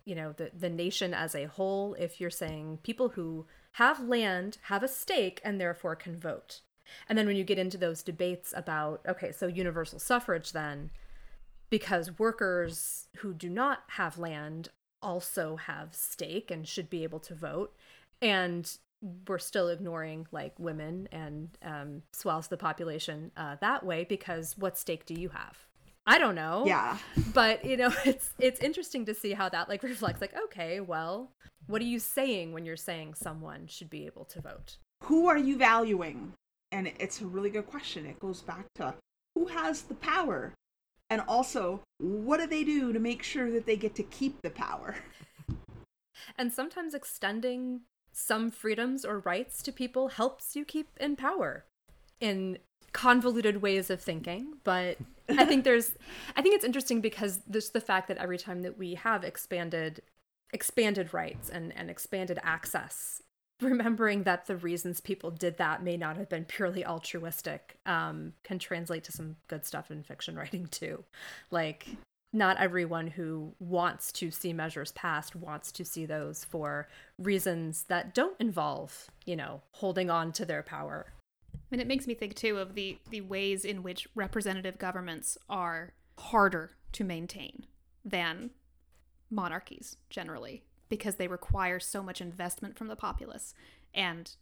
you 0.05 0.15
know 0.15 0.33
the 0.33 0.51
the 0.59 0.69
nation 0.69 1.15
as 1.15 1.35
a 1.35 1.45
whole 1.45 1.95
if 1.95 2.21
you're 2.21 2.31
saying 2.31 2.79
people 2.83 3.11
who 3.11 3.47
have 3.73 4.01
land 4.01 4.59
have 4.63 4.83
a 4.83 4.89
stake 4.89 5.41
and 5.45 5.61
therefore 5.61 5.95
can 5.95 6.19
vote 6.19 6.61
and 7.09 7.17
then 7.17 7.27
when 7.27 7.37
you 7.37 7.45
get 7.45 7.59
into 7.59 7.79
those 7.79 8.03
debates 8.03 8.53
about 8.57 9.01
okay 9.09 9.31
so 9.31 9.47
universal 9.47 9.99
suffrage 9.99 10.53
then 10.53 10.91
because 11.71 12.19
workers 12.19 13.07
who 13.19 13.33
do 13.33 13.49
not 13.49 13.85
have 13.91 14.19
land 14.19 14.69
also 15.01 15.57
have 15.57 15.95
stake 15.95 16.51
and 16.51 16.67
should 16.67 16.91
be 16.91 17.05
able 17.05 17.21
to 17.21 17.35
vote 17.35 17.75
and 18.21 18.79
we're 19.27 19.39
still 19.39 19.69
ignoring 19.69 20.27
like 20.33 20.59
women 20.59 21.09
and 21.11 21.49
um, 21.63 22.03
swells 22.13 22.49
the 22.49 22.57
population 22.57 23.33
uh, 23.37 23.57
that 23.61 23.85
way 23.85 24.05
because 24.05 24.57
what 24.57 24.79
stake 24.79 25.05
do 25.07 25.15
you 25.15 25.29
have 25.29 25.59
I 26.07 26.19
don't 26.19 26.35
know. 26.35 26.65
Yeah. 26.67 26.99
But 27.33 27.65
you 27.65 27.77
know, 27.77 27.93
it's 28.05 28.31
it's 28.39 28.61
interesting 28.61 29.07
to 29.07 29.15
see 29.15 29.33
how 29.33 29.49
that 29.49 29.69
like 29.69 29.83
reflects 29.83 30.21
like, 30.21 30.35
okay, 30.47 30.81
well, 30.81 31.31
what 31.67 31.81
are 31.81 31.87
you 31.87 31.99
saying 31.99 32.53
when 32.53 32.65
you're 32.65 32.77
saying 32.77 33.15
someone 33.15 33.67
should 33.67 33.91
be 33.91 34.07
able 34.07 34.25
to 34.27 34.41
vote? 34.41 34.79
Who 35.05 35.29
are 35.29 35.39
you 35.39 35.57
valuing? 35.57 36.33
And 36.73 36.93
it's 36.99 37.21
a 37.21 37.27
really 37.27 37.51
good 37.51 37.67
question. 37.67 38.07
It 38.07 38.19
goes 38.19 38.41
back 38.41 38.67
to 38.77 38.95
who 39.35 39.47
has 39.47 39.83
the 39.83 39.95
power? 39.95 40.53
And 41.11 41.21
also, 41.29 41.83
what 41.99 42.41
do 42.41 42.47
they 42.47 42.65
do 42.65 42.93
to 42.93 42.99
make 42.99 43.23
sure 43.23 43.51
that 43.51 43.67
they 43.67 43.77
get 43.77 43.95
to 43.97 44.03
keep 44.03 44.41
the 44.43 44.51
power? 44.51 44.97
And 46.39 46.53
sometimes 46.53 46.95
extending 46.95 47.81
some 48.13 48.51
freedoms 48.51 49.05
or 49.05 49.21
rights 49.21 49.63
to 49.63 49.73
people 49.73 50.09
helps 50.09 50.55
you 50.55 50.65
keep 50.65 50.89
in 51.01 51.17
power 51.17 51.65
in 52.21 52.59
convoluted 52.93 53.63
ways 53.63 53.91
of 53.91 54.01
thinking, 54.01 54.55
but 54.65 54.99
I 55.29 55.45
think 55.45 55.65
there's 55.65 55.95
I 56.37 56.43
think 56.43 56.55
it's 56.55 56.65
interesting 56.65 57.01
because 57.01 57.41
there's 57.47 57.71
the 57.71 57.81
fact 57.81 58.09
that 58.09 58.19
every 58.19 58.39
time 58.39 58.63
that 58.63 58.79
we 58.79 58.95
have 58.95 59.25
expanded 59.25 60.03
expanded 60.53 61.15
rights 61.15 61.49
and, 61.49 61.75
and 61.75 61.91
expanded 61.91 62.39
access, 62.43 63.23
remembering 63.61 64.25
that 64.25 64.47
the 64.47 64.57
reasons 64.57 65.01
people 65.01 65.31
did 65.31 65.57
that 65.59 65.83
may 65.83 65.97
not 65.97 66.17
have 66.17 66.29
been 66.29 66.45
purely 66.45 66.85
altruistic, 66.85 67.79
um, 67.87 68.35
can 68.45 68.59
translate 68.59 69.05
to 69.05 69.13
some 69.13 69.37
good 69.49 69.65
stuff 69.65 69.91
in 69.91 70.03
fiction 70.03 70.37
writing 70.37 70.67
too. 70.67 71.05
Like 71.51 71.87
not 72.33 72.57
everyone 72.59 73.09
who 73.09 73.55
wants 73.59 74.11
to 74.13 74.31
see 74.31 74.53
measures 74.53 74.93
passed 74.93 75.37
wants 75.37 75.71
to 75.73 75.85
see 75.85 76.07
those 76.07 76.45
for 76.45 76.89
reasons 77.19 77.85
that 77.85 78.15
don't 78.15 78.41
involve, 78.41 79.11
you 79.27 79.37
know, 79.37 79.61
holding 79.73 80.09
on 80.09 80.33
to 80.33 80.47
their 80.47 80.63
power. 80.63 81.13
And 81.71 81.81
it 81.81 81.87
makes 81.87 82.07
me 82.07 82.15
think 82.15 82.35
too 82.35 82.59
of 82.59 82.75
the 82.75 82.99
the 83.11 83.21
ways 83.21 83.65
in 83.65 83.83
which 83.83 84.09
representative 84.15 84.79
governments 84.79 85.37
are 85.49 85.93
harder 86.19 86.71
to 86.93 87.05
maintain 87.05 87.67
than 88.05 88.51
monarchies 89.31 89.97
generally 90.11 90.63
because 90.89 91.17
they 91.17 91.29
require 91.29 91.81
so 91.81 92.03
much 92.03 92.21
investment 92.21 92.77
from 92.77 92.89
the 92.89 92.97
populace 92.97 93.55
and 93.95 94.33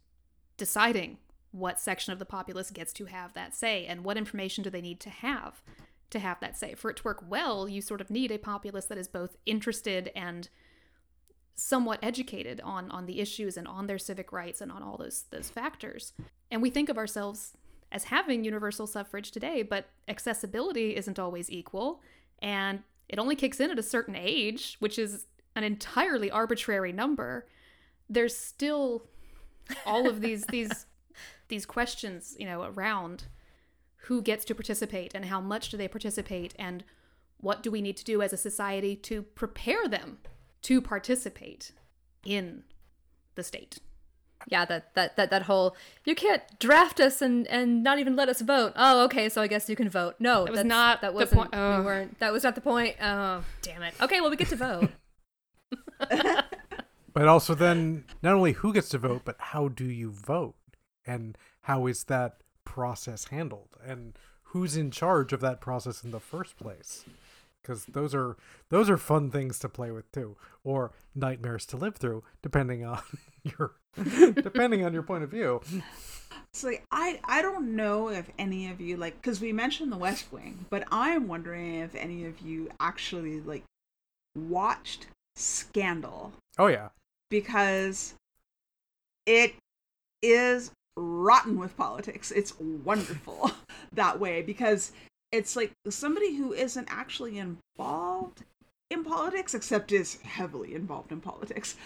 deciding 0.57 1.17
what 1.51 1.79
section 1.79 2.11
of 2.11 2.19
the 2.19 2.25
populace 2.25 2.71
gets 2.71 2.91
to 2.93 3.05
have 3.05 3.33
that 3.33 3.55
say 3.55 3.85
and 3.85 4.03
what 4.03 4.17
information 4.17 4.63
do 4.63 4.69
they 4.69 4.81
need 4.81 4.99
to 4.99 5.09
have 5.09 5.61
to 6.11 6.19
have 6.19 6.39
that 6.39 6.57
say. 6.57 6.75
For 6.75 6.89
it 6.89 6.97
to 6.97 7.03
work 7.03 7.23
well, 7.27 7.67
you 7.67 7.81
sort 7.81 8.01
of 8.01 8.09
need 8.09 8.31
a 8.31 8.37
populace 8.37 8.85
that 8.85 8.97
is 8.97 9.07
both 9.07 9.37
interested 9.45 10.11
and 10.15 10.49
somewhat 11.55 11.99
educated 12.01 12.61
on 12.61 12.89
on 12.91 13.05
the 13.05 13.19
issues 13.19 13.57
and 13.57 13.67
on 13.67 13.87
their 13.87 13.97
civic 13.97 14.31
rights 14.31 14.61
and 14.61 14.71
on 14.71 14.81
all 14.81 14.97
those 14.97 15.25
those 15.31 15.49
factors. 15.49 16.13
And 16.49 16.61
we 16.61 16.69
think 16.69 16.89
of 16.89 16.97
ourselves 16.97 17.53
as 17.91 18.05
having 18.05 18.43
universal 18.43 18.87
suffrage 18.87 19.31
today, 19.31 19.61
but 19.61 19.89
accessibility 20.07 20.95
isn't 20.95 21.19
always 21.19 21.49
equal. 21.49 22.01
And 22.41 22.83
it 23.09 23.19
only 23.19 23.35
kicks 23.35 23.59
in 23.59 23.69
at 23.69 23.77
a 23.77 23.83
certain 23.83 24.15
age, 24.15 24.77
which 24.79 24.97
is 24.97 25.27
an 25.55 25.63
entirely 25.63 26.31
arbitrary 26.31 26.93
number. 26.93 27.47
There's 28.09 28.35
still 28.35 29.03
all 29.85 30.07
of 30.07 30.21
these 30.21 30.45
these 30.45 30.85
these 31.49 31.65
questions, 31.65 32.35
you 32.39 32.45
know, 32.45 32.63
around 32.63 33.25
who 34.05 34.21
gets 34.21 34.45
to 34.45 34.55
participate 34.55 35.13
and 35.13 35.25
how 35.25 35.39
much 35.39 35.69
do 35.69 35.77
they 35.77 35.87
participate 35.87 36.53
and 36.57 36.83
what 37.37 37.63
do 37.63 37.71
we 37.71 37.81
need 37.81 37.97
to 37.97 38.03
do 38.03 38.21
as 38.21 38.33
a 38.33 38.37
society 38.37 38.95
to 38.95 39.21
prepare 39.21 39.87
them 39.87 40.19
to 40.63 40.81
participate 40.81 41.71
in 42.25 42.63
the 43.35 43.43
state? 43.43 43.79
Yeah 44.47 44.65
that 44.65 44.95
that 44.95 45.17
that 45.17 45.29
that 45.29 45.43
whole 45.43 45.75
you 46.03 46.15
can't 46.15 46.41
draft 46.59 46.99
us 46.99 47.21
and 47.21 47.45
and 47.47 47.83
not 47.83 47.99
even 47.99 48.15
let 48.15 48.27
us 48.27 48.41
vote. 48.41 48.73
Oh 48.75 49.03
okay 49.03 49.29
so 49.29 49.41
i 49.41 49.47
guess 49.47 49.69
you 49.69 49.75
can 49.75 49.89
vote. 49.89 50.15
No 50.19 50.45
that 50.45 50.51
was 50.51 50.63
not 50.63 51.01
that 51.01 51.13
wasn't 51.13 51.41
point. 51.41 51.49
Oh. 51.53 51.79
we 51.79 51.85
weren't 51.85 52.19
that 52.19 52.33
was 52.33 52.43
not 52.43 52.55
the 52.55 52.61
point. 52.61 52.95
Oh. 53.01 53.43
Damn 53.61 53.83
it. 53.83 53.93
Okay 54.01 54.19
well 54.19 54.31
we 54.31 54.35
get 54.35 54.49
to 54.49 54.55
vote. 54.55 54.89
But 57.13 57.27
also 57.27 57.53
then 57.55 58.05
not 58.21 58.35
only 58.35 58.53
who 58.53 58.73
gets 58.73 58.89
to 58.89 58.97
vote 58.97 59.23
but 59.25 59.35
how 59.37 59.67
do 59.67 59.85
you 59.85 60.11
vote? 60.11 60.55
And 61.05 61.37
how 61.63 61.87
is 61.87 62.05
that 62.05 62.37
process 62.65 63.25
handled 63.25 63.77
and 63.85 64.17
who's 64.43 64.75
in 64.75 64.91
charge 64.91 65.33
of 65.33 65.41
that 65.41 65.61
process 65.61 66.03
in 66.03 66.11
the 66.11 66.19
first 66.19 66.57
place? 66.57 67.05
Because 67.61 67.85
those 67.85 68.15
are 68.15 68.37
those 68.69 68.89
are 68.89 68.97
fun 68.97 69.29
things 69.29 69.59
to 69.59 69.69
play 69.69 69.91
with 69.91 70.11
too 70.11 70.35
or 70.63 70.91
nightmares 71.13 71.65
to 71.67 71.77
live 71.77 71.95
through 71.95 72.23
depending 72.41 72.83
on 72.83 73.01
your 73.43 73.73
depending 74.33 74.83
on 74.83 74.93
your 74.93 75.03
point 75.03 75.23
of 75.23 75.29
view. 75.29 75.61
So 76.53 76.67
like, 76.67 76.83
i 76.91 77.19
i 77.25 77.41
don't 77.41 77.75
know 77.75 78.09
if 78.09 78.29
any 78.39 78.69
of 78.69 78.81
you 78.81 78.97
like 78.97 79.21
because 79.21 79.39
we 79.39 79.53
mentioned 79.53 79.91
the 79.91 79.97
west 79.97 80.31
wing 80.33 80.65
but 80.69 80.83
i'm 80.91 81.27
wondering 81.27 81.75
if 81.75 81.95
any 81.95 82.25
of 82.25 82.39
you 82.41 82.69
actually 82.79 83.39
like 83.41 83.63
watched 84.35 85.07
scandal. 85.35 86.33
Oh 86.57 86.67
yeah. 86.67 86.89
Because 87.29 88.15
it 89.25 89.55
is 90.21 90.71
rotten 90.97 91.59
with 91.59 91.77
politics. 91.77 92.31
It's 92.31 92.59
wonderful 92.59 93.51
that 93.93 94.19
way 94.19 94.41
because 94.41 94.91
it's 95.31 95.55
like 95.55 95.71
somebody 95.89 96.35
who 96.35 96.53
isn't 96.53 96.87
actually 96.89 97.37
involved 97.37 98.43
in 98.89 99.03
politics 99.03 99.53
except 99.53 99.91
is 99.91 100.21
heavily 100.23 100.75
involved 100.75 101.13
in 101.13 101.21
politics 101.21 101.77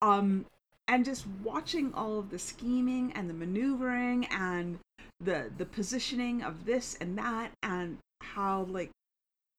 um 0.00 0.46
and 0.88 1.04
just 1.04 1.26
watching 1.42 1.92
all 1.92 2.18
of 2.18 2.30
the 2.30 2.38
scheming 2.38 3.12
and 3.12 3.28
the 3.28 3.34
maneuvering 3.34 4.24
and 4.26 4.78
the 5.20 5.50
the 5.58 5.66
positioning 5.66 6.42
of 6.42 6.64
this 6.64 6.96
and 7.00 7.18
that 7.18 7.50
and 7.62 7.98
how 8.22 8.62
like 8.70 8.90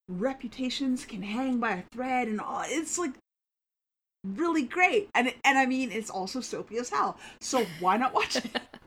reputations 0.08 1.04
can 1.04 1.22
hang 1.22 1.58
by 1.58 1.72
a 1.72 1.82
thread 1.92 2.28
and 2.28 2.40
all 2.40 2.64
it's 2.66 2.98
like 2.98 3.14
really 4.24 4.62
great. 4.62 5.08
And 5.14 5.32
and 5.44 5.58
i 5.58 5.66
mean 5.66 5.90
it's 5.92 6.10
also 6.10 6.40
soapy 6.40 6.78
as 6.78 6.90
hell. 6.90 7.18
So 7.40 7.66
why 7.80 7.96
not 7.96 8.14
watch 8.14 8.36
it 8.36 8.60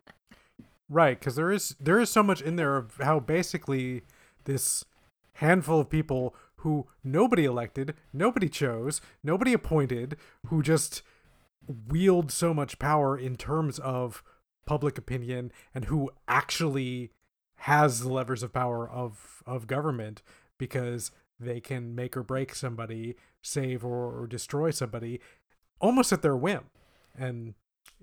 right 0.89 1.19
because 1.19 1.35
there 1.35 1.51
is 1.51 1.75
there 1.79 1.99
is 1.99 2.09
so 2.09 2.23
much 2.23 2.41
in 2.41 2.55
there 2.55 2.75
of 2.75 2.97
how 2.97 3.19
basically 3.19 4.01
this 4.45 4.83
handful 5.33 5.79
of 5.79 5.89
people 5.89 6.35
who 6.57 6.87
nobody 7.03 7.45
elected, 7.45 7.93
nobody 8.11 8.49
chose, 8.49 8.99
nobody 9.23 9.53
appointed, 9.53 10.17
who 10.47 10.61
just 10.61 11.01
wield 11.87 12.31
so 12.31 12.53
much 12.53 12.79
power 12.79 13.17
in 13.17 13.37
terms 13.37 13.79
of 13.79 14.23
public 14.65 14.97
opinion 14.97 15.51
and 15.73 15.85
who 15.85 16.11
actually 16.27 17.11
has 17.59 18.01
the 18.01 18.09
levers 18.09 18.43
of 18.43 18.53
power 18.53 18.89
of 18.89 19.41
of 19.45 19.67
government 19.67 20.21
because 20.57 21.11
they 21.39 21.61
can 21.61 21.95
make 21.95 22.17
or 22.17 22.23
break 22.23 22.53
somebody, 22.53 23.15
save 23.41 23.85
or, 23.85 24.19
or 24.19 24.27
destroy 24.27 24.71
somebody 24.71 25.21
almost 25.79 26.11
at 26.11 26.21
their 26.21 26.35
whim. 26.35 26.65
And 27.17 27.53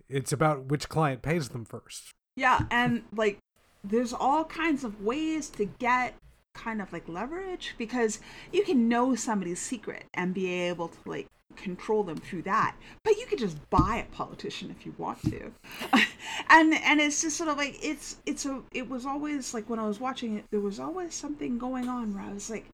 it's 0.09 0.32
about 0.32 0.66
which 0.66 0.89
client 0.89 1.22
pays 1.22 1.51
them 1.51 1.64
first. 1.64 2.14
Yeah, 2.37 2.66
and 2.70 3.03
like 3.14 3.39
there's 3.82 4.12
all 4.12 4.45
kinds 4.45 4.84
of 4.84 5.03
ways 5.03 5.49
to 5.51 5.64
get 5.64 6.14
kind 6.55 6.80
of 6.80 6.93
like 6.93 7.09
leverage 7.09 7.74
because 7.76 8.18
you 8.53 8.64
can 8.64 8.89
know 8.89 9.14
somebody's 9.14 9.61
secret 9.61 10.05
and 10.14 10.34
be 10.34 10.51
able 10.51 10.89
to 10.89 10.99
like 11.05 11.28
control 11.57 12.03
them 12.03 12.18
through 12.18 12.43
that. 12.43 12.76
But 13.05 13.16
you 13.16 13.26
could 13.26 13.39
just 13.39 13.59
buy 13.70 14.05
a 14.07 14.14
politician 14.14 14.70
if 14.70 14.84
you 14.87 14.95
want 14.99 15.22
to. 15.30 15.53
And 16.49 16.74
and 16.74 17.01
it's 17.01 17.22
just 17.22 17.37
sort 17.37 17.49
of 17.49 17.57
like 17.57 17.78
it's 17.82 18.16
it's 18.26 18.47
a 18.47 18.62
it 18.72 18.89
was 18.89 19.07
always 19.07 19.55
like 19.55 19.68
when 19.68 19.78
i 19.78 19.87
was 19.87 19.99
watching 19.99 20.37
it 20.37 20.45
there 20.51 20.61
was 20.61 20.78
always 20.78 21.14
something 21.14 21.59
going 21.59 21.89
on 21.89 22.14
where 22.14 22.22
i 22.22 22.32
was 22.32 22.51
like 22.51 22.66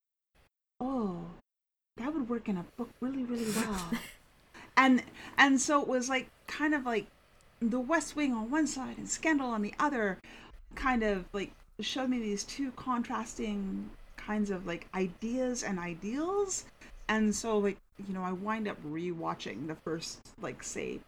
oh 0.80 1.24
that 1.96 2.12
would 2.12 2.28
work 2.28 2.48
in 2.48 2.56
a 2.56 2.64
book 2.76 2.90
really 3.00 3.24
really 3.24 3.50
well. 3.56 3.90
And 4.76 5.02
and 5.36 5.60
so 5.60 5.82
it 5.82 5.88
was 5.88 6.08
like 6.08 6.28
kind 6.46 6.74
of 6.74 6.86
like 6.86 7.06
the 7.70 7.80
west 7.80 8.16
wing 8.16 8.32
on 8.32 8.50
one 8.50 8.66
side 8.66 8.98
and 8.98 9.08
scandal 9.08 9.48
on 9.48 9.62
the 9.62 9.74
other 9.78 10.18
kind 10.74 11.02
of 11.02 11.24
like 11.32 11.52
showed 11.80 12.08
me 12.08 12.18
these 12.18 12.44
two 12.44 12.70
contrasting 12.72 13.90
kinds 14.16 14.50
of 14.50 14.66
like 14.66 14.86
ideas 14.94 15.62
and 15.62 15.78
ideals. 15.78 16.64
And 17.08 17.34
so 17.34 17.58
like 17.58 17.76
you 18.08 18.14
know 18.14 18.22
i 18.22 18.32
wind 18.32 18.66
up 18.66 18.82
rewatching 18.84 19.66
the 19.66 19.74
first 19.74 20.18
like 20.40 20.62
say 20.62 20.98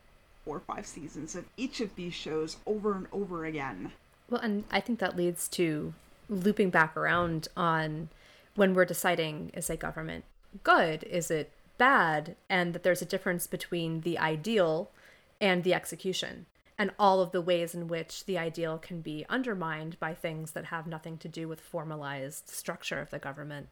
four 0.44 0.56
or 0.56 0.60
five 0.60 0.86
seasons 0.86 1.34
of 1.34 1.44
each 1.56 1.80
of 1.80 1.94
these 1.96 2.14
shows 2.14 2.58
over 2.66 2.94
and 2.94 3.06
over 3.12 3.46
again. 3.46 3.92
Well, 4.28 4.40
and 4.40 4.64
I 4.70 4.80
think 4.80 4.98
that 4.98 5.16
leads 5.16 5.48
to 5.48 5.94
looping 6.28 6.70
back 6.70 6.96
around 6.96 7.48
on 7.56 8.08
when 8.54 8.74
we're 8.74 8.84
deciding 8.84 9.50
is 9.54 9.70
a 9.70 9.76
government 9.76 10.24
good, 10.62 11.02
is 11.04 11.30
it 11.30 11.50
bad, 11.78 12.36
and 12.48 12.74
that 12.74 12.82
there's 12.82 13.02
a 13.02 13.06
difference 13.06 13.46
between 13.46 14.02
the 14.02 14.18
ideal 14.18 14.90
and 15.44 15.62
the 15.62 15.74
execution, 15.74 16.46
and 16.78 16.90
all 16.98 17.20
of 17.20 17.30
the 17.30 17.40
ways 17.42 17.74
in 17.74 17.86
which 17.86 18.24
the 18.24 18.38
ideal 18.38 18.78
can 18.78 19.02
be 19.02 19.26
undermined 19.28 20.00
by 20.00 20.14
things 20.14 20.52
that 20.52 20.64
have 20.64 20.86
nothing 20.86 21.18
to 21.18 21.28
do 21.28 21.46
with 21.46 21.60
formalized 21.60 22.48
structure 22.48 22.98
of 22.98 23.10
the 23.10 23.18
government 23.18 23.68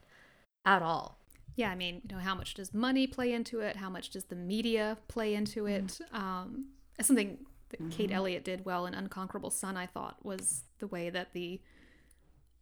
at 0.66 0.82
all. 0.82 1.16
Yeah, 1.56 1.70
I 1.70 1.74
mean, 1.74 2.02
you 2.04 2.14
know, 2.14 2.20
how 2.20 2.34
much 2.34 2.52
does 2.52 2.74
money 2.74 3.06
play 3.06 3.32
into 3.32 3.60
it? 3.60 3.76
How 3.76 3.88
much 3.88 4.10
does 4.10 4.24
the 4.24 4.36
media 4.36 4.98
play 5.08 5.34
into 5.34 5.64
it? 5.64 5.98
Um, 6.12 6.66
something 7.00 7.38
that 7.70 7.90
Kate 7.90 8.12
Elliott 8.12 8.44
did 8.44 8.66
well 8.66 8.84
in 8.84 8.92
Unconquerable 8.92 9.50
Sun, 9.50 9.78
I 9.78 9.86
thought, 9.86 10.22
was 10.22 10.64
the 10.78 10.86
way 10.86 11.08
that 11.08 11.32
the 11.32 11.58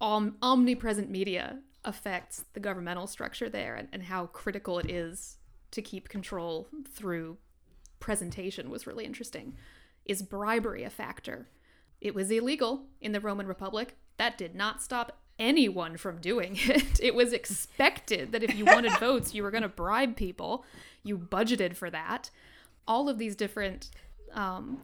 om- 0.00 0.36
omnipresent 0.40 1.11
media 1.11 1.58
affects 1.84 2.44
the 2.52 2.61
governmental 2.61 3.08
structure 3.08 3.48
there 3.48 3.74
and, 3.74 3.88
and 3.92 4.04
how 4.04 4.26
critical 4.26 4.78
it 4.78 4.88
is 4.88 5.38
to 5.72 5.82
keep 5.82 6.08
control 6.08 6.68
through 6.94 7.38
presentation 8.01 8.70
was 8.70 8.86
really 8.86 9.05
interesting. 9.05 9.55
Is 10.05 10.22
bribery 10.22 10.82
a 10.82 10.90
factor? 10.90 11.48
It 12.01 12.14
was 12.14 12.30
illegal 12.30 12.86
in 13.01 13.12
the 13.12 13.20
Roman 13.20 13.46
Republic. 13.46 13.96
That 14.16 14.38
did 14.38 14.55
not 14.55 14.82
stop 14.82 15.18
anyone 15.38 15.96
from 15.96 16.20
doing 16.20 16.57
it. 16.57 17.01
It 17.01 17.14
was 17.14 17.32
expected 17.32 18.32
that 18.32 18.42
if 18.42 18.55
you 18.55 18.64
wanted 18.64 18.92
votes, 19.01 19.34
you 19.34 19.42
were 19.42 19.51
going 19.51 19.62
to 19.62 19.68
bribe 19.68 20.16
people. 20.16 20.64
You 21.03 21.18
budgeted 21.18 21.76
for 21.76 21.90
that. 21.90 22.30
All 22.88 23.09
of 23.09 23.18
these 23.18 23.36
different, 23.36 23.90
um, 24.32 24.82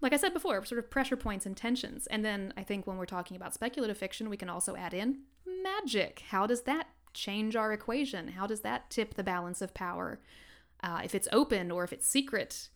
like 0.00 0.12
I 0.12 0.16
said 0.16 0.34
before, 0.34 0.64
sort 0.64 0.78
of 0.78 0.90
pressure 0.90 1.16
points 1.16 1.46
and 1.46 1.56
tensions. 1.56 2.06
And 2.06 2.24
then 2.24 2.52
I 2.56 2.62
think 2.62 2.86
when 2.86 2.96
we're 2.96 3.06
talking 3.06 3.36
about 3.36 3.54
speculative 3.54 3.98
fiction, 3.98 4.30
we 4.30 4.36
can 4.36 4.50
also 4.50 4.76
add 4.76 4.94
in 4.94 5.20
magic. 5.62 6.24
How 6.28 6.46
does 6.46 6.62
that 6.62 6.88
change 7.12 7.56
our 7.56 7.72
equation? 7.72 8.28
How 8.28 8.46
does 8.46 8.60
that 8.60 8.90
tip 8.90 9.14
the 9.14 9.24
balance 9.24 9.60
of 9.60 9.74
power? 9.74 10.20
Uh, 10.82 11.00
if 11.04 11.14
it's 11.14 11.28
open 11.32 11.70
or 11.70 11.84
if 11.84 11.92
it's 11.92 12.06
secret, 12.06 12.70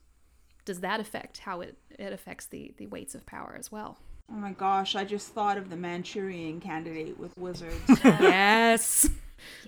does 0.64 0.80
that 0.80 1.00
affect 1.00 1.38
how 1.38 1.60
it, 1.60 1.78
it 1.90 2.12
affects 2.12 2.46
the, 2.46 2.74
the 2.76 2.86
weights 2.86 3.14
of 3.14 3.26
power 3.26 3.56
as 3.58 3.70
well? 3.72 3.98
oh 4.30 4.36
my 4.36 4.52
gosh 4.52 4.96
i 4.96 5.04
just 5.04 5.34
thought 5.34 5.58
of 5.58 5.68
the 5.68 5.76
manchurian 5.76 6.58
candidate 6.58 7.20
with 7.20 7.36
wizards 7.36 7.78
yes. 8.02 9.06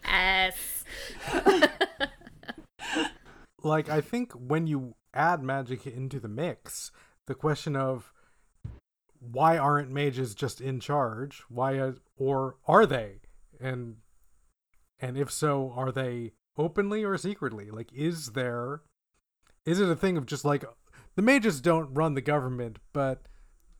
Yes. 0.04 0.84
like 3.62 3.88
I 3.88 4.00
think 4.00 4.32
when 4.32 4.66
you 4.66 4.94
add 5.14 5.42
magic 5.42 5.86
into 5.86 6.20
the 6.20 6.28
mix, 6.28 6.90
the 7.26 7.34
question 7.34 7.76
of 7.76 8.12
why 9.18 9.58
aren't 9.58 9.90
mages 9.90 10.34
just 10.34 10.60
in 10.60 10.80
charge? 10.80 11.42
Why 11.48 11.74
is, 11.74 11.96
or 12.16 12.56
are 12.66 12.86
they? 12.86 13.20
And 13.60 13.96
and 15.00 15.16
if 15.16 15.30
so, 15.30 15.72
are 15.76 15.92
they 15.92 16.32
openly 16.58 17.04
or 17.04 17.16
secretly? 17.18 17.70
Like 17.70 17.92
is 17.92 18.32
there 18.32 18.82
is 19.64 19.80
it 19.80 19.88
a 19.88 19.96
thing 19.96 20.16
of 20.16 20.26
just 20.26 20.44
like 20.44 20.64
the 21.16 21.22
mages 21.22 21.60
don't 21.60 21.92
run 21.94 22.14
the 22.14 22.20
government, 22.20 22.78
but 22.92 23.22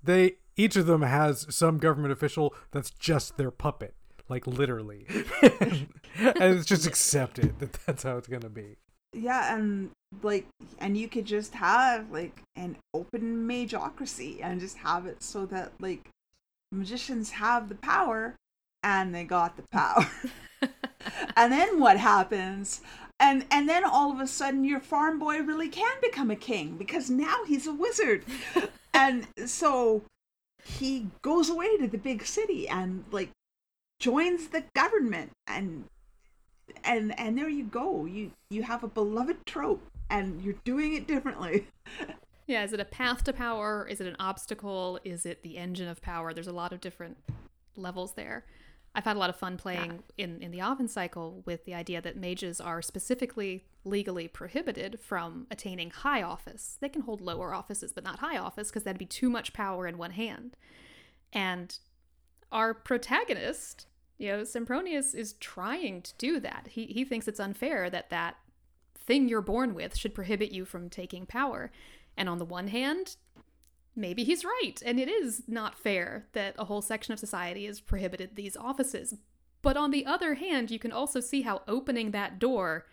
they 0.03 0.37
each 0.57 0.77
of 0.77 0.87
them 0.87 1.03
has 1.03 1.47
some 1.55 1.79
government 1.79 2.13
official 2.13 2.55
that's 2.71 2.91
just 2.91 3.37
their 3.37 3.51
puppet, 3.51 3.95
like 4.29 4.47
literally. 4.47 5.07
and 5.43 5.89
it's 6.19 6.65
just 6.67 6.87
accepted 6.87 7.59
that 7.59 7.73
that's 7.87 8.03
how 8.03 8.17
it's 8.17 8.29
going 8.29 8.43
to 8.43 8.49
be. 8.49 8.77
yeah 9.13 9.55
and 9.55 9.91
like 10.23 10.47
and 10.79 10.97
you 10.97 11.09
could 11.09 11.25
just 11.25 11.55
have 11.55 12.11
like 12.11 12.43
an 12.57 12.77
open 12.95 13.47
mageocracy 13.49 14.39
and 14.43 14.61
just 14.61 14.79
have 14.79 15.07
it 15.07 15.23
so 15.23 15.45
that 15.47 15.73
like 15.81 16.09
magicians 16.73 17.31
have 17.31 17.69
the 17.69 17.75
power 17.75 18.35
and 18.83 19.15
they 19.15 19.25
got 19.25 19.57
the 19.57 19.65
power 19.73 20.07
and 21.37 21.53
then 21.53 21.81
what 21.81 21.99
happens 21.99 22.81
and 23.19 23.45
and 23.51 23.69
then 23.69 23.85
all 23.85 24.13
of 24.13 24.21
a 24.21 24.27
sudden 24.27 24.65
your 24.65 24.81
farm 24.81 25.19
boy 25.19 25.41
really 25.41 25.69
can 25.69 25.93
become 26.01 26.31
a 26.31 26.37
king 26.37 26.77
because 26.77 27.11
now 27.11 27.45
he's 27.47 27.67
a 27.67 27.73
wizard 27.73 28.25
and 28.95 29.27
so 29.47 30.03
he 30.65 31.07
goes 31.23 31.49
away 31.49 31.77
to 31.77 31.89
the 31.89 31.99
big 31.99 32.25
city 32.25 32.69
and 32.69 33.05
like 33.11 33.31
joins 34.01 34.49
the 34.49 34.65
government 34.75 35.31
and 35.47 35.85
and 36.85 37.19
and 37.19 37.39
there 37.39 37.49
you 37.49 37.65
go 37.65 38.05
you 38.05 38.31
you 38.51 38.63
have 38.63 38.83
a 38.83 38.89
beloved 38.89 39.37
trope 39.47 39.83
and 40.11 40.43
you're 40.43 40.55
doing 40.65 40.95
it 40.95 41.07
differently 41.07 41.67
Yeah, 42.47 42.63
is 42.63 42.73
it 42.73 42.81
a 42.81 42.85
path 42.85 43.25
to 43.25 43.33
power? 43.33 43.87
Is 43.91 44.01
it 44.01 44.07
an 44.07 44.17
obstacle? 44.21 45.01
Is 45.05 45.27
it 45.27 45.43
the 45.43 45.57
engine 45.57 45.89
of 45.89 46.01
power? 46.01 46.33
There's 46.33 46.47
a 46.47 46.53
lot 46.53 46.73
of 46.73 46.81
different 46.81 47.17
levels 47.77 48.13
there. 48.13 48.45
I've 48.97 49.05
had 49.05 49.17
a 49.17 49.19
lot 49.19 49.29
of 49.29 49.37
fun 49.37 49.59
playing 49.59 50.05
in, 50.17 50.41
in 50.41 50.53
the 50.53 50.61
Aven 50.61 50.89
cycle 50.89 51.43
with 51.45 51.67
the 51.67 51.75
idea 51.75 52.01
that 52.01 52.17
mages 52.17 52.63
are 52.63 52.81
specifically 52.81 53.67
legally 53.85 54.27
prohibited 54.27 54.99
from 54.99 55.47
attaining 55.51 55.91
high 55.91 56.23
office. 56.23 56.79
They 56.81 56.89
can 56.89 57.03
hold 57.03 57.21
lower 57.21 57.53
offices, 57.53 57.93
but 57.93 58.05
not 58.05 58.21
high 58.21 58.39
office, 58.39 58.69
because 58.69 58.85
that'd 58.85 58.99
be 58.99 59.05
too 59.05 59.29
much 59.29 59.53
power 59.53 59.87
in 59.87 59.99
one 59.99 60.13
hand. 60.13 60.57
And 61.31 61.77
our 62.51 62.73
protagonist, 62.73 63.87
you 64.17 64.29
know, 64.29 64.41
Sempronius 64.41 65.15
is 65.15 65.35
trying 65.35 66.01
to 66.01 66.15
do 66.17 66.41
that. 66.41 66.69
He, 66.71 66.87
he 66.87 67.05
thinks 67.05 67.29
it's 67.29 67.39
unfair 67.39 67.91
that 67.91 68.09
that 68.09 68.37
thing 68.95 69.29
you're 69.29 69.43
born 69.43 69.75
with 69.75 69.95
should 69.95 70.15
prohibit 70.15 70.53
you 70.53 70.65
from 70.65 70.89
taking 70.89 71.27
power. 71.27 71.71
And 72.17 72.31
on 72.31 72.39
the 72.39 72.47
one 72.47 72.69
hand, 72.69 73.17
maybe 73.97 74.23
he's 74.23 74.45
right, 74.45 74.81
and 74.85 75.01
it 75.01 75.09
is 75.09 75.43
not 75.49 75.79
fair 75.79 76.27
that 76.33 76.55
a 76.59 76.67
whole 76.67 76.83
section 76.83 77.13
of 77.13 77.19
society 77.19 77.67
has 77.67 77.81
prohibited 77.81 78.37
these 78.37 78.57
offices. 78.57 79.15
But 79.63 79.77
on 79.77 79.91
the 79.91 80.07
other 80.07 80.35
hand, 80.35 80.71
you 80.71 80.79
can 80.79 80.93
also 80.93 81.19
see 81.19 81.43
how 81.43 81.63
opening 81.67 82.13
that 82.13 82.39
door 82.39 82.87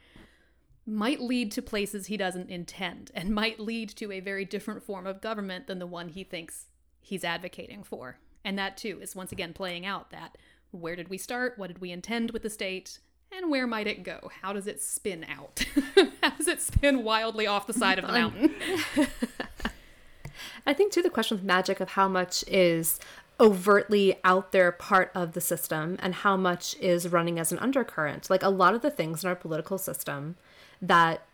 might 0.85 1.21
lead 1.21 1.51
to 1.51 1.61
places 1.61 2.07
he 2.07 2.17
doesn't 2.17 2.49
intend 2.49 3.11
and 3.13 3.29
might 3.35 3.59
lead 3.59 3.89
to 3.89 4.11
a 4.11 4.19
very 4.19 4.45
different 4.45 4.83
form 4.83 5.05
of 5.05 5.21
government 5.21 5.67
than 5.67 5.79
the 5.79 5.87
one 5.87 6.09
he 6.09 6.23
thinks 6.23 6.65
he's 6.99 7.23
advocating 7.23 7.83
for. 7.83 8.17
And 8.43 8.57
that 8.57 8.77
too 8.77 8.99
is 9.01 9.15
once 9.15 9.31
again 9.31 9.53
playing 9.53 9.85
out 9.85 10.09
that 10.11 10.37
where 10.71 10.95
did 10.95 11.09
we 11.09 11.17
start? 11.17 11.53
What 11.57 11.67
did 11.67 11.79
we 11.79 11.91
intend 11.91 12.31
with 12.31 12.41
the 12.41 12.49
state? 12.49 12.99
And 13.31 13.49
where 13.49 13.67
might 13.67 13.87
it 13.87 14.03
go? 14.03 14.29
How 14.41 14.53
does 14.53 14.67
it 14.67 14.81
spin 14.81 15.25
out? 15.29 15.65
How 16.21 16.31
does 16.31 16.47
it 16.47 16.61
spin 16.61 17.03
wildly 17.03 17.47
off 17.47 17.67
the 17.67 17.73
side 17.73 17.99
of 17.99 18.05
the 18.05 18.13
um, 18.13 18.21
mountain? 18.21 18.55
I 20.65 20.73
think 20.73 20.91
too 20.91 21.01
the 21.01 21.09
question 21.09 21.37
with 21.37 21.45
magic 21.45 21.79
of 21.79 21.89
how 21.89 22.07
much 22.07 22.43
is 22.47 22.99
overtly 23.39 24.15
out 24.23 24.51
there 24.51 24.71
part 24.71 25.11
of 25.15 25.33
the 25.33 25.41
system 25.41 25.97
and 25.99 26.13
how 26.13 26.37
much 26.37 26.75
is 26.79 27.09
running 27.09 27.39
as 27.39 27.51
an 27.51 27.59
undercurrent. 27.59 28.29
Like 28.29 28.43
a 28.43 28.49
lot 28.49 28.75
of 28.75 28.81
the 28.81 28.91
things 28.91 29.23
in 29.23 29.29
our 29.29 29.35
political 29.35 29.77
system 29.77 30.35
that 30.81 31.25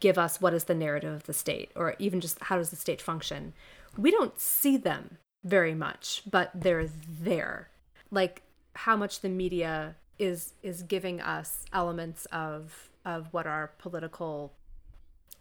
give 0.00 0.16
us 0.16 0.40
what 0.40 0.54
is 0.54 0.64
the 0.64 0.74
narrative 0.74 1.12
of 1.12 1.24
the 1.24 1.34
state 1.34 1.70
or 1.74 1.94
even 1.98 2.20
just 2.20 2.38
how 2.44 2.56
does 2.56 2.70
the 2.70 2.76
state 2.76 3.02
function. 3.02 3.52
We 3.96 4.10
don't 4.10 4.38
see 4.38 4.76
them 4.76 5.18
very 5.44 5.74
much, 5.74 6.22
but 6.30 6.50
they're 6.54 6.88
there. 7.20 7.68
Like 8.10 8.42
how 8.74 8.96
much 8.96 9.20
the 9.20 9.28
media 9.28 9.96
is 10.18 10.52
is 10.62 10.82
giving 10.82 11.20
us 11.20 11.64
elements 11.72 12.26
of 12.26 12.90
of 13.04 13.28
what 13.32 13.46
our 13.46 13.72
political 13.78 14.52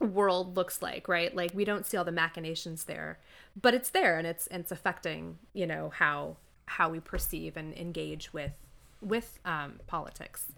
world 0.06 0.56
looks 0.56 0.82
like, 0.82 1.08
right? 1.08 1.36
Like 1.36 1.52
we 1.54 1.66
don't 1.66 1.86
see 1.86 1.98
all 1.98 2.04
the 2.04 2.12
machinations 2.12 2.86
there, 2.86 3.20
but 3.60 3.74
it's 3.74 3.90
there 3.90 4.18
and 4.18 4.28
it's 4.28 4.48
and 4.48 4.62
it's 4.62 4.72
affecting, 4.72 5.38
you 5.54 5.66
know, 5.68 5.92
how 5.96 6.38
how 6.66 6.90
we 6.90 7.00
perceive 7.00 7.58
and 7.58 7.74
engage 7.78 8.34
with 8.34 8.54
with 9.02 9.40
um, 9.46 9.80
politics. 9.88 10.52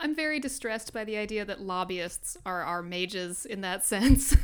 I'm 0.00 0.14
very 0.14 0.40
distressed 0.40 0.92
by 0.92 1.04
the 1.04 1.16
idea 1.16 1.44
that 1.44 1.60
lobbyists 1.60 2.36
are 2.44 2.62
our 2.62 2.82
mages 2.82 3.44
in 3.46 3.60
that 3.60 3.84
sense. 3.92 4.36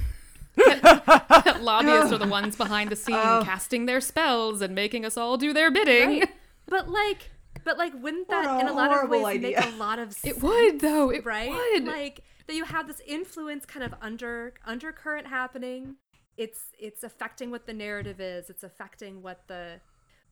that, 0.56 1.58
Lobbyists 1.62 2.12
are 2.12 2.18
the 2.18 2.26
ones 2.26 2.56
behind 2.56 2.90
the 2.90 2.96
scene 3.04 3.14
Oh. 3.16 3.42
casting 3.44 3.86
their 3.86 4.00
spells 4.00 4.60
and 4.60 4.74
making 4.74 5.04
us 5.04 5.16
all 5.16 5.36
do 5.36 5.52
their 5.52 5.70
bidding. 5.70 6.20
Right. 6.20 6.30
But 6.66 6.88
like, 6.88 7.30
but 7.64 7.78
like, 7.78 7.92
wouldn't 8.00 8.28
that 8.28 8.44
a 8.44 8.60
in 8.60 8.68
a 8.68 8.72
lot 8.72 8.90
of 8.90 8.96
horrible 8.96 9.22
ways 9.22 9.40
make 9.40 9.58
a 9.58 9.70
lot 9.76 9.98
of 9.98 10.12
sense? 10.12 10.36
It 10.36 10.42
would 10.42 10.80
though. 10.80 11.10
It 11.10 11.24
right? 11.24 11.50
would. 11.50 11.84
Like 11.86 12.20
that 12.48 12.56
you 12.56 12.64
have 12.64 12.88
this 12.88 13.00
influence 13.06 13.64
kind 13.64 13.84
of 13.84 13.94
under 14.00 14.54
undercurrent 14.64 15.28
happening. 15.28 15.96
It's 16.36 16.72
it's 16.78 17.04
affecting 17.04 17.50
what 17.50 17.66
the 17.66 17.74
narrative 17.74 18.20
is. 18.20 18.50
It's 18.50 18.64
affecting 18.64 19.22
what 19.22 19.46
the 19.46 19.80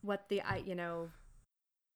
what 0.00 0.28
the 0.28 0.40
I 0.40 0.56
you 0.56 0.74
know 0.74 1.10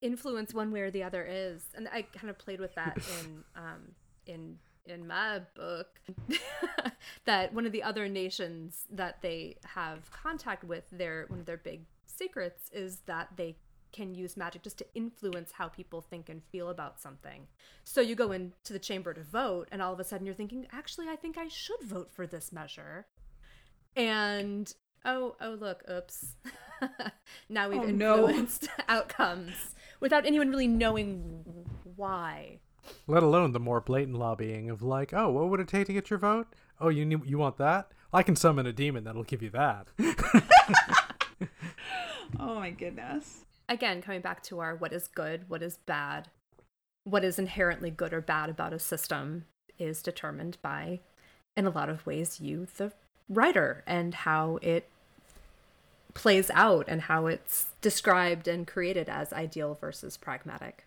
influence 0.02 0.54
one 0.54 0.70
way 0.70 0.82
or 0.82 0.90
the 0.90 1.02
other 1.02 1.26
is. 1.28 1.62
And 1.74 1.88
I 1.92 2.02
kind 2.02 2.30
of 2.30 2.38
played 2.38 2.60
with 2.60 2.74
that 2.74 2.98
in 3.24 3.44
um 3.56 3.94
in 4.26 4.58
in 4.86 5.06
my 5.06 5.40
book 5.54 6.00
that 7.24 7.54
one 7.54 7.64
of 7.64 7.72
the 7.72 7.82
other 7.82 8.08
nations 8.08 8.86
that 8.90 9.22
they 9.22 9.56
have 9.64 10.10
contact 10.10 10.64
with 10.64 10.84
their 10.92 11.24
one 11.28 11.40
of 11.40 11.46
their 11.46 11.56
big 11.56 11.86
secrets 12.06 12.68
is 12.72 13.00
that 13.06 13.28
they 13.36 13.56
can 13.92 14.14
use 14.14 14.36
magic 14.36 14.62
just 14.62 14.78
to 14.78 14.86
influence 14.94 15.52
how 15.52 15.68
people 15.68 16.00
think 16.00 16.28
and 16.28 16.42
feel 16.52 16.68
about 16.68 17.00
something. 17.00 17.46
So 17.84 18.00
you 18.00 18.14
go 18.14 18.32
into 18.32 18.72
the 18.72 18.78
chamber 18.78 19.12
to 19.14 19.22
vote, 19.22 19.68
and 19.72 19.80
all 19.82 19.92
of 19.92 20.00
a 20.00 20.04
sudden 20.04 20.26
you're 20.26 20.34
thinking, 20.34 20.66
actually, 20.72 21.08
I 21.08 21.16
think 21.16 21.36
I 21.38 21.48
should 21.48 21.82
vote 21.82 22.10
for 22.12 22.26
this 22.26 22.52
measure. 22.52 23.06
And 23.96 24.72
oh, 25.04 25.36
oh, 25.40 25.56
look, 25.60 25.82
oops. 25.90 26.36
now 27.48 27.68
we've 27.68 27.80
Oh, 27.80 27.86
no. 27.86 28.28
influenced 28.28 28.68
outcomes 28.88 29.74
without 30.00 30.26
anyone 30.26 30.50
really 30.50 30.68
knowing 30.68 31.44
why. 31.96 32.60
Let 33.06 33.22
alone 33.22 33.52
the 33.52 33.60
more 33.60 33.80
blatant 33.80 34.16
lobbying 34.18 34.70
of 34.70 34.82
like, 34.82 35.12
oh, 35.12 35.30
what 35.30 35.48
would 35.50 35.60
it 35.60 35.68
take 35.68 35.86
to 35.88 35.92
get 35.92 36.10
your 36.10 36.18
vote? 36.18 36.46
Oh, 36.80 36.88
you 36.88 37.04
need, 37.04 37.24
you 37.26 37.36
want 37.38 37.58
that? 37.58 37.92
I 38.12 38.22
can 38.22 38.34
summon 38.36 38.66
a 38.66 38.72
demon 38.72 39.04
that'll 39.04 39.22
give 39.24 39.42
you 39.42 39.50
that. 39.50 39.88
Oh 42.38 42.54
my 42.54 42.70
goodness. 42.70 43.44
Again, 43.70 44.02
coming 44.02 44.20
back 44.20 44.42
to 44.44 44.58
our 44.58 44.74
what 44.74 44.92
is 44.92 45.06
good, 45.06 45.48
what 45.48 45.62
is 45.62 45.78
bad, 45.86 46.26
what 47.04 47.22
is 47.22 47.38
inherently 47.38 47.88
good 47.88 48.12
or 48.12 48.20
bad 48.20 48.50
about 48.50 48.72
a 48.72 48.80
system 48.80 49.44
is 49.78 50.02
determined 50.02 50.58
by, 50.60 50.98
in 51.56 51.66
a 51.66 51.70
lot 51.70 51.88
of 51.88 52.04
ways, 52.04 52.40
you, 52.40 52.66
the 52.76 52.92
writer, 53.28 53.84
and 53.86 54.12
how 54.12 54.58
it 54.60 54.88
plays 56.14 56.50
out 56.52 56.86
and 56.88 57.02
how 57.02 57.26
it's 57.26 57.66
described 57.80 58.48
and 58.48 58.66
created 58.66 59.08
as 59.08 59.32
ideal 59.32 59.78
versus 59.80 60.16
pragmatic. 60.16 60.84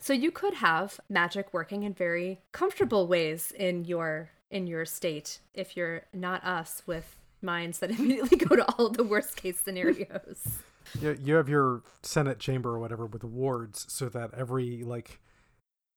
So 0.00 0.14
you 0.14 0.30
could 0.30 0.54
have 0.54 0.98
magic 1.10 1.52
working 1.52 1.82
in 1.82 1.92
very 1.92 2.40
comfortable 2.52 3.06
ways 3.06 3.52
in 3.52 3.84
your 3.84 4.30
in 4.50 4.66
your 4.66 4.86
state 4.86 5.40
if 5.52 5.76
you're 5.76 6.04
not 6.14 6.44
us 6.44 6.82
with 6.86 7.16
minds 7.42 7.80
that 7.80 7.90
immediately 7.98 8.38
go 8.38 8.56
to 8.56 8.64
all 8.72 8.88
the 8.88 9.04
worst 9.04 9.36
case 9.36 9.60
scenarios. 9.60 10.62
you, 11.00 11.16
you 11.20 11.34
have 11.34 11.48
your 11.48 11.82
Senate 12.02 12.38
chamber 12.38 12.70
or 12.70 12.78
whatever 12.78 13.06
with 13.06 13.24
wards, 13.24 13.86
so 13.88 14.08
that 14.08 14.32
every 14.34 14.82
like 14.82 15.20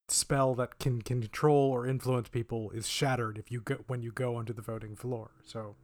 spell 0.09 0.55
that 0.55 0.79
can, 0.79 1.01
can 1.01 1.21
control 1.21 1.69
or 1.71 1.85
influence 1.85 2.29
people 2.29 2.71
is 2.71 2.87
shattered 2.87 3.37
if 3.37 3.51
you 3.51 3.59
go 3.61 3.75
when 3.87 4.01
you 4.01 4.11
go 4.11 4.35
onto 4.35 4.53
the 4.53 4.61
voting 4.61 4.95
floor. 4.95 5.31
So, 5.43 5.75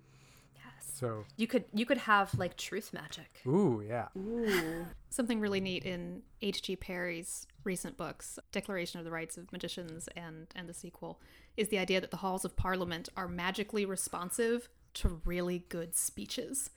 Yes. 0.56 0.93
so 0.95 1.26
You 1.36 1.45
could 1.47 1.66
you 1.74 1.86
could 1.86 1.97
have 1.99 2.34
like 2.36 2.56
truth 2.56 2.93
magic. 2.93 3.41
ooh 3.45 3.84
yeah. 3.86 4.08
Ooh. 4.18 4.86
Something 5.10 5.39
really 5.41 5.60
neat 5.60 5.84
in 5.84 6.22
H.G. 6.41 6.78
Parry's 6.78 7.47
recent 7.66 7.97
books, 7.97 8.39
Declaration 8.51 8.99
of 8.99 9.06
the 9.06 9.12
Rights 9.12 9.38
of 9.38 9.51
Magicians 9.51 10.08
and, 10.16 10.47
and 10.56 10.68
the 10.68 10.74
sequel, 10.74 11.20
is 11.56 11.68
the 11.70 11.78
idea 11.78 12.01
that 12.01 12.10
the 12.12 12.18
halls 12.18 12.43
of 12.45 12.56
parliament 12.56 13.10
are 13.16 13.28
magically 13.28 13.86
responsive 13.86 14.70
to 14.95 15.22
really 15.26 15.66
good 15.70 15.95
speeches. 15.95 16.70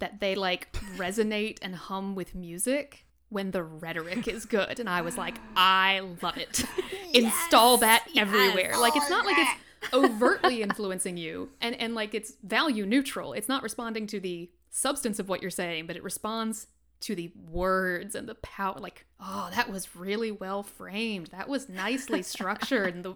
That 0.00 0.20
they 0.20 0.34
like 0.34 0.72
resonate 0.96 1.58
and 1.62 1.74
hum 1.74 2.14
with 2.14 2.34
music 2.34 3.06
when 3.30 3.52
the 3.52 3.62
rhetoric 3.62 4.28
is 4.28 4.44
good. 4.44 4.80
And 4.80 4.88
I 4.88 5.00
was 5.00 5.16
like, 5.16 5.36
I 5.56 6.00
love 6.20 6.36
it. 6.36 6.64
Install 7.14 7.78
that 7.78 8.06
everywhere. 8.16 8.74
Like 8.78 8.96
it's 8.96 9.08
not 9.08 9.24
like 9.24 9.36
it's 9.38 9.52
overtly 9.94 10.62
influencing 10.62 11.16
you 11.16 11.50
and, 11.60 11.74
and 11.76 11.94
like 11.94 12.14
it's 12.14 12.34
value 12.42 12.84
neutral. 12.84 13.32
It's 13.32 13.48
not 13.48 13.62
responding 13.62 14.06
to 14.08 14.20
the 14.20 14.50
substance 14.68 15.18
of 15.18 15.28
what 15.28 15.42
you're 15.42 15.50
saying, 15.50 15.86
but 15.86 15.96
it 15.96 16.02
responds 16.02 16.66
to 17.00 17.14
the 17.14 17.32
words 17.50 18.14
and 18.14 18.28
the 18.28 18.34
power 18.36 18.78
like 18.78 19.06
oh 19.20 19.48
that 19.54 19.70
was 19.70 19.96
really 19.96 20.30
well 20.30 20.62
framed 20.62 21.28
that 21.28 21.48
was 21.48 21.66
nicely 21.68 22.22
structured 22.34 22.94
and 22.94 23.04
the 23.04 23.14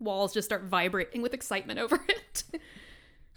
walls 0.00 0.32
just 0.32 0.48
start 0.48 0.64
vibrating 0.64 1.20
with 1.20 1.34
excitement 1.34 1.78
over 1.78 2.00
it 2.08 2.44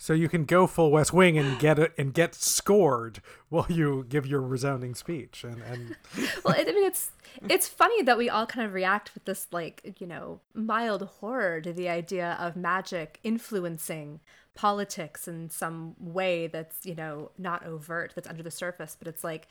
So 0.02 0.14
you 0.14 0.30
can 0.30 0.46
go 0.46 0.66
full 0.66 0.90
West 0.90 1.14
Wing 1.14 1.38
and 1.38 1.60
get 1.60 1.78
it 1.78 1.94
and 1.96 2.12
get 2.12 2.34
scored 2.34 3.22
while 3.50 3.68
you 3.70 4.04
give 4.10 4.26
your 4.26 4.42
resounding 4.42 4.96
speech, 4.96 5.44
and 5.44 5.62
and 5.62 5.96
well, 6.44 6.56
I 6.58 6.64
mean, 6.64 6.88
it's 6.88 7.12
it's 7.48 7.68
funny 7.68 8.02
that 8.02 8.18
we 8.18 8.28
all 8.28 8.48
kind 8.48 8.66
of 8.66 8.74
react 8.74 9.14
with 9.14 9.26
this 9.26 9.46
like 9.52 9.98
you 10.00 10.08
know 10.08 10.40
mild 10.56 11.04
horror 11.04 11.62
to 11.62 11.72
the 11.72 11.88
idea 11.88 12.36
of 12.40 12.56
magic 12.56 13.20
influencing 13.24 14.22
politics 14.56 15.28
in 15.28 15.52
some 15.52 15.94
way 16.00 16.48
that's 16.48 16.84
you 16.84 16.96
know 16.96 17.30
not 17.38 17.64
overt, 17.64 18.14
that's 18.16 18.28
under 18.28 18.42
the 18.42 18.50
surface. 18.50 18.98
But 18.98 19.08
it's 19.08 19.24
like, 19.24 19.50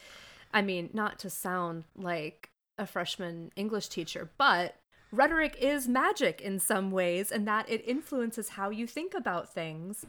I 0.53 0.63
mean, 0.63 0.91
not 0.93 1.21
to 1.21 1.31
sound 1.31 1.85
like 1.95 2.51
a 2.77 2.89
freshman 2.89 3.53
English 3.55 3.87
teacher, 3.87 4.33
but 4.37 4.75
rhetoric 5.13 5.57
is 5.61 5.87
magic 5.87 6.41
in 6.41 6.59
some 6.59 6.91
ways, 6.91 7.31
and 7.31 7.47
that 7.47 7.71
it 7.71 7.85
influences 7.87 8.49
how 8.49 8.71
you 8.71 8.89
think 8.89 9.15
about 9.15 9.55
things 9.55 10.07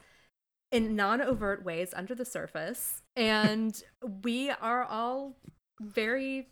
in 0.72 0.96
non-overt 0.96 1.64
ways 1.64 1.92
under 1.94 2.14
the 2.14 2.24
surface 2.24 3.02
and 3.14 3.84
we 4.24 4.50
are 4.50 4.84
all 4.84 5.36
very 5.80 6.48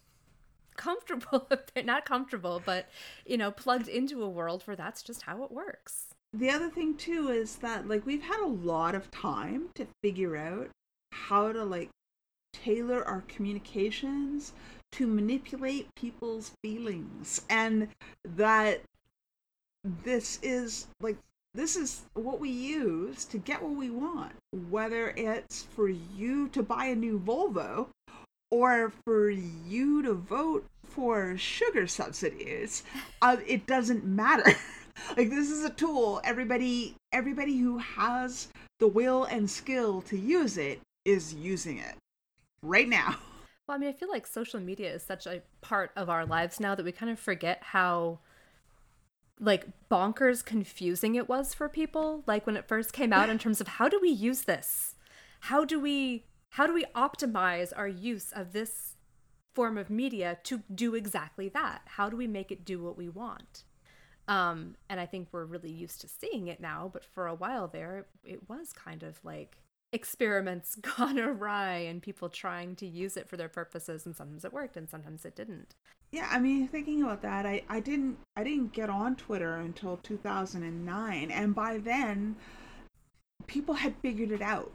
comfortable 0.76 1.48
not 1.84 2.04
comfortable 2.04 2.62
but 2.64 2.88
you 3.26 3.36
know 3.36 3.50
plugged 3.50 3.88
into 3.88 4.22
a 4.22 4.28
world 4.28 4.62
where 4.66 4.76
that's 4.76 5.02
just 5.02 5.22
how 5.22 5.42
it 5.42 5.50
works. 5.50 6.14
The 6.32 6.50
other 6.50 6.68
thing 6.68 6.94
too 6.94 7.28
is 7.28 7.56
that 7.56 7.88
like 7.88 8.06
we've 8.06 8.22
had 8.22 8.40
a 8.40 8.46
lot 8.46 8.94
of 8.94 9.10
time 9.10 9.70
to 9.74 9.86
figure 10.02 10.36
out 10.36 10.68
how 11.12 11.52
to 11.52 11.64
like 11.64 11.90
tailor 12.52 13.04
our 13.04 13.22
communications 13.22 14.52
to 14.92 15.06
manipulate 15.06 15.88
people's 15.96 16.52
feelings 16.62 17.42
and 17.48 17.88
that 18.24 18.82
this 19.84 20.38
is 20.42 20.86
like 21.00 21.16
this 21.54 21.76
is 21.76 22.02
what 22.14 22.40
we 22.40 22.50
use 22.50 23.24
to 23.24 23.38
get 23.38 23.62
what 23.62 23.72
we 23.72 23.90
want 23.90 24.32
whether 24.68 25.10
it's 25.16 25.62
for 25.62 25.88
you 25.88 26.48
to 26.48 26.62
buy 26.62 26.86
a 26.86 26.94
new 26.94 27.18
Volvo 27.18 27.88
or 28.50 28.92
for 29.04 29.30
you 29.30 30.02
to 30.02 30.14
vote 30.14 30.66
for 30.84 31.36
sugar 31.36 31.86
subsidies 31.86 32.82
uh, 33.22 33.36
it 33.46 33.66
doesn't 33.66 34.04
matter. 34.04 34.54
Like 35.16 35.30
this 35.30 35.50
is 35.50 35.64
a 35.64 35.70
tool. 35.70 36.20
Everybody 36.24 36.94
everybody 37.10 37.56
who 37.56 37.78
has 37.78 38.48
the 38.80 38.86
will 38.86 39.24
and 39.24 39.48
skill 39.48 40.02
to 40.02 40.18
use 40.18 40.58
it 40.58 40.80
is 41.06 41.32
using 41.32 41.78
it 41.78 41.94
right 42.62 42.86
now. 42.86 43.16
Well 43.66 43.76
i 43.76 43.78
mean 43.78 43.88
i 43.88 43.92
feel 43.92 44.10
like 44.10 44.26
social 44.26 44.60
media 44.60 44.92
is 44.92 45.02
such 45.02 45.26
a 45.26 45.40
part 45.62 45.90
of 45.96 46.10
our 46.10 46.26
lives 46.26 46.60
now 46.60 46.74
that 46.74 46.84
we 46.84 46.92
kind 46.92 47.10
of 47.10 47.18
forget 47.18 47.62
how 47.62 48.18
like 49.40 49.66
bonkers 49.90 50.44
confusing 50.44 51.14
it 51.14 51.28
was 51.28 51.54
for 51.54 51.68
people 51.68 52.22
like 52.26 52.46
when 52.46 52.56
it 52.56 52.68
first 52.68 52.92
came 52.92 53.12
out 53.12 53.30
in 53.30 53.38
terms 53.38 53.60
of 53.60 53.66
how 53.66 53.88
do 53.88 53.98
we 54.00 54.10
use 54.10 54.42
this? 54.42 54.94
How 55.40 55.64
do 55.64 55.80
we 55.80 56.26
how 56.50 56.66
do 56.66 56.74
we 56.74 56.84
optimize 56.94 57.72
our 57.74 57.88
use 57.88 58.32
of 58.32 58.52
this 58.52 58.96
form 59.54 59.78
of 59.78 59.88
media 59.88 60.38
to 60.44 60.62
do 60.72 60.94
exactly 60.94 61.48
that? 61.48 61.82
How 61.86 62.10
do 62.10 62.16
we 62.16 62.26
make 62.26 62.52
it 62.52 62.64
do 62.64 62.82
what 62.82 62.98
we 62.98 63.08
want? 63.08 63.64
Um 64.28 64.76
and 64.88 65.00
i 65.00 65.06
think 65.06 65.28
we're 65.32 65.46
really 65.46 65.72
used 65.72 66.02
to 66.02 66.08
seeing 66.08 66.46
it 66.48 66.60
now 66.60 66.90
but 66.92 67.04
for 67.04 67.26
a 67.26 67.34
while 67.34 67.66
there 67.66 68.06
it 68.22 68.48
was 68.48 68.72
kind 68.72 69.02
of 69.02 69.18
like 69.24 69.56
experiments 69.92 70.74
gone 70.96 71.18
awry 71.18 71.76
and 71.78 72.02
people 72.02 72.28
trying 72.28 72.76
to 72.76 72.86
use 72.86 73.16
it 73.16 73.28
for 73.28 73.36
their 73.36 73.48
purposes 73.48 74.06
and 74.06 74.14
sometimes 74.14 74.44
it 74.44 74.52
worked 74.52 74.76
and 74.76 74.88
sometimes 74.88 75.24
it 75.24 75.34
didn't 75.34 75.74
yeah 76.12 76.28
i 76.30 76.38
mean 76.38 76.66
thinking 76.66 77.02
about 77.02 77.22
that 77.22 77.46
i 77.46 77.62
i 77.68 77.80
didn't 77.80 78.18
i 78.36 78.44
didn't 78.44 78.72
get 78.72 78.90
on 78.90 79.14
twitter 79.16 79.56
until 79.56 79.96
2009 79.98 81.30
and 81.30 81.54
by 81.54 81.78
then 81.78 82.36
people 83.50 83.74
had 83.74 83.96
figured 83.96 84.30
it 84.30 84.40
out. 84.40 84.72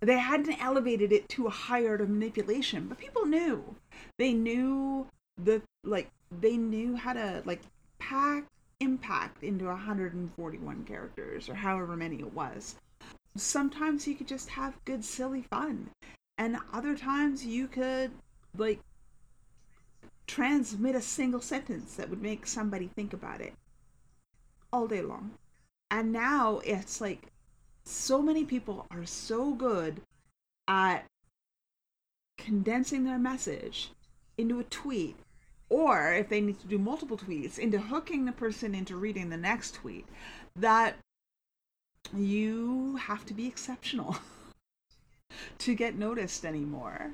They 0.00 0.18
hadn't 0.18 0.62
elevated 0.62 1.12
it 1.12 1.28
to 1.30 1.48
a 1.48 1.50
higher 1.50 1.98
to 1.98 2.06
manipulation 2.06 2.86
but 2.86 2.98
people 2.98 3.26
knew. 3.26 3.74
They 4.18 4.32
knew 4.32 5.08
the 5.36 5.62
like 5.84 6.10
they 6.30 6.56
knew 6.56 6.94
how 6.94 7.14
to 7.14 7.42
like 7.44 7.62
pack 7.98 8.44
impact 8.80 9.42
into 9.42 9.64
141 9.64 10.84
characters 10.84 11.48
or 11.48 11.54
however 11.54 11.96
many 11.96 12.20
it 12.20 12.32
was. 12.32 12.76
Sometimes 13.36 14.06
you 14.06 14.14
could 14.14 14.28
just 14.28 14.50
have 14.50 14.84
good 14.84 15.04
silly 15.04 15.42
fun 15.42 15.90
and 16.38 16.58
other 16.72 16.96
times 16.96 17.44
you 17.44 17.66
could 17.66 18.12
like 18.56 18.78
transmit 20.28 20.94
a 20.94 21.02
single 21.02 21.40
sentence 21.40 21.96
that 21.96 22.08
would 22.08 22.22
make 22.22 22.46
somebody 22.46 22.86
think 22.86 23.12
about 23.12 23.40
it 23.40 23.54
all 24.72 24.86
day 24.86 25.02
long. 25.02 25.32
And 25.90 26.12
now 26.12 26.60
it's 26.64 27.00
like 27.00 27.32
so 27.84 28.22
many 28.22 28.44
people 28.44 28.86
are 28.90 29.06
so 29.06 29.52
good 29.54 30.02
at 30.68 31.06
condensing 32.36 33.04
their 33.04 33.18
message 33.18 33.90
into 34.36 34.60
a 34.60 34.64
tweet 34.64 35.16
or 35.70 36.12
if 36.12 36.28
they 36.28 36.40
need 36.40 36.60
to 36.60 36.66
do 36.66 36.78
multiple 36.78 37.18
tweets 37.18 37.58
into 37.58 37.78
hooking 37.78 38.24
the 38.24 38.32
person 38.32 38.74
into 38.74 38.96
reading 38.96 39.28
the 39.30 39.36
next 39.36 39.74
tweet 39.74 40.06
that 40.54 40.96
you 42.16 42.96
have 42.96 43.26
to 43.26 43.34
be 43.34 43.46
exceptional 43.46 44.16
to 45.58 45.74
get 45.74 45.98
noticed 45.98 46.44
anymore 46.44 47.12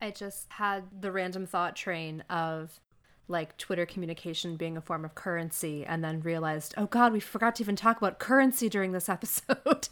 I 0.00 0.10
just 0.10 0.46
had 0.50 0.84
the 1.00 1.12
random 1.12 1.46
thought 1.46 1.76
train 1.76 2.22
of 2.30 2.80
like 3.28 3.56
Twitter 3.58 3.86
communication 3.86 4.56
being 4.56 4.76
a 4.76 4.80
form 4.80 5.04
of 5.04 5.14
currency 5.14 5.84
and 5.84 6.02
then 6.02 6.20
realized, 6.20 6.74
oh 6.76 6.86
God, 6.86 7.12
we 7.12 7.20
forgot 7.20 7.54
to 7.56 7.62
even 7.62 7.76
talk 7.76 7.98
about 7.98 8.18
currency 8.18 8.68
during 8.68 8.92
this 8.92 9.08
episode. 9.08 9.88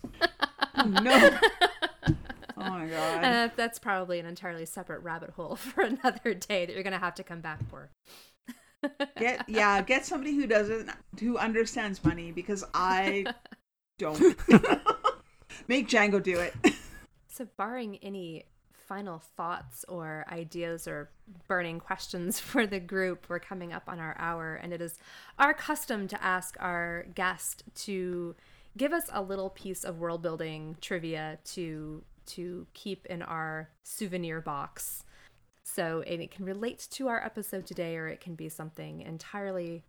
oh, 0.77 0.85
no 0.85 1.39
oh 2.61 2.71
my 2.71 2.87
god 2.87 3.25
and 3.25 3.53
that's 3.57 3.79
probably 3.79 4.19
an 4.19 4.27
entirely 4.27 4.67
separate 4.67 5.01
rabbit 5.03 5.31
hole 5.31 5.57
for 5.57 5.83
another 5.83 6.35
day 6.35 6.67
that 6.67 6.73
you're 6.73 6.83
going 6.83 6.93
to 6.93 6.99
have 6.99 7.15
to 7.15 7.23
come 7.23 7.41
back 7.41 7.61
for. 7.69 7.91
get 9.19 9.49
yeah 9.49 9.83
get 9.83 10.07
somebody 10.07 10.35
who 10.37 10.47
doesn't 10.47 10.89
who 11.19 11.37
understands 11.37 12.05
money 12.05 12.31
because 12.31 12.65
i 12.75 13.25
don't 13.99 14.21
make 15.67 15.89
django 15.89 16.23
do 16.23 16.39
it 16.39 16.55
So, 17.27 17.47
barring 17.57 17.97
any 18.03 18.45
final 18.89 19.19
thoughts 19.37 19.85
or 19.89 20.25
ideas 20.33 20.89
or 20.89 21.11
burning 21.47 21.79
questions 21.79 22.41
for 22.41 22.67
the 22.67 22.81
group, 22.81 23.27
we're 23.29 23.39
coming 23.39 23.73
up 23.73 23.85
on 23.87 24.01
our 24.01 24.17
hour, 24.19 24.55
and 24.55 24.73
it 24.73 24.81
is 24.81 24.99
our 25.39 25.55
custom 25.55 26.09
to 26.09 26.25
ask 26.25 26.57
our 26.59 27.07
guest 27.15 27.63
to 27.75 28.35
give 28.77 28.93
us 28.93 29.05
a 29.13 29.23
little 29.23 29.51
piece 29.51 29.85
of 29.85 29.99
world 29.99 30.23
building 30.23 30.77
trivia 30.81 31.39
to 31.45 32.03
to 32.27 32.67
keep 32.75 33.07
in 33.07 33.23
our 33.23 33.71
souvenir 33.85 34.41
box. 34.41 35.05
So, 35.65 36.03
it 36.07 36.31
can 36.31 36.45
relate 36.45 36.87
to 36.93 37.09
our 37.09 37.23
episode 37.23 37.67
today, 37.67 37.97
or 37.97 38.09
it 38.09 38.21
can 38.21 38.35
be 38.35 38.49
something 38.49 39.03
entirely 39.03 39.85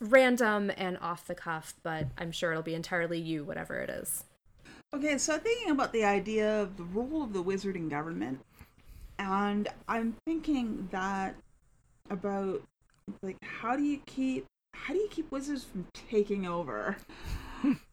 random 0.00 0.70
and 0.76 0.98
off 0.98 1.26
the 1.26 1.34
cuff, 1.34 1.74
but 1.82 2.08
I'm 2.18 2.32
sure 2.32 2.50
it'll 2.50 2.62
be 2.62 2.74
entirely 2.74 3.18
you, 3.18 3.44
whatever 3.44 3.78
it 3.78 3.88
is. 3.88 4.24
Okay, 4.94 5.16
so 5.16 5.38
thinking 5.38 5.70
about 5.70 5.94
the 5.94 6.04
idea 6.04 6.60
of 6.60 6.76
the 6.76 6.84
role 6.84 7.22
of 7.22 7.32
the 7.32 7.40
wizard 7.40 7.76
in 7.76 7.88
government, 7.88 8.40
and 9.18 9.66
I'm 9.88 10.14
thinking 10.26 10.86
that 10.90 11.34
about 12.10 12.62
like 13.22 13.38
how 13.42 13.74
do 13.74 13.82
you 13.82 14.00
keep 14.04 14.44
how 14.74 14.92
do 14.92 15.00
you 15.00 15.08
keep 15.08 15.32
wizards 15.32 15.64
from 15.64 15.86
taking 15.94 16.46
over 16.46 16.98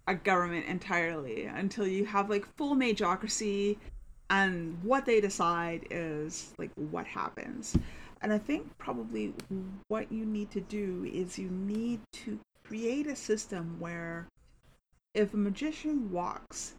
a 0.07 0.13
government 0.13 0.65
entirely 0.65 1.45
until 1.45 1.87
you 1.87 2.03
have 2.03 2.29
like 2.29 2.45
full 2.57 2.75
magocracy 2.75 3.77
and 4.29 4.77
what 4.83 5.05
they 5.05 5.21
decide 5.21 5.87
is 5.89 6.53
like 6.57 6.71
what 6.75 7.07
happens. 7.07 7.77
And 8.21 8.33
I 8.33 8.37
think 8.37 8.77
probably 8.77 9.33
what 9.87 10.11
you 10.11 10.25
need 10.25 10.51
to 10.51 10.59
do 10.59 11.09
is 11.11 11.39
you 11.39 11.49
need 11.49 12.01
to 12.25 12.39
create 12.65 13.07
a 13.07 13.15
system 13.15 13.77
where 13.79 14.27
if 15.13 15.33
a 15.33 15.37
magician 15.37 16.11
walks 16.11 16.73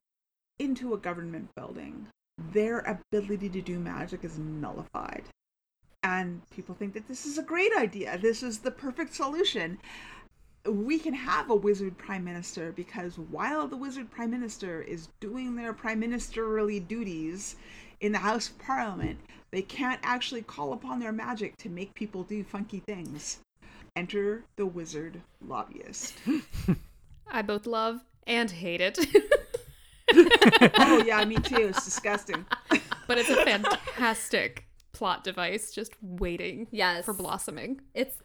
into 0.61 0.93
a 0.93 0.99
government 0.99 1.49
building, 1.57 2.07
their 2.53 2.81
ability 2.81 3.49
to 3.49 3.63
do 3.63 3.79
magic 3.81 4.25
is 4.25 4.39
nullified. 4.39 5.25
And 6.03 6.43
people 6.51 6.75
think 6.75 6.95
that 6.95 7.09
this 7.09 7.27
is 7.27 7.39
a 7.39 7.43
great 7.43 7.73
idea. 7.77 8.19
This 8.19 8.43
is 8.43 8.59
the 8.59 8.71
perfect 8.71 9.15
solution. 9.15 9.79
We 10.67 10.99
can 10.99 11.15
have 11.15 11.51
a 11.51 11.55
wizard 11.55 11.97
prime 11.97 12.25
minister 12.25 12.73
because 12.73 13.19
while 13.19 13.67
the 13.67 13.77
wizard 13.77 14.11
prime 14.11 14.31
minister 14.31 14.83
is 14.83 15.09
doing 15.19 15.57
their 15.57 15.73
prime 15.73 16.01
ministerly 16.01 16.79
duties 16.81 17.57
in 18.01 18.13
the 18.13 18.19
House 18.19 18.51
of 18.51 18.59
Parliament, 18.59 19.19
they 19.51 19.63
can't 19.63 20.01
actually 20.03 20.43
call 20.43 20.73
upon 20.73 21.01
their 21.01 21.13
magic 21.13 21.57
to 21.59 21.69
make 21.69 21.95
people 21.95 22.23
do 22.23 22.45
funky 22.45 22.81
things. 22.81 23.39
Enter 23.97 24.45
the 24.57 24.67
wizard 24.67 25.21
lobbyist. 25.47 26.15
I 27.31 27.43
both 27.43 27.67
love 27.67 28.01
and 28.27 28.51
hate 28.51 28.81
it. 28.81 28.99
oh 30.15 31.03
yeah, 31.07 31.25
me 31.25 31.37
too. 31.37 31.69
It's 31.69 31.85
disgusting. 31.85 32.45
but 33.07 33.19
it's 33.19 33.29
a 33.31 33.45
fantastic 33.45 34.67
plot 34.93 35.25
device 35.25 35.73
just 35.73 35.93
waiting 36.03 36.67
Yes. 36.71 37.05
for 37.05 37.15
blossoming. 37.15 37.81
It's 37.95 38.17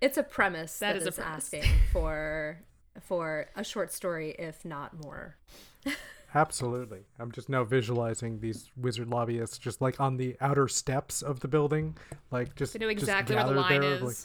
it's 0.00 0.18
a 0.18 0.22
premise 0.22 0.78
That 0.78 0.94
that 0.94 1.02
is 1.02 1.06
is, 1.08 1.14
premise. 1.16 1.44
asking 1.54 1.64
for 1.92 2.58
for 3.00 3.46
a 3.56 3.64
short 3.64 3.92
story, 3.92 4.34
if 4.38 4.64
not 4.64 5.02
more. 5.04 5.36
Absolutely. 6.34 7.00
I'm 7.18 7.30
just 7.30 7.48
now 7.50 7.62
visualizing 7.62 8.40
these 8.40 8.70
wizard 8.76 9.08
lobbyists 9.08 9.58
just 9.58 9.82
like 9.82 10.00
on 10.00 10.16
the 10.16 10.34
outer 10.40 10.66
steps 10.66 11.20
of 11.20 11.40
the 11.40 11.48
building, 11.48 11.96
like 12.30 12.54
just 12.56 12.72
They 12.72 12.78
know 12.78 12.90
just 12.90 13.02
exactly 13.02 13.34
where 13.36 13.44
the 13.44 13.50
gathered 13.54 13.70
line 13.70 13.80
there, 13.82 13.94
is. 13.96 14.02
like- 14.02 14.16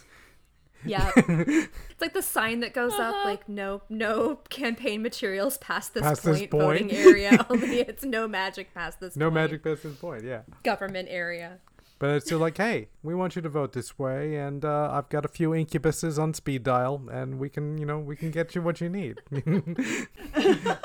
Yeah, 0.85 1.11
it's 1.15 2.01
like 2.01 2.13
the 2.13 2.21
sign 2.21 2.59
that 2.61 2.73
goes 2.73 2.93
up, 2.93 3.13
Uh-huh. 3.15 3.25
like 3.29 3.49
no 3.49 3.81
no 3.89 4.37
campaign 4.49 5.01
materials 5.01 5.57
past 5.57 5.93
this 5.93 6.03
Past 6.03 6.23
this 6.23 6.39
point, 6.39 6.51
point. 6.51 6.63
voting 6.63 6.91
area. 6.91 7.45
Only 7.49 7.79
it's 7.81 8.03
no 8.05 8.27
magic 8.27 8.73
past 8.73 8.99
this 8.99 9.15
no 9.15 9.25
point. 9.25 9.35
magic 9.35 9.63
past 9.63 9.83
this 9.83 9.95
point, 9.95 10.23
yeah. 10.23 10.41
government 10.63 11.07
area. 11.11 11.59
But 11.99 12.11
it's 12.11 12.27
still 12.27 12.37
like, 12.37 12.55
hey, 12.57 12.89
we 13.01 13.15
want 13.15 13.35
you 13.35 13.41
to 13.41 13.49
vote 13.49 13.73
this 13.73 13.97
way, 13.97 14.35
and 14.35 14.63
uh, 14.63 14.89
I've 14.93 15.09
got 15.09 15.25
a 15.25 15.27
few 15.27 15.49
incubuses 15.49 16.19
on 16.21 16.35
speed 16.35 16.61
dial, 16.63 17.01
and 17.11 17.39
we 17.39 17.49
can, 17.49 17.79
you 17.79 17.87
know, 17.87 17.97
we 17.97 18.15
can 18.15 18.29
get 18.29 18.53
you 18.53 18.61
what 18.61 18.79
you 18.81 18.87
need. 18.89 19.19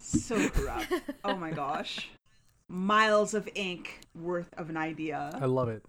So 0.00 0.48
corrupt. 0.48 0.86
Oh 1.24 1.36
my 1.36 1.50
gosh. 1.50 2.08
Miles 2.68 3.34
of 3.34 3.48
ink 3.54 4.00
worth 4.14 4.48
of 4.56 4.70
an 4.70 4.76
idea. 4.76 5.30
I 5.34 5.44
love 5.46 5.68
it. 5.68 5.82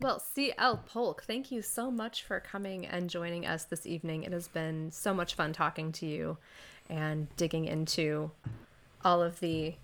Well, 0.00 0.20
CL 0.20 0.84
Polk, 0.86 1.24
thank 1.24 1.50
you 1.50 1.60
so 1.60 1.90
much 1.90 2.22
for 2.22 2.38
coming 2.38 2.86
and 2.86 3.10
joining 3.10 3.44
us 3.46 3.64
this 3.64 3.84
evening. 3.84 4.22
It 4.22 4.32
has 4.32 4.46
been 4.46 4.92
so 4.92 5.12
much 5.12 5.34
fun 5.34 5.52
talking 5.52 5.90
to 5.92 6.06
you 6.06 6.38
and 6.88 7.26
digging 7.36 7.64
into 7.64 8.30
all 9.04 9.20
of 9.22 9.40
the 9.40 9.74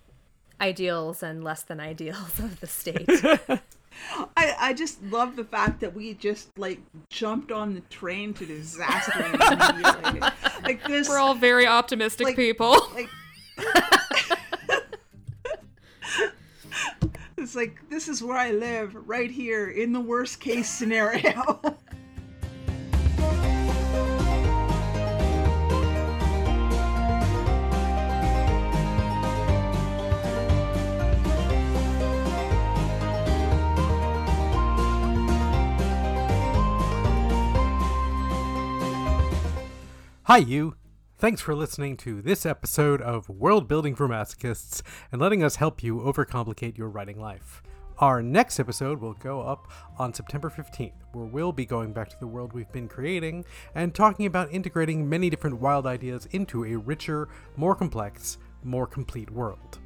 ideals 0.61 1.23
and 1.23 1.43
less 1.43 1.63
than 1.65 1.81
ideals 1.81 2.39
of 2.39 2.61
the 2.61 2.67
state. 2.69 3.09
I, 4.37 4.55
I 4.59 4.73
just 4.73 5.03
love 5.05 5.35
the 5.37 5.45
fact 5.45 5.81
that 5.81 5.95
we 5.95 6.15
just 6.15 6.57
like 6.59 6.79
jumped 7.11 7.51
on 7.51 7.75
the 7.75 7.81
train 7.83 8.35
to 8.35 8.47
disaster 8.47 9.13
immediately. 9.25 10.21
like 10.63 10.85
this 10.87 11.09
We're 11.09 11.19
all 11.19 11.35
very 11.35 11.67
optimistic 11.67 12.29
Like- 12.29 12.37
people. 12.37 12.77
like 12.95 13.09
It's 17.45 17.55
like 17.55 17.91
this 17.91 18.09
is 18.09 18.23
where 18.23 18.39
I 18.39 18.53
live, 18.53 18.95
right 19.07 19.31
here 19.31 19.69
in 19.69 19.93
the 19.93 20.01
worst 20.01 20.41
case 20.41 20.67
scenario. 20.67 21.77
Hi, 40.23 40.39
you. 40.39 40.77
Thanks 41.25 41.41
for 41.41 41.55
listening 41.55 41.97
to 41.97 42.21
this 42.21 42.45
episode 42.45 43.01
of 43.01 43.31
World 43.31 43.67
Building 43.67 43.95
for 43.95 44.07
Masochists 44.07 44.83
and 45.11 45.23
letting 45.23 45.43
us 45.43 45.57
help 45.57 45.83
you 45.83 46.01
overcomplicate 46.01 46.77
your 46.77 46.91
writing 46.91 47.19
life. 47.19 47.63
Our 47.97 48.23
next 48.23 48.61
episode 48.61 49.01
will 49.01 49.15
go 49.15 49.41
up 49.41 49.73
on 49.97 50.13
September 50.13 50.51
15th, 50.51 50.93
where 51.15 51.25
we'll 51.25 51.51
be 51.51 51.65
going 51.65 51.95
back 51.95 52.11
to 52.11 52.21
the 52.21 52.27
world 52.27 52.53
we've 52.53 52.71
been 52.73 52.89
creating 52.89 53.47
and 53.75 53.95
talking 53.95 54.27
about 54.27 54.53
integrating 54.53 55.09
many 55.09 55.31
different 55.31 55.63
wild 55.63 55.87
ideas 55.87 56.29
into 56.33 56.67
a 56.67 56.77
richer, 56.77 57.31
more 57.57 57.75
complex, 57.75 58.37
more 58.63 58.87
complete 58.87 59.31
world. 59.31 59.79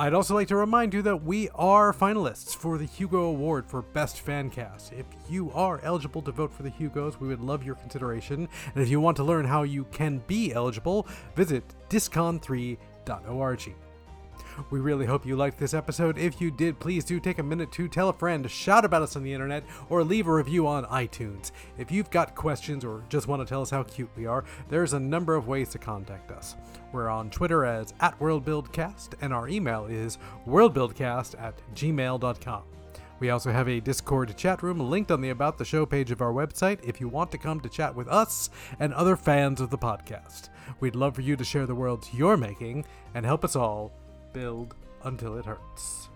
I'd 0.00 0.14
also 0.14 0.32
like 0.32 0.48
to 0.48 0.56
remind 0.56 0.94
you 0.94 1.02
that 1.02 1.24
we 1.24 1.50
are 1.50 1.92
finalists 1.92 2.56
for 2.56 2.78
the 2.78 2.86
Hugo 2.86 3.24
Award 3.24 3.66
for 3.66 3.82
Best 3.82 4.20
Fan 4.20 4.48
Cast. 4.48 4.94
If 4.94 5.04
you 5.28 5.52
are 5.52 5.78
eligible 5.82 6.22
to 6.22 6.32
vote 6.32 6.54
for 6.54 6.62
the 6.62 6.70
Hugos, 6.70 7.20
we 7.20 7.28
would 7.28 7.42
love 7.42 7.62
your 7.62 7.74
consideration. 7.74 8.48
And 8.74 8.82
if 8.82 8.88
you 8.88 8.98
want 8.98 9.18
to 9.18 9.24
learn 9.24 9.44
how 9.44 9.62
you 9.64 9.84
can 9.92 10.22
be 10.26 10.54
eligible, 10.54 11.06
visit 11.36 11.64
discon3.org. 11.90 13.74
We 14.70 14.80
really 14.80 15.06
hope 15.06 15.26
you 15.26 15.36
liked 15.36 15.58
this 15.58 15.74
episode. 15.74 16.18
If 16.18 16.40
you 16.40 16.50
did, 16.50 16.78
please 16.78 17.04
do 17.04 17.20
take 17.20 17.38
a 17.38 17.42
minute 17.42 17.72
to 17.72 17.88
tell 17.88 18.08
a 18.08 18.12
friend, 18.12 18.50
shout 18.50 18.84
about 18.84 19.02
us 19.02 19.16
on 19.16 19.22
the 19.22 19.32
internet, 19.32 19.64
or 19.88 20.04
leave 20.04 20.26
a 20.26 20.32
review 20.32 20.66
on 20.66 20.84
iTunes. 20.86 21.50
If 21.78 21.90
you've 21.90 22.10
got 22.10 22.34
questions 22.34 22.84
or 22.84 23.04
just 23.08 23.28
want 23.28 23.42
to 23.42 23.48
tell 23.48 23.62
us 23.62 23.70
how 23.70 23.82
cute 23.82 24.10
we 24.16 24.26
are, 24.26 24.44
there's 24.68 24.92
a 24.92 25.00
number 25.00 25.34
of 25.34 25.48
ways 25.48 25.68
to 25.70 25.78
contact 25.78 26.30
us. 26.30 26.56
We're 26.92 27.08
on 27.08 27.30
Twitter 27.30 27.64
as 27.64 27.94
at 28.00 28.18
WorldBuildCast, 28.18 29.14
and 29.20 29.32
our 29.32 29.48
email 29.48 29.86
is 29.86 30.18
worldbuildcast 30.46 31.40
at 31.40 31.60
gmail.com. 31.74 32.62
We 33.20 33.28
also 33.28 33.52
have 33.52 33.68
a 33.68 33.80
Discord 33.80 34.34
chat 34.36 34.62
room 34.62 34.80
linked 34.80 35.10
on 35.10 35.20
the 35.20 35.28
About 35.28 35.58
the 35.58 35.64
Show 35.64 35.84
page 35.84 36.10
of 36.10 36.22
our 36.22 36.32
website 36.32 36.82
if 36.82 37.00
you 37.02 37.08
want 37.08 37.30
to 37.32 37.38
come 37.38 37.60
to 37.60 37.68
chat 37.68 37.94
with 37.94 38.08
us 38.08 38.48
and 38.80 38.94
other 38.94 39.14
fans 39.14 39.60
of 39.60 39.68
the 39.68 39.76
podcast. 39.76 40.48
We'd 40.80 40.96
love 40.96 41.16
for 41.16 41.20
you 41.20 41.36
to 41.36 41.44
share 41.44 41.66
the 41.66 41.74
worlds 41.74 42.08
you're 42.14 42.38
making 42.38 42.86
and 43.14 43.26
help 43.26 43.44
us 43.44 43.56
all 43.56 43.92
build 44.32 44.74
until 45.04 45.38
it 45.38 45.44
hurts. 45.44 46.08